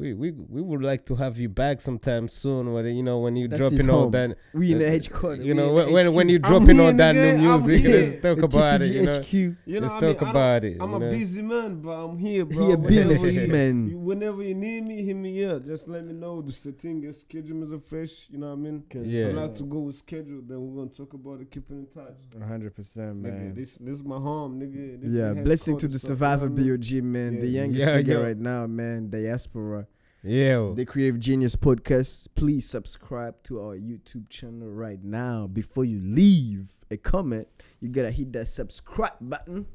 We 0.00 0.14
we 0.14 0.30
we 0.30 0.62
would 0.62 0.82
like 0.82 1.04
to 1.06 1.14
have 1.16 1.36
you 1.38 1.48
back 1.50 1.80
sometime 1.80 2.26
soon. 2.28 2.72
When 2.72 2.86
you 2.86 3.02
know 3.02 3.18
when 3.18 3.36
you 3.36 3.48
That's 3.48 3.60
dropping 3.60 3.90
all 3.90 4.02
home. 4.04 4.10
that. 4.12 4.36
We 4.54 4.72
in 4.72 4.78
the 4.78 4.86
Uh, 5.22 5.30
You 5.48 5.52
know 5.54 5.72
when 5.74 5.92
when, 5.92 6.14
when 6.14 6.28
you 6.30 6.38
dropping 6.38 6.80
all 6.80 6.92
that 6.94 7.14
new 7.14 7.58
music, 7.58 7.84
let's 8.22 8.22
talk 8.22 8.38
about 8.42 8.80
it. 8.80 8.92
TCG 8.92 8.94
You 8.94 9.06
know, 9.06 9.18
HQ. 9.20 9.32
You 9.32 9.80
know 9.80 9.86
let's 9.86 9.94
I 10.02 10.06
mean, 10.06 10.14
talk 10.16 10.22
I 10.26 10.30
about 10.30 10.64
it. 10.64 10.76
I'm 10.80 10.94
a 10.94 10.98
know? 10.98 11.10
busy 11.10 11.42
man, 11.42 11.80
but 11.82 11.90
I'm 11.90 12.16
here, 12.18 12.44
bro. 12.46 12.66
He 12.66 12.72
a 12.72 12.76
Whenever 12.76 13.30
you- 13.30 13.48
man. 13.48 13.76
Whenever 14.04 14.42
you 14.42 14.54
need 14.54 14.82
me, 14.86 15.04
hit 15.04 15.16
me 15.16 15.44
up. 15.44 15.66
Just 15.66 15.86
let 15.86 16.02
me 16.06 16.14
know. 16.14 16.40
Just 16.42 16.64
the 16.64 16.72
thing, 16.72 17.02
your 17.02 17.12
schedule 17.12 17.62
is 17.64 17.72
a 17.72 17.78
fresh. 17.78 18.26
You 18.30 18.38
know 18.38 18.48
what 18.48 18.52
I 18.54 18.56
mean? 18.56 18.84
Yeah. 19.04 19.26
I 19.28 19.32
like 19.32 19.54
to 19.56 19.64
go 19.64 19.80
with 19.80 19.96
schedule. 19.96 20.40
Then 20.48 20.58
we're 20.62 20.76
gonna 20.82 20.90
talk 20.96 21.12
about 21.12 21.40
it. 21.42 21.50
Keeping 21.50 21.78
in 21.80 21.86
touch. 21.86 22.16
Hundred 22.48 22.74
percent, 22.74 23.22
Nigga, 23.22 23.38
man. 23.38 23.54
this 23.54 23.76
this 23.76 23.96
is 23.98 24.04
my 24.04 24.16
home, 24.16 24.58
nigga. 24.60 25.00
This 25.02 25.12
yeah, 25.12 25.34
blessing 25.34 25.76
to 25.78 25.86
the 25.88 25.98
so, 25.98 26.08
you 26.08 26.10
know 26.10 26.14
Survivor 26.16 26.48
what 26.48 26.58
I 26.58 26.62
mean? 26.64 26.76
BOG, 26.76 27.02
man. 27.02 27.40
The 27.40 27.46
youngest 27.46 27.86
Yeah, 27.86 28.00
nigga 28.00 28.22
right 28.22 28.38
now, 28.38 28.66
man. 28.66 29.10
Diaspora. 29.10 29.86
Yeah. 30.22 30.72
The 30.74 30.84
Creative 30.84 31.18
Genius 31.18 31.56
Podcast. 31.56 32.28
Please 32.34 32.68
subscribe 32.68 33.42
to 33.44 33.60
our 33.60 33.76
YouTube 33.76 34.28
channel 34.28 34.68
right 34.68 35.02
now. 35.02 35.46
Before 35.46 35.84
you 35.84 35.98
leave 36.02 36.72
a 36.90 36.98
comment, 36.98 37.48
you 37.80 37.88
gotta 37.88 38.10
hit 38.10 38.32
that 38.34 38.46
subscribe 38.46 39.16
button. 39.20 39.66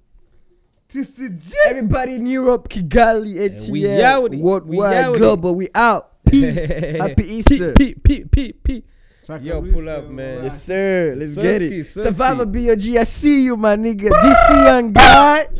TCG. 0.87 1.51
Everybody 1.67 2.15
in 2.15 2.27
Europe, 2.27 2.69
Kigali, 2.69 3.37
ATL, 3.37 3.69
we 3.71 4.03
out 4.03 4.25
it. 4.25 4.31
We 4.31 4.37
worldwide, 4.37 4.97
out 4.97 5.15
global, 5.15 5.55
we 5.55 5.69
out. 5.73 6.23
Peace. 6.23 6.67
Happy 6.71 7.23
Easter. 7.23 7.73
P, 7.73 7.95
P, 7.95 8.23
P, 8.23 8.23
P, 8.25 8.53
P. 8.53 8.83
Shaka 9.25 9.43
Yo, 9.43 9.61
pull 9.63 9.89
up, 9.89 10.07
man. 10.07 10.43
Yes, 10.43 10.61
sir. 10.61 11.15
Let's 11.17 11.35
get 11.35 11.63
it. 11.63 11.71
Sirski. 11.71 12.03
Survivor 12.03 12.45
B.O.G. 12.45 12.99
I 12.99 13.03
see 13.05 13.45
you, 13.45 13.57
my 13.57 13.75
nigga. 13.75 14.09
DC 14.11 14.65
young 14.65 14.93
guy. 14.93 15.47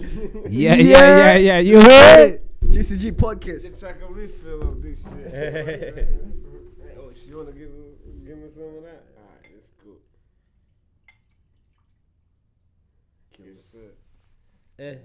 Yeah, 0.48 0.76
yeah, 0.76 1.18
yeah, 1.18 1.36
yeah. 1.38 1.60
You 1.60 1.82
heard? 1.82 2.45
Heard? 2.66 2.72
TCG 2.72 3.12
podcast. 3.14 3.62
Just 3.62 3.80
check 3.80 3.98
a 4.02 4.12
refill 4.14 4.62
of 4.64 4.82
this 4.82 5.02
shit. 5.04 5.32
Hey, 5.32 6.08
oh, 7.00 7.12
she 7.14 7.34
wanna 7.36 7.52
give 7.52 7.70
give 8.26 8.38
me 8.38 8.50
some 8.50 8.64
of 8.64 8.84
that? 8.84 9.04
Alright, 9.18 9.50
that's 9.54 9.72
cool. 9.84 9.98
Yes, 13.44 13.58
sir. 13.72 13.92
Eh, 14.80 14.96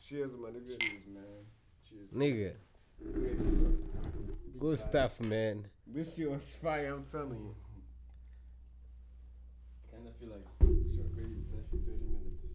Cheers, 0.00 0.30
my 0.40 0.48
nigga. 0.48 0.78
Cheers, 0.80 1.06
man. 1.12 1.22
Cheers. 1.88 2.10
nigga, 2.14 2.54
good 4.58 4.78
stuff, 4.78 5.20
man. 5.20 5.66
This 5.86 6.16
shit 6.16 6.30
was 6.30 6.50
fire, 6.62 6.94
I'm 6.94 7.04
telling 7.04 7.30
you. 7.40 7.54
Kind 9.90 10.06
of 10.06 10.16
feel 10.16 10.30
like 10.30 10.46
short 10.94 11.12
crazy 11.14 11.40
is 11.48 11.58
actually 11.58 11.80
30 11.80 12.04
minutes. 12.06 12.48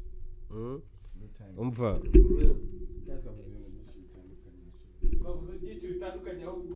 Mm? 0.51 0.81
Good 1.19 1.35
time. 1.35 1.53
Umva. 1.57 2.01
For 2.13 2.35
real. 2.35 2.55
Bavuze 5.25 5.53
byinshi 5.61 5.85
bitandukanye 5.91 6.43
aho 6.45 6.55